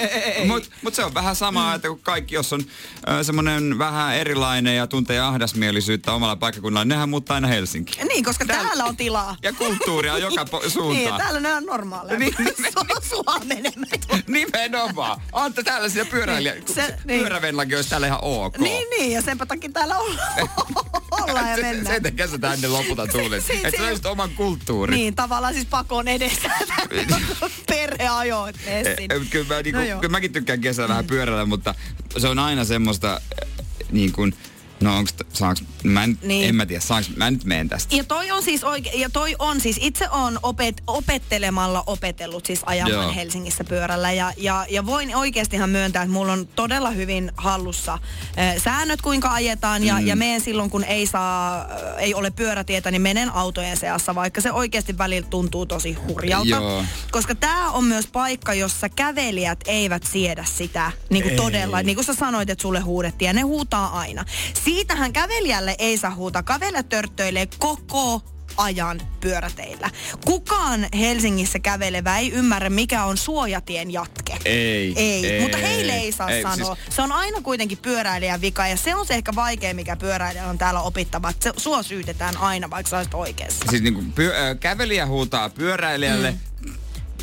[0.47, 1.75] Mutta mut se on vähän sama, mm.
[1.75, 2.61] että kun kaikki, jos on
[3.09, 8.07] äh, semmoinen vähän erilainen ja tuntee ahdasmielisyyttä omalla paikkakunnalla, nehän muuttaa aina Helsinkiin.
[8.09, 9.37] Niin, koska täällä on tilaa.
[9.43, 11.21] Ja kulttuuria joka po- Niin, suuntaan.
[11.21, 12.19] täällä ne on normaaleja.
[12.19, 14.01] Niin, Niin, niin, Sua menemään.
[14.27, 15.21] Nimenomaan.
[15.33, 16.55] Anta tällaisia pyöräilijä.
[16.55, 17.21] Niin, Se, niin.
[17.21, 18.59] Pyörävenlakin olisi täällä ihan ok.
[18.59, 20.29] Niin, niin, ja senpä takia täällä ollaan,
[21.23, 21.87] ollaan ja Se- mennään.
[21.95, 23.45] Sen takia sä tänne lopulta tulit.
[23.45, 24.97] Si- si- Että sä löysit oman kulttuurin.
[24.97, 26.51] Niin, tavallaan siis pakon edessä.
[27.69, 31.45] Perheajo, että mene Eh, eh, Kyllä, mä, niinku, No kyllä mäkin tykkään kesällä vähän pyöräillä,
[31.47, 31.75] mutta
[32.19, 33.49] se on aina semmoista eh,
[33.93, 34.35] niin kuin,
[34.81, 36.49] no onks, saanks, mä en, Niin.
[36.49, 37.97] en mä tiedä, saanks, mä nyt meen tästä.
[37.97, 42.61] Ja toi on siis oikein, ja toi on siis, itse on opet, opettelemalla opetellut siis
[42.67, 43.15] ajamaan Joo.
[43.15, 44.13] Helsingissä pyörällä.
[44.13, 47.99] Ja, ja, ja voin oikeastihan myöntää, että mulla on todella hyvin hallussa
[48.39, 49.85] äh, säännöt, kuinka ajetaan.
[49.85, 50.07] Ja, mm.
[50.07, 51.69] ja menen silloin, kun ei saa, äh,
[51.99, 56.49] ei ole pyörätietä, niin menen autojen seassa, vaikka se oikeasti välillä tuntuu tosi hurjalta.
[56.49, 56.85] Joo.
[57.11, 61.83] Koska tämä on myös paikka, jossa kävelijät eivät siedä sitä niin kuin todella.
[61.83, 64.25] Niin kuin sä sanoit, että sulle huudettiin ja ne huutaa aina.
[64.65, 66.43] Siitähän kävelijälle ei saa huutaa.
[66.43, 68.23] Kävelijät törttöilee koko
[68.57, 69.91] ajan pyöräteillä.
[70.25, 74.37] Kukaan Helsingissä kävelevä ei ymmärrä, mikä on suojatien jatke.
[74.45, 76.75] Ei, Ei, ei, mutta heille ei saa ei, sanoa.
[76.75, 80.47] siis- Se on aina kuitenkin pyöräilijän vika ja se on se ehkä vaikea, mikä pyöräilijä
[80.47, 81.33] on täällä opittava.
[81.41, 83.65] Se, sua syytetään aina, vaikka sä olisit oikeassa.
[83.71, 86.75] Siis niinku pyö, äh, kävelijä huutaa pyöräilijälle, mm.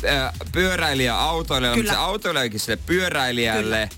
[0.08, 1.14] äh, pyöräilijä
[1.48, 1.76] Kyllä.
[1.76, 3.88] mutta se autoilijakin sille pyöräilijälle.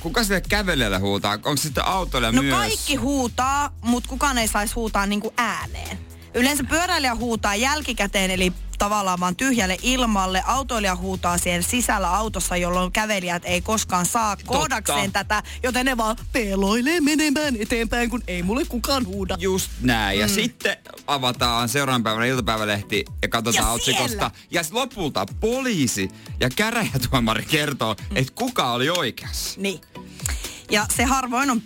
[0.00, 1.32] Kuka sille kävelijälle huutaa?
[1.32, 2.54] Onko sitten autoilija No myös?
[2.54, 5.98] kaikki huutaa, mutta kukaan ei saisi huutaa niinku ääneen.
[6.34, 10.42] Yleensä pyöräilijä huutaa jälkikäteen, eli tavallaan vaan tyhjälle ilmalle.
[10.46, 16.16] Autoilija huutaa siellä sisällä autossa, jolloin kävelijät ei koskaan saa koodakseen tätä, joten ne vaan
[16.32, 19.36] peloilee menemään eteenpäin, kun ei mulle kukaan huuda.
[19.40, 20.18] Just näin.
[20.20, 20.32] Ja Mm.
[20.32, 20.76] sitten
[21.06, 24.08] avataan seuraavan päivänä iltapäivälehti ja katsotaan Ja otsikosta.
[24.08, 26.08] siellä- Ja lopulta poliisi
[26.40, 28.16] ja käräjätuomari kertoo, Mm.
[28.16, 29.60] että kuka oli oikeassa.
[29.60, 29.80] Niin.
[30.70, 31.62] Ja se harvoin on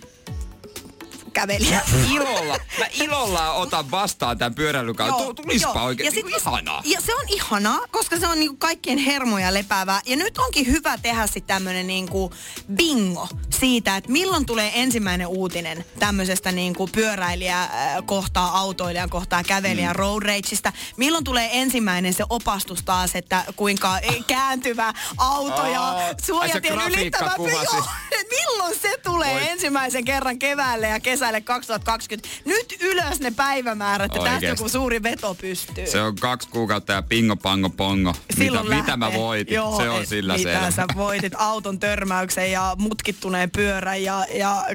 [1.33, 1.81] kävelijä.
[2.15, 5.35] Ilolla, mä ilolla otan vastaan tämän pyöräilykauden.
[5.35, 5.85] Tulispa joo.
[5.85, 6.05] oikein.
[6.05, 6.81] Ja Niin sit- ihanaa.
[6.85, 10.01] Ja se on ihanaa, koska se on niinku kaikkien hermoja lepäävää.
[10.05, 12.33] Ja nyt onkin hyvä tehdä sitten tämmönen niinku
[12.73, 17.69] bingo siitä, että milloin tulee ensimmäinen uutinen tämmöisestä niinku pyöräilijä äh,
[18.05, 19.95] kohtaa autoilijan kohtaa kävelijä mm.
[19.95, 20.73] road rageista.
[20.97, 27.35] Milloin tulee ensimmäinen se opastus taas, että kuinka kääntyvä auto ja suojatien ylittävä.
[28.35, 29.49] milloin se tulee Voi.
[29.49, 32.29] ensimmäisen kerran keväälle ja kesälle 2020.
[32.45, 35.87] Nyt ylös ne päivämäärät ja tästä joku suuri veto pystyy.
[35.87, 38.11] Se on kaksi kuukautta ja pingo pango pongo.
[38.11, 39.21] Mitä, Silloin mitä mä lähtee.
[39.21, 40.71] voitin, Joo, se on sillä mitä selvä.
[40.71, 44.65] sä voitit auton törmäyksen ja mutkittuneen pyörän ja, ja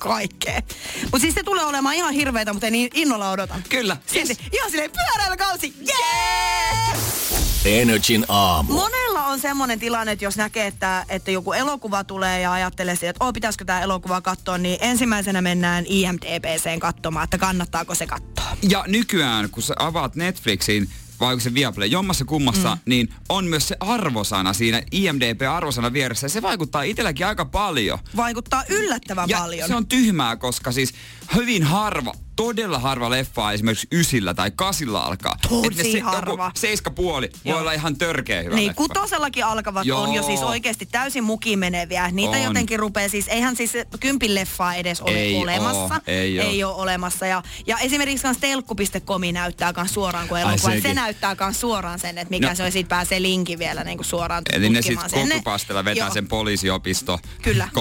[0.00, 0.60] kaikkea.
[1.02, 3.62] Mutta siis se tulee olemaan ihan hirveetä, mutta niin innolla odotan.
[3.68, 3.96] Kyllä.
[4.06, 5.74] Silti ihan silleen pyöräilykausi.
[5.80, 7.51] Jee!
[7.64, 8.72] Energin aamu.
[8.72, 13.10] Monella on semmoinen tilanne, että jos näkee, että, että joku elokuva tulee ja ajattelee siitä,
[13.10, 18.56] että oh, pitäisikö tämä elokuva katsoa, niin ensimmäisenä mennään IMDBCen katsomaan, että kannattaako se katsoa.
[18.68, 20.88] Ja nykyään, kun sä avaat Netflixin,
[21.22, 22.80] vai onko se Viaplay, jommassa kummassa, mm.
[22.86, 26.24] niin on myös se arvosana siinä IMDB-arvosana vieressä.
[26.24, 27.98] Ja se vaikuttaa itselläkin aika paljon.
[28.16, 29.68] Vaikuttaa yllättävän ja paljon.
[29.68, 30.92] se on tyhmää, koska siis
[31.34, 35.36] hyvin harva, todella harva leffa esimerkiksi ysillä tai kasilla alkaa.
[35.48, 36.30] Tosi ne harva.
[36.44, 37.60] Joku seiska puoli voi Joo.
[37.60, 38.76] olla ihan törkeä hyvä Niin, leffa.
[38.78, 40.02] kutosellakin alkavat Joo.
[40.02, 42.10] on jo siis oikeasti täysin mukiin meneviä.
[42.10, 42.42] Niitä On.
[42.42, 45.94] jotenkin rupeaa siis, eihän siis se kympin leffaa edes ole Ei olemassa.
[45.94, 46.46] oo, ei oo.
[46.46, 47.26] ei ole olemassa.
[47.26, 50.80] Ja, ja esimerkiksi kans telkku.comi näyttää kans suoraan kuin elokuva.
[50.82, 52.54] Se näyttää kans suoraan sen, että mikä No.
[52.54, 52.72] se on.
[52.72, 56.14] Siitä pääsee linkin vielä niin kuin suoraan Eli ne sitten kokkupastella vetää Joo.
[56.14, 57.68] sen poliisiopisto Kyllä.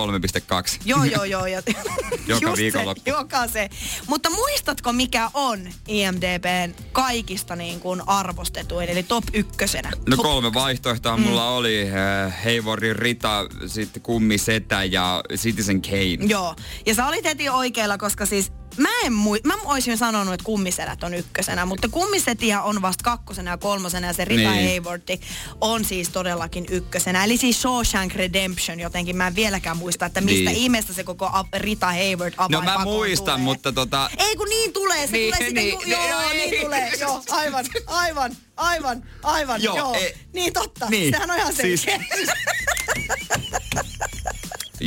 [0.73, 0.81] 3.2.
[0.85, 1.45] Joo, joo, joo.
[1.45, 1.61] Ja,
[2.27, 3.01] Joka viikonloppu.
[3.05, 3.69] Se, joka se.
[4.07, 9.91] Mutta muistatko, mikä on IMDBn kaikista niin kuin arvostetuin, eli top ykkösenä?
[10.09, 11.23] No top kolme vaihtoehtoa mm.
[11.23, 11.81] mulla oli.
[12.25, 16.25] Äh, Heivorin Rita, sitten Kummi Setä ja Citizen Kane.
[16.27, 16.55] Joo.
[16.85, 21.03] Ja sä olit heti oikealla, koska siis mä en mui, mä olisin sanonut, että kummisedät
[21.03, 24.69] on ykkösenä, mutta kummisetiä on vasta kakkosena ja kolmosena ja se Rita Niin.
[24.69, 25.05] Hayworth
[25.61, 27.23] on siis todellakin ykkösenä.
[27.23, 29.15] Eli siis Shawshank Redemption jotenkin.
[29.17, 30.57] Mä en vieläkään muista, että mistä Niin.
[30.63, 33.43] ihmeestä se koko Rita Hayworth No mä muistan, tulee.
[33.43, 34.09] mutta tota...
[34.17, 36.51] Ei kun niin tulee, se Niin, tulee sitten, niin, ju- niin, joo, niin.
[36.51, 39.93] niin tulee, joo, aivan, aivan, aivan, aivan, Joo, joo.
[39.93, 41.85] ei- Niin totta, Niin, sehän on ihan siis-.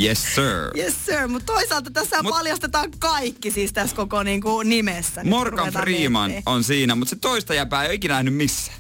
[0.03, 0.71] Yes sir.
[0.77, 5.23] Yes sir, mutta toisaalta tässä Mut- paljastetaan kaikki siis tässä koko niinku nimessä.
[5.23, 6.57] Nyt Morgan Freeman miettimään.
[6.57, 8.79] on siinä, mutta se toista jäpää ei ole ikinä nähnyt missään.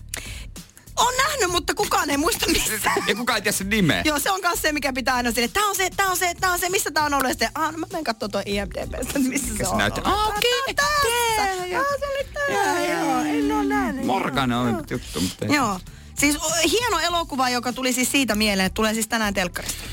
[0.96, 3.02] On nähnyt, mutta kukaan ei muista missään.
[3.08, 4.02] Ja kukaan ei tiedä sen nimeä.
[4.04, 6.34] Joo, se on myös se, mikä pitää aina sille, tää on se, tää on se,
[6.40, 7.28] tää on se, missä tää on ollut.
[7.28, 10.04] Ja sitten, ah, no mä menen katsomaan tuon IMDBstä, missä se, se on näyttää?
[10.06, 11.78] Ah, okei, tässä.
[11.78, 14.06] Ah, se oli tää, joo, en oo nähnyt.
[14.06, 14.82] Morgan on joo.
[14.90, 15.54] juttu, mutta ei.
[15.54, 15.80] Joo.
[16.18, 16.36] Siis
[16.70, 19.84] hieno elokuva, joka tuli siis siitä mieleen, että tulee siis tänään telkkarista.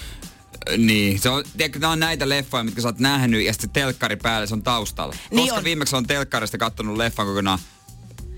[0.78, 4.16] Niin, se on, tiedätkö, nämä on näitä leffoja, mitkä sä oot nähnyt ja sitten telkkari
[4.16, 5.16] päällä se on taustalla.
[5.32, 5.64] Niin Koska on.
[5.64, 7.60] viimeksi on telkkarista kattonut leffan kokonaan,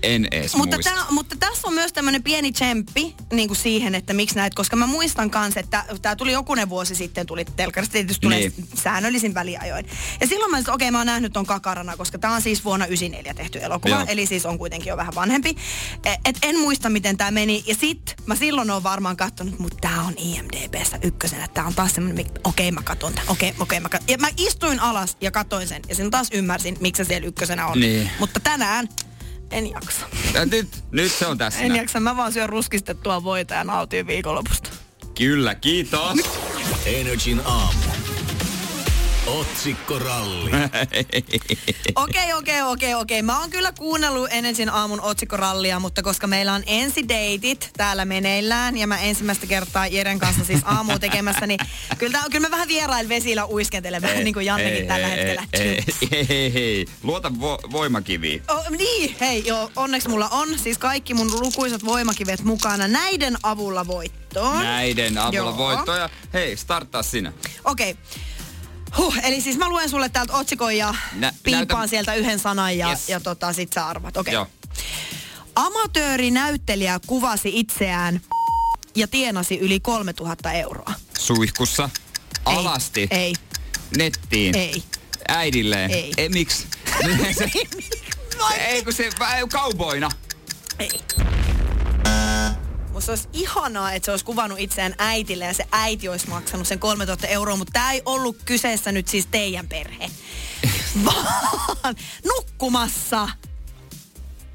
[0.04, 0.90] en edes Mutta, muista.
[0.94, 4.76] tää, mutta tässä on myös tämmöinen pieni tsemppi niin kuin siihen, että miksi näet, koska
[4.76, 8.68] mä muistan kanssa, että tämä tuli jokunen vuosi sitten, tuli telkkarista, tietysti tulee Niin.
[8.82, 9.86] säännöllisin väliajoin.
[10.20, 12.86] Ja silloin mä okei okay, mä oon nähnyt ton kakarana, koska tämä on siis vuonna
[12.86, 14.04] 94 tehty elokuva, Joo.
[14.08, 15.56] eli siis on kuitenkin jo vähän vanhempi.
[16.04, 17.64] E- Et en muista, miten tämä meni.
[17.66, 21.48] Ja sit mä silloin oon varmaan katsonut, mutta tää on IMDBssä ykkösenä.
[21.48, 24.08] Tää on taas semmoinen, okei okay, mä katon tän, okei, okay, okei okay, mä katon.
[24.08, 27.66] Ja mä istuin alas ja katoin sen, ja sen taas ymmärsin, miksi se siellä ykkösenä
[27.66, 27.80] on.
[27.80, 28.10] Niin.
[28.18, 28.88] Mutta tänään
[29.54, 30.06] en jaksa.
[30.34, 31.60] Ja nyt, nyt se on tässä.
[31.60, 34.70] En jaksa, mä vaan syön ruskistettua voita ja nautin viikonlopusta.
[35.18, 36.18] Kyllä, kiitos.
[36.86, 37.80] Energin aamu.
[39.26, 40.50] Otsikkoralli.
[42.04, 43.22] Okei, okei, okei, okei.
[43.22, 48.86] Mä oon kyllä kuunnellut Energin aamun otsikkorallia, mutta koska meillä on ensideitit täällä meneillään ja
[48.86, 51.60] mä ensimmäistä kertaa Jeren kanssa siis aamu tekemässä, niin
[51.98, 55.44] kyllä, tää, kyllä mä vähän vierail vesillä uiskentelen vähän niin kuin Jannekin tällä hetkellä.
[55.52, 56.86] Ei, ei, ei, ei.
[57.02, 58.42] Luota vo- voimakiviin.
[58.48, 63.86] Oh, niin, hei, joo, onneksi mulla on siis kaikki mun lukuisat voimakivet mukana näiden avulla
[63.86, 64.62] voittoon.
[64.62, 65.56] Näiden avulla Joo.
[65.56, 66.10] voittoja.
[66.32, 67.32] Hei, starttaa sinä.
[67.64, 67.90] Okei.
[67.90, 68.04] Okay.
[68.96, 72.78] Huh, eli siis mä luen sulle täältä otsikon ja Nä- piippaan näytä- sieltä yhden sanan
[72.78, 73.08] ja, Yes.
[73.08, 74.16] ja tota, sit sä arvat.
[74.16, 74.34] Okei.
[74.34, 74.42] Joo.
[74.42, 74.84] Okay.
[75.54, 78.20] Amatöörinäyttelijä kuvasi itseään
[78.96, 80.92] ja tienasi yli 3000 euroa.
[81.18, 81.90] Suihkussa.
[82.44, 83.06] Alasti.
[83.10, 83.34] Ei.
[83.96, 84.56] Nettiin.
[84.56, 84.82] Ei.
[85.28, 85.90] Äidilleen.
[85.90, 86.12] Ei.
[86.16, 86.66] ei miksi?
[87.38, 87.50] se,
[88.58, 89.10] ei kun se
[89.52, 90.10] kauboina.
[90.78, 90.90] Ei.
[92.94, 96.78] Musta olisi ihanaa, että se olisi kuvannut itseään äitille ja se äiti olisi maksanut sen
[96.78, 100.10] 3000 euroa, mutta tämä ei ollut kyseessä nyt siis teidän perhe.
[101.04, 103.28] Vaan nukkumassa.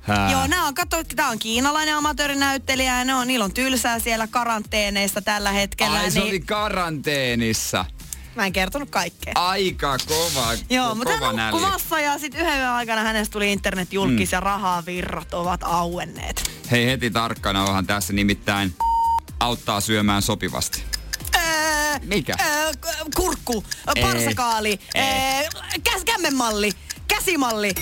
[0.01, 0.31] Hää.
[0.31, 4.27] Joo, nämä on, katso, tämä on kiinalainen amatöörinäyttelijä ja ne on, niillä on tylsää siellä
[4.27, 5.99] karanteeneissa tällä hetkellä.
[5.99, 7.85] Ai se niin oli karanteenissa.
[8.35, 9.33] Mä en kertonut kaikkea.
[9.35, 11.51] Aika kova, Joo, mutta hän nälli.
[11.59, 14.35] nukkumassa ja sitten yhden yön aikana hänestä tuli internet julkis mm.
[14.35, 16.51] ja rahavirrat ovat auenneet.
[16.71, 18.73] Hei heti tarkkana onhan tässä nimittäin
[19.39, 20.83] auttaa syömään sopivasti.
[21.35, 22.35] Öö, Mikä?
[22.47, 22.71] Öö,
[23.15, 23.63] kurkku,
[23.95, 24.03] Ei.
[24.03, 25.03] parsakaali, Ei.
[25.43, 25.49] öö,
[25.83, 26.71] käs, kämmenmalli,
[27.07, 27.73] käsimalli.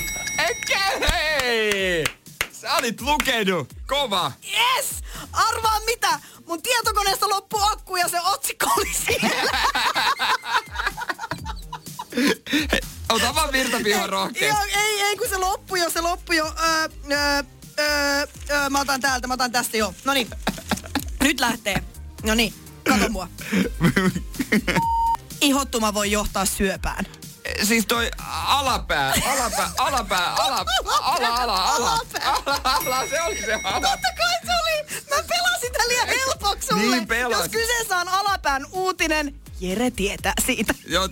[0.48, 0.80] Eikä
[1.12, 2.04] hei!
[2.52, 3.74] Sä olit lukenut.
[3.88, 4.32] Kova.
[4.54, 5.04] Yes!
[5.34, 6.20] Arvaa mitä?
[6.48, 9.52] Mun tietokoneesta loppui akku ja se otsikko oli siellä.
[13.10, 14.72] Ota vaan virtapihan rohkeasti.
[14.74, 16.54] Joo, ei, ei, kun se loppui jo, se loppui jo.
[16.64, 16.90] Öö,
[17.80, 19.94] öö, öö, mä otan täältä, mä otan tästä jo.
[20.06, 20.28] No niin.
[21.22, 21.84] Nyt lähtee.
[22.24, 22.54] No niin,
[22.90, 23.28] kato mua.
[25.42, 27.06] Ihottuma voi johtaa syöpään.
[27.64, 28.12] Siis toi
[28.48, 30.66] alapää, alapää, alapää, ala,
[31.04, 32.00] ala, ala, ala,
[32.46, 33.74] ala, ala, se oli se ala.
[33.90, 35.02] Totta kai se oli.
[35.10, 36.82] Mä pelasin tän liian helpoksi sulle.
[36.96, 37.54] Niin pelasit.
[37.54, 40.74] Jos kyseessä on alapään uutinen, Jere tietää siitä.
[40.88, 41.10] Joo.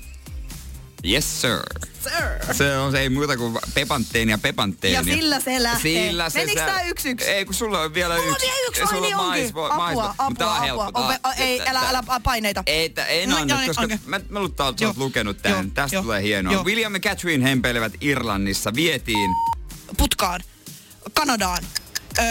[1.12, 1.60] Yes sir.
[2.04, 2.54] Sir.
[2.56, 4.96] Se on se ei muuta kuin pepantteeni ja pepantteeni.
[5.10, 5.82] Ja sillä se lähtee.
[6.08, 7.26] Sillä se Menikö sä- tää yksi yksi?
[7.28, 8.46] Ei, kun sulla on vielä Mulla on yksi.
[8.46, 9.48] vielä yksi, ai niin on onkin.
[9.50, 10.84] Apua, apua, Mutta tää on helppo.
[10.84, 11.02] apua.
[11.08, 12.64] Tää on- Ope- ei, tää- älä, tää- älä paineita.
[12.66, 13.98] Ei, tää- en No, anna, no niin, koska okei.
[14.06, 15.38] mä, mä luulin, että oot lukenut.
[15.50, 16.54] Joo, Tästä tulee hienoa.
[16.54, 16.64] joo.
[16.64, 18.74] William ja Catherine hempeilevät Irlannissa.
[18.76, 19.30] Vietiin.
[19.98, 20.42] Putkaan.
[21.14, 21.64] Kanadaan.
[22.20, 22.26] Öö,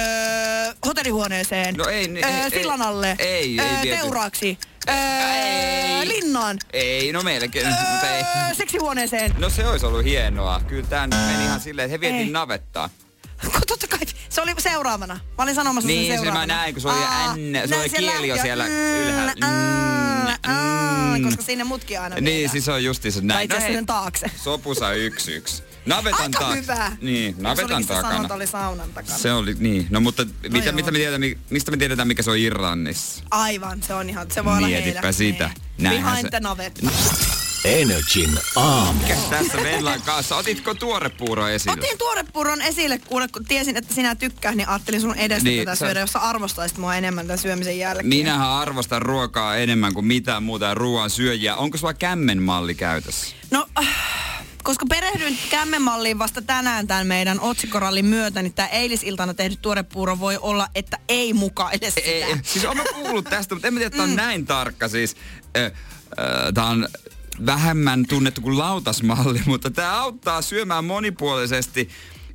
[0.87, 1.75] hotellihuoneeseen.
[1.75, 3.17] No ei, ei, öö, ei, sillan alle.
[3.19, 4.01] ei, ei öö, viety.
[4.01, 4.59] teuraaksi.
[4.89, 4.95] Öö,
[5.35, 6.09] Ei.
[6.09, 6.59] linnaan.
[6.73, 7.67] Ei, no melkein.
[7.67, 9.35] Öö, seksihuoneeseen.
[9.39, 10.61] No se olisi ollut hienoa.
[10.69, 12.91] Kyllä tää nyt meni ihan silleen, että he vietiin navettaa.
[13.69, 13.99] Totta kai.
[14.29, 15.15] Se oli seuraavana.
[15.39, 16.47] Mä olin sanomassa Niin, sen se seuraavana.
[16.55, 19.33] mä näin, kun se oli Aa, N, se oli kieli jo siellä mm, ylhäällä.
[19.35, 19.75] mm,
[20.47, 21.25] Mm, mm, mm.
[21.25, 23.49] Koska sinne mutkin aina Niin, siis se on justiinsa näin.
[23.49, 24.31] Tai itse sen taakse.
[24.37, 25.63] Sopusa yksi yksi.
[25.87, 26.61] Navetan Aika taakse.
[26.63, 26.93] hyvä.
[27.01, 28.09] Niin, navetan takana.
[28.13, 29.19] sanonta oli saunan takana.
[29.19, 29.87] Se oli, niin.
[29.91, 30.73] No mutta mitä, joo.
[30.75, 33.25] mitä me tiedetään, mi- mistä me tiedetään, mikä se on Irlannissa?
[33.31, 35.13] Aivan, se on ihan, se voi olla Mietipä heillä.
[35.13, 35.51] sitä.
[35.55, 35.85] Niin.
[35.85, 36.81] Näinhän Behind se- the navet.
[37.65, 38.93] Energin aamu.
[39.03, 40.37] Mikäs tässä Venlan kanssa?
[40.37, 41.73] Otitko tuorepuuro esille?
[41.85, 45.75] Otin tuorepuuron esille, kuule, kun tiesin, että sinä tykkää, niin ajattelin sun edestä Niin, tätä
[45.77, 48.07] sä- syödä, jos sä arvostaisit mua enemmän tämän syömisen jälkeen.
[48.07, 51.57] Minähän arvostan ruokaa enemmän kuin mitään muuta ruoan syöjiä.
[51.57, 53.35] Onko sulla kämmenmalli käytössä?
[53.51, 53.89] No, äh,
[54.65, 60.39] koska perehdyin kämmenmalliin vasta tänään tämän meidän otsikkorallin myötä, niin tämä eilisiltana tehty tuorepuuro voi
[60.41, 62.01] olla, että ei mukaile sitä.
[62.01, 64.89] Ei, ei, siis olen kuullut tästä, mutta en tiedä, että on näin tarkka.
[64.89, 65.17] Siis,
[65.57, 65.73] äh, äh,
[66.55, 66.89] tää on
[67.47, 71.89] vähemmän tunnettu kuin lautasmalli, mutta tämä auttaa syömään monipuolisesti.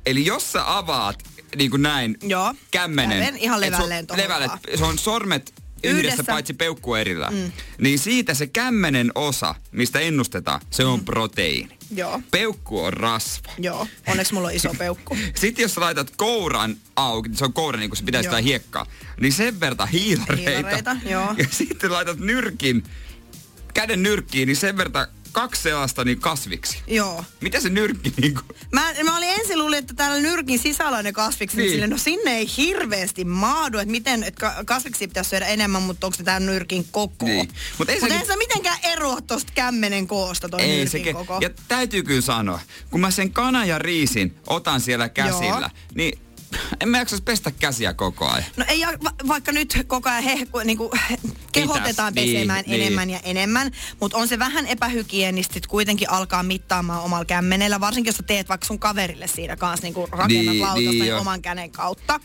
[0.06, 1.22] Eli jos sä avaat
[1.56, 2.54] niin kuin näin Joo.
[2.70, 3.18] kämmenen.
[3.18, 6.24] Käven ihan et se on levälleen tohon levälle, se on sormet yhdessä, Yhdessä.
[6.32, 7.28] paitsi peukku erillä.
[7.30, 7.52] Mm.
[7.78, 11.76] Niin siitä se kämmenen osa, mistä ennustetaan, se on proteiini.
[11.96, 12.20] Joo.
[12.30, 13.52] Peukku on rasva.
[13.58, 15.16] Joo, onneksi mulla on iso peukku.
[15.40, 18.30] Sitten jos sä laitat kouran auki, se on koura niin kuin se pitäisi Joo.
[18.30, 18.86] jotain hiekkaa,
[19.20, 20.50] niin sen verta hiilareita.
[20.50, 21.34] Hiilareita, joo.
[21.38, 22.84] Ja sitten laitat nyrkin,
[23.74, 26.78] käden nyrkkiin, niin sen verta kaksi sellaista niin kasviksi.
[26.86, 27.24] Joo.
[27.40, 28.44] Mitä se nyrkki niin kuin?
[28.72, 31.64] Mä, mä olin ensin luulin, että täällä nyrkin sisällä on ne kasvikset, niin.
[31.64, 31.72] Niin.
[31.74, 36.06] sille, no sinne ei hirveästi mahdu, että miten, että ka- kasviksia pitäisi syödä enemmän, mutta
[36.06, 37.26] onko se tää nyrkin koko?
[37.26, 37.48] Niin.
[37.78, 41.12] Mut ei Mutta se- ei se mitenkään eroa tosta kämmenen koosta toi Ei nyrkin se,
[41.12, 41.38] koko.
[41.40, 45.68] ja täytyy kyllä sanoa, kun mä sen kanan ja riisin otan siellä käsillä, Joo.
[45.94, 46.18] niin
[46.80, 48.44] en mä jaksaisi pestä käsiä koko ajan.
[48.56, 50.90] No ei, va- vaikka nyt koko ajan he, ku- niinku,
[51.52, 52.80] kehotetaan Pitäis, niin, pesemään niin.
[52.82, 53.70] enemmän ja enemmän,
[54.00, 58.66] mutta on se vähän epähygienistä kuitenkin alkaa mittaamaan omalla kämmenellä, varsinkin jos sä teet vaikka
[58.66, 61.18] sun kaverille siinä kanssa niinku rakennat Niin, lautasta niin niin, jo.
[61.18, 62.20] oman käden kautta.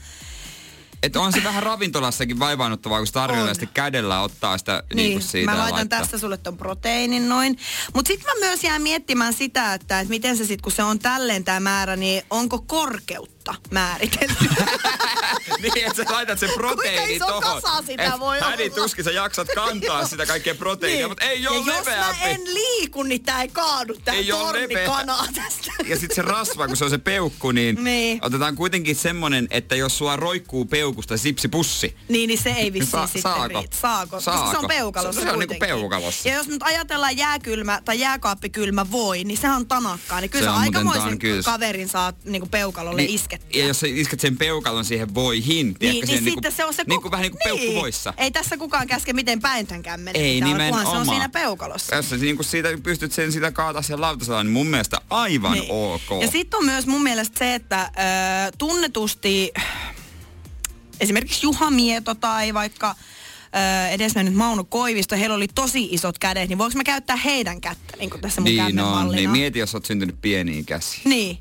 [1.04, 5.24] Että on se vähän ravintolassakin vaivaannuttavaa, kun tarjolla sitten kädellä ottaa sitä niin, Niin, kuin
[5.24, 6.00] siitä mä ja laitan laittaa.
[6.00, 7.58] tästä sulle ton proteiinin noin.
[7.94, 11.00] Mutta sitten mä myös jään miettimään sitä, että, että miten se sitten, kun se on
[11.00, 13.35] tälleen tämä määrä, niin onko korkeutta
[13.72, 14.46] määritelty?
[15.62, 17.42] niin, että sä laitat sen proteiini iso tohon.
[17.62, 18.76] kasa sitä Et voi olla?
[18.76, 21.12] tuskin sä jaksat kantaa sitä kaikkea proteiinia, Niin.
[21.12, 22.20] mutta ei ja ole jos mä leveämpi.
[22.24, 24.86] en liiku, niin tää ei kaadu tää Ei oo torni leveä.
[24.86, 25.72] kanaa tästä.
[25.88, 28.20] Ja sitten se rasva, kun se on se peukku, niin, Niin.
[28.22, 33.06] otetaan kuitenkin semmonen, että jos sulla roikkuu peukusta sipsipussi, Niin, niin se ei vissiin Sa-
[33.08, 33.48] sitten saako?
[33.48, 33.78] riitä.
[33.78, 34.16] Saako?
[34.16, 34.52] Koska Saako?
[34.52, 36.30] se on peukalossa Se on niinku peukalossa.
[36.30, 40.22] Ja jos nyt ajatellaan jääkylmä tai jääkaappikylmä voi, niin sehän on tanakkaa.
[40.22, 43.62] Niin kyllä Se se, aikamoisen kaverin saat niinku peukalolle niin, iskettyä.
[43.62, 46.74] Ja jos sä isket sen peukalon siihen voihin, Niin, niin siihen sitten niinku, se on
[46.74, 48.14] se niinku koko- vähän niin kuin peukkuvoissa.
[48.18, 51.06] Ei tässä kukaan käske, miten päin tämän kämmenen Ei pitää olla, kunhan nimenomaan.
[51.06, 51.96] se on siinä peukalossa.
[51.96, 55.52] Jos sä niin kuin siitä pystyt sen sitä kaataa sen lautasella, niin mun mielestä aivan
[55.54, 55.72] niin.
[55.72, 56.22] ok.
[56.22, 59.52] Ja sitten on myös mun mielestä se, että ö, tunnetusti
[61.00, 66.58] esimerkiksi Juha Mieto tai vaikka ö, edesmennyt Mauno Koivisto, heillä oli tosi isot kädet, niin
[66.58, 69.16] voiko mä käyttää heidän kättä niin tässä mun niin kämmenmallina?
[69.16, 71.02] niin mieti, jos oot syntynyt pieniin käsiin.
[71.06, 71.38] Niin.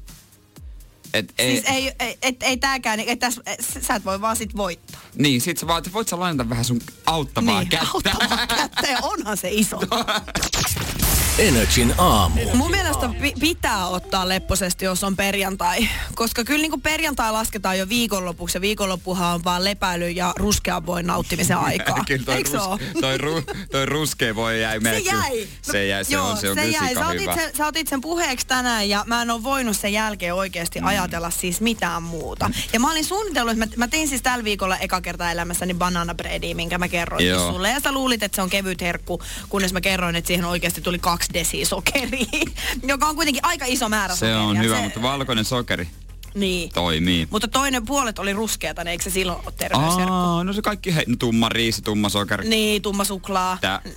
[1.15, 3.41] Et, Siis ei, ei, ei, et, ei tääkään, et täs,
[3.81, 5.01] sä et voi vaan sit voittaa.
[5.15, 7.87] Niin, sit sä vaan, voit sä lainata vähän sun auttavaa niin, kättä.
[7.95, 9.81] auttavaa kättä ja onhan se iso.
[11.39, 12.41] Energin aamu.
[12.55, 15.89] Mun mielestä pi- pitää ottaa lepposesti, jos on perjantai.
[16.15, 20.87] Koska kyllä niin kuin perjantai lasketaan jo viikonlopuksi ja viikonloppuhan on vaan lepäily ja ruskean
[20.87, 22.05] voi nauttimisen aikaa.
[22.07, 22.79] Kyllä toi, Eikö se oo?
[22.79, 25.49] rus, toi, ru, toi ruskea voi jäi Se jäi.
[25.63, 26.95] Se jäi, se Joo, on, se on se kyllä jäi.
[26.95, 27.35] Sä otit, hyvä.
[27.35, 30.87] sen, sä otit sen puheeksi tänään ja mä en ole voinut sen jälkeen oikeasti mm.
[30.87, 32.51] ajatella siis mitään muuta.
[32.73, 36.15] Ja mä olin suunnitellut, että mä, mä tein siis tällä viikolla eka kertaa elämässäni banana
[36.15, 37.53] breadia, minkä mä kerroin Joo.
[37.53, 37.71] sulle.
[37.71, 40.99] Ja sä luulit, että se on kevyt herkku, kunnes mä kerroin, että siihen oikeasti tuli
[40.99, 42.27] kaksi desiä sokeria,
[42.87, 44.41] joka on kuitenkin aika iso määrä Se sokeria.
[44.41, 45.89] on hyvä, mutta valkoinen sokeri
[46.35, 46.71] Niin.
[46.73, 47.29] toimii.
[47.31, 50.13] Mutta toinen puolet oli ruskeata, niin eikö se silloin ole terveysherkku?
[50.13, 52.49] Aa, no se kaikki, hei, tumma riisi, tumma sokeri.
[52.49, 53.59] Niin, tumma suklaa.
[53.61, 53.81] Tää.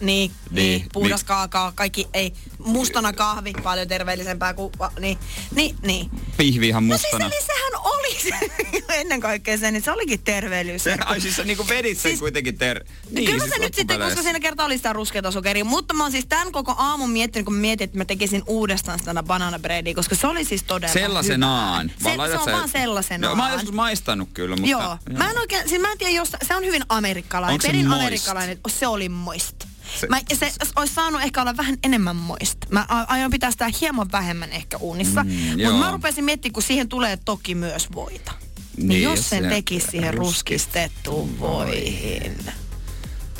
[0.00, 1.26] Niin, Niin, niin, puhdas niin.
[1.26, 2.32] kaakao, kaikki ei.
[2.58, 5.18] Mustana kahvi, paljon terveellisempää kuin, va- niin,
[5.54, 6.10] niin, niin.
[6.36, 7.30] Pihvi ihan No siis mustana.
[7.34, 8.50] eli sehän oli se,
[9.00, 10.82] ennen kaikkea se, niin se olikin terveellisyys.
[10.84, 12.84] Se, ai siis sä niinku vedit sen Siis- kuitenkin ter...
[13.10, 15.64] Niin, Kyllä siis se nyt sitten, koska siinä kertaa oli sitä ruskeata sokeria.
[15.64, 18.98] Mutta mä oon siis tämän koko aamun miettinyt, kun mä mietin, että mä tekisin uudestaan
[18.98, 21.79] sitä banana breadia, koska se oli siis todella Sellaisenaan.
[21.88, 22.12] Hyvää.
[22.12, 23.30] Se, laitat se on sä- vaan sellaisenaan.
[23.30, 24.70] No, mä oon joskus maistanut kyllä, mutta...
[24.70, 24.98] Joo.
[25.18, 27.52] Mä en oikein, siis mä en tiedä, jos, se on hyvin amerikkalainen.
[27.52, 28.00] Onko se Perin moist?
[28.02, 29.54] amerikkalainen, se oli moist.
[29.60, 32.58] Se- Se, mä, ja se olisi saanut ehkä olla vähän enemmän moist.
[32.70, 35.24] Mä aion pitää sitä hieman vähemmän ehkä uunissa.
[35.24, 35.72] Mm, joo.
[35.72, 38.32] Mutta mä rupesin miettimään, kun siihen tulee toki myös voita.
[38.76, 42.36] Niin, Niin, jos sen se tekisi siihen ruskistettuun ruskistettuun voihin.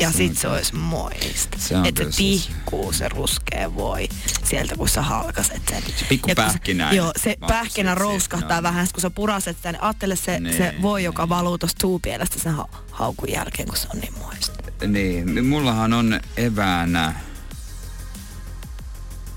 [0.00, 1.48] Ja sit se olisi moist.
[1.58, 4.08] Se on että se siis- tihkuu se ruskea voi
[4.44, 5.82] sieltä, kun sä halkaset sen.
[6.08, 6.92] pikku Ja pähkinä.
[6.92, 11.04] Joo, se pähkinä rouskahtaa vähän, kun sä puraset sitä, niin ajattele se, se Niin, voi,
[11.04, 14.86] joka valuu tuosta suupielestä sen ha- haukun jälkeen, kun se on niin moista.
[14.86, 17.14] Niin, mullahan on eväänä...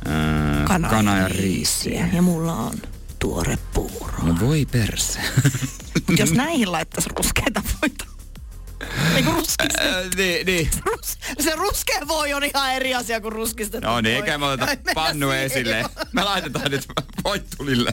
[0.05, 2.09] Ää, Kana, kana ja riisiä.
[2.13, 2.73] Ja mulla on
[3.19, 4.13] tuore puuro.
[4.23, 5.19] No voi perse.
[6.09, 8.05] Mut jos näihin laittaisi ruskeita voita.
[9.13, 9.45] Niin kuin.
[9.81, 10.69] Äh, niin, niin.
[10.85, 13.79] Rus, se ruskea voi on ihan eri asia kuin ruskista.
[13.81, 15.85] No niin, eikä me oteta pannu esille.
[16.11, 16.85] Me laitetaan nyt
[17.23, 17.91] voit tulille.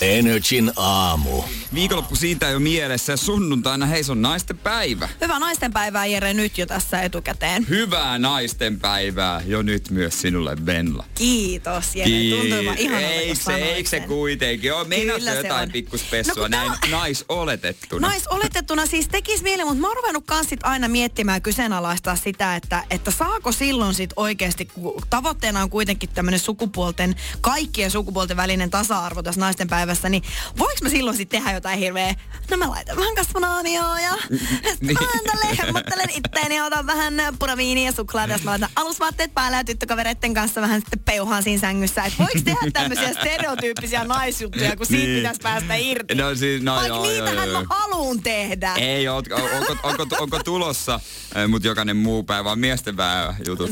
[0.00, 1.42] Energin aamu.
[1.74, 5.08] Viikonloppu siitä jo mielessä ja sunnuntaina hei se on naisten päivä.
[5.20, 7.68] Hyvää naisten päivää Jere nyt jo tässä etukäteen.
[7.68, 11.04] Hyvää naisten päivää jo nyt myös sinulle Venla.
[11.14, 14.68] Kiitos Jere, tuntuu vaan ihanalta, kun Eikö se, eikö se kuitenkin?
[14.68, 15.72] Joo, meinaatko jotain on.
[15.72, 18.08] pikkuspessua No näin tää- naisoletettuna?
[18.08, 22.56] Naisoletettuna siis tekis mieli, mutta mä oon ruvennut kans sit aina miettimään ja kyseenalaistaa sitä,
[22.56, 28.70] että, että saako silloin sit oikeasti, kun tavoitteena on kuitenkin tämmöinen sukupuolten, kaikkien sukupuolten välinen
[28.70, 30.22] tasa-arvo tässä naisten päivässä, niin
[30.58, 32.14] voiko mä silloin sitten tehdä jotain hirveä,
[32.50, 34.10] no mä laitan vähän kasvonaamioon ja
[34.80, 34.98] Niin.
[35.02, 39.34] mä tälle hemmottelen itteeni ja otan vähän puraviiniä ja suklaata, ja sit mä laitan alusvaatteet
[39.34, 42.04] päälle ja tyttökavereitten kanssa vähän sitten peuhaan siinä sängyssä.
[42.04, 45.16] Että voiko tehdä tämmöisiä stereotyyppisiä naisjuttuja, kun siitä Niin.
[45.18, 46.14] pitäisi päästä irti?
[46.14, 47.66] No siis, no Vaikka joo, niitähän joo, mä joo.
[47.68, 48.74] haluun tehdä.
[48.74, 51.00] Ei, oot, on, onko, onko, onko, tulossa,
[51.36, 53.70] äh, mutta jokainen muu päivä on miesten päivä jutut.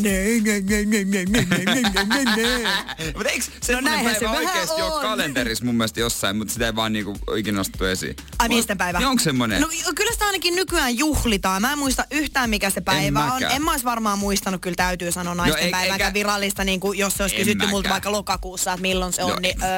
[3.14, 5.02] Mutta eikö semmoinen näinhän päivä se oikeasti ole on.
[5.02, 8.16] kalenterissa mun mielestä jossain, mutta sitä ei vaan niinku ikinä nostettu esiin?
[8.38, 8.98] Ai miesten päivä.
[8.98, 9.60] Niin onko semmoinen?
[9.60, 11.62] No kyllä sitä ainakin nykyään juhlitaan.
[11.62, 13.32] Mä en muista yhtään mikä se päivä on.
[13.32, 13.52] mäkään.
[13.52, 16.98] En mä ois varmaan muistanut, kyllä täytyy sanoa naisten ei- päivääkään eikä- virallista, niin kuin
[16.98, 17.92] jos se olisi En kysytty multa mäkään.
[17.92, 19.68] vaikka lokakuussa, että milloin se on, No, niin öö,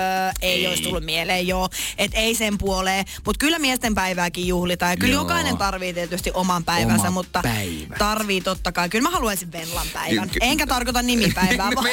[0.43, 0.67] ei, ei.
[0.67, 1.69] olisi tullut mieleen, joo.
[1.99, 3.05] Et ei sen puoleen.
[3.27, 4.91] Mutta kyllä miesten päivääkin juhlitaan.
[4.93, 5.23] Ja kyllä Joo.
[5.23, 7.97] jokainen tarvii tietysti oman päivänsä, Oma mutta päivä.
[7.99, 8.89] tarvii totta kai.
[8.89, 10.29] Kyllä mä haluaisin Venlan päivän.
[10.29, 11.87] Ky- ky- Enkä tarkoita nimipäivää, vaan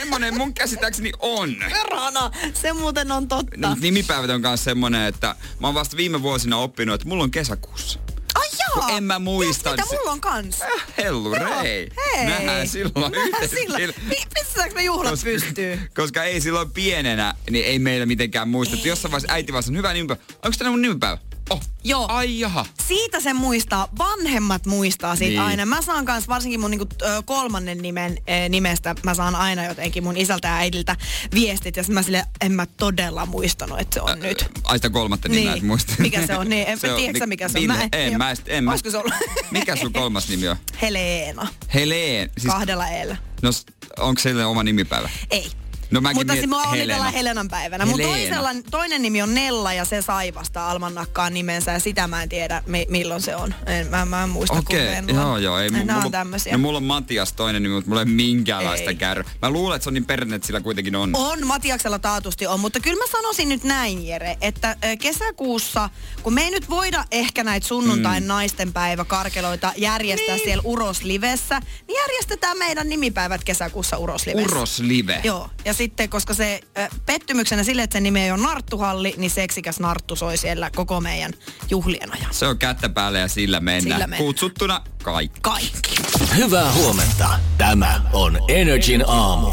[0.00, 1.56] semmoinen mun käsittääkseni on.
[1.70, 2.30] perhana.
[2.54, 3.56] Se muuten on totta.
[3.68, 7.30] Niin, nimipäivät on myös semmoinen, että mä oon vasta viime vuosina oppinut, että mulla on
[7.30, 7.98] kesäkuussa.
[8.34, 8.68] Ai jaa.
[8.86, 9.70] Kun en mä muista.
[9.70, 10.60] Mitä se- mulla on kans?
[10.98, 11.62] Hellu Joo.
[11.62, 11.88] rei.
[12.16, 12.26] Hei.
[12.26, 13.94] Nähdään silloin Nähdään silloin.
[14.08, 15.90] Mi- Pistetäänkö me juhlat Koska- pystyyn?
[15.94, 18.88] Koska ei silloin pienenä, niin ei meillä mitenkään muistettu.
[18.88, 20.22] Jossain vaiheessa äiti vaan sanoi, hyvä nimipäivä.
[20.44, 21.18] Onko tänään mun nimipäivä?
[21.50, 21.60] Oh.
[21.84, 22.06] Joo.
[22.08, 22.66] Ai jaha.
[22.88, 25.40] Siitä sen muistaa, vanhemmat muistaa siitä Niin.
[25.40, 25.66] aina.
[25.66, 26.86] Mä saan kans varsinkin mun niinku,
[27.24, 30.96] kolmannen nimen ö, nimestä, mä saan aina jotenkin mun isältä ja äidiltä
[31.34, 31.76] viestit.
[31.76, 34.50] Ja mä sille en mä todella muistanut, että se on nyt.
[34.64, 35.56] Ai sitä kolmatta nimeä, Niin.
[35.58, 35.92] et muista.
[35.98, 36.48] Mikä se on?
[36.48, 37.62] Niin, en- tiedätkö sä, mikä se on?
[37.62, 38.70] Ville, Mä en- en, mä, en, en, mä.
[38.70, 39.14] Olisiko se ollut?
[39.50, 40.56] Mikä sun kolmas nimi on?
[40.82, 41.48] Helena.
[41.74, 42.30] Heleen.
[42.38, 43.16] Siis, Kahdella eellä.
[43.42, 43.50] no,
[43.98, 45.10] onko sille oma nimipäivä?
[45.30, 45.50] Ei.
[45.92, 46.72] No mäkin Mutta siis mua Helena.
[46.72, 47.86] onnitellaan Helenan päivänä.
[47.86, 48.18] Mun Helena.
[48.18, 52.28] toisella, toinen nimi on Nella ja se sai vasta almanakkaan nimensä ja sitä mä en
[52.28, 53.54] tiedä mi- milloin se on.
[53.66, 55.12] En, mä, mä en muista Okei, Venla.
[55.12, 55.58] joo joo.
[55.58, 56.52] Ei, Nämä mulla, on tämmöisiä.
[56.52, 59.24] No mulla on Matias toinen nimi, mutta mulla ei ole minkäänlaista kärry.
[59.42, 61.10] Mä luulen, että se on niin perinne, että sillä kuitenkin on.
[61.16, 65.90] On, Matiaksella taatusti on, mutta kyllä mä sanoisin nyt näin, Jere, että kesäkuussa,
[66.22, 68.26] kun me ei nyt voida ehkä näitä sunnuntain mm.
[68.26, 70.44] naistenpäivä karkeloita järjestää niin.
[70.44, 74.56] siellä Uroslivessä, niin järjestetään meidän nimipäivät kesäkuussa Uroslivessä.
[74.56, 75.20] Uros Live.
[75.24, 79.30] Joo, ja sitten koska se ö, pettymyksenä sille, että sen nimi ei ole Narttuhalli, niin
[79.30, 81.32] seksikäs Narttu soi siellä koko meidän
[81.70, 82.34] juhlien ajan.
[82.34, 83.82] Se on kättä päälle ja sillä mennään.
[83.82, 84.22] Sillä mennään.
[84.24, 85.40] Kutsuttuna kaikki.
[85.40, 85.94] Kaikki.
[86.36, 87.28] Hyvää huomenta.
[87.58, 89.50] Tämä on Energin aamu.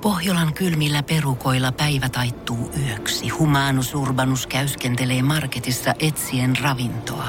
[0.00, 3.28] Pohjolan kylmillä perukoilla päivä taittuu yöksi.
[3.28, 7.28] Humanus Urbanus käyskentelee marketissa etsien ravintoa.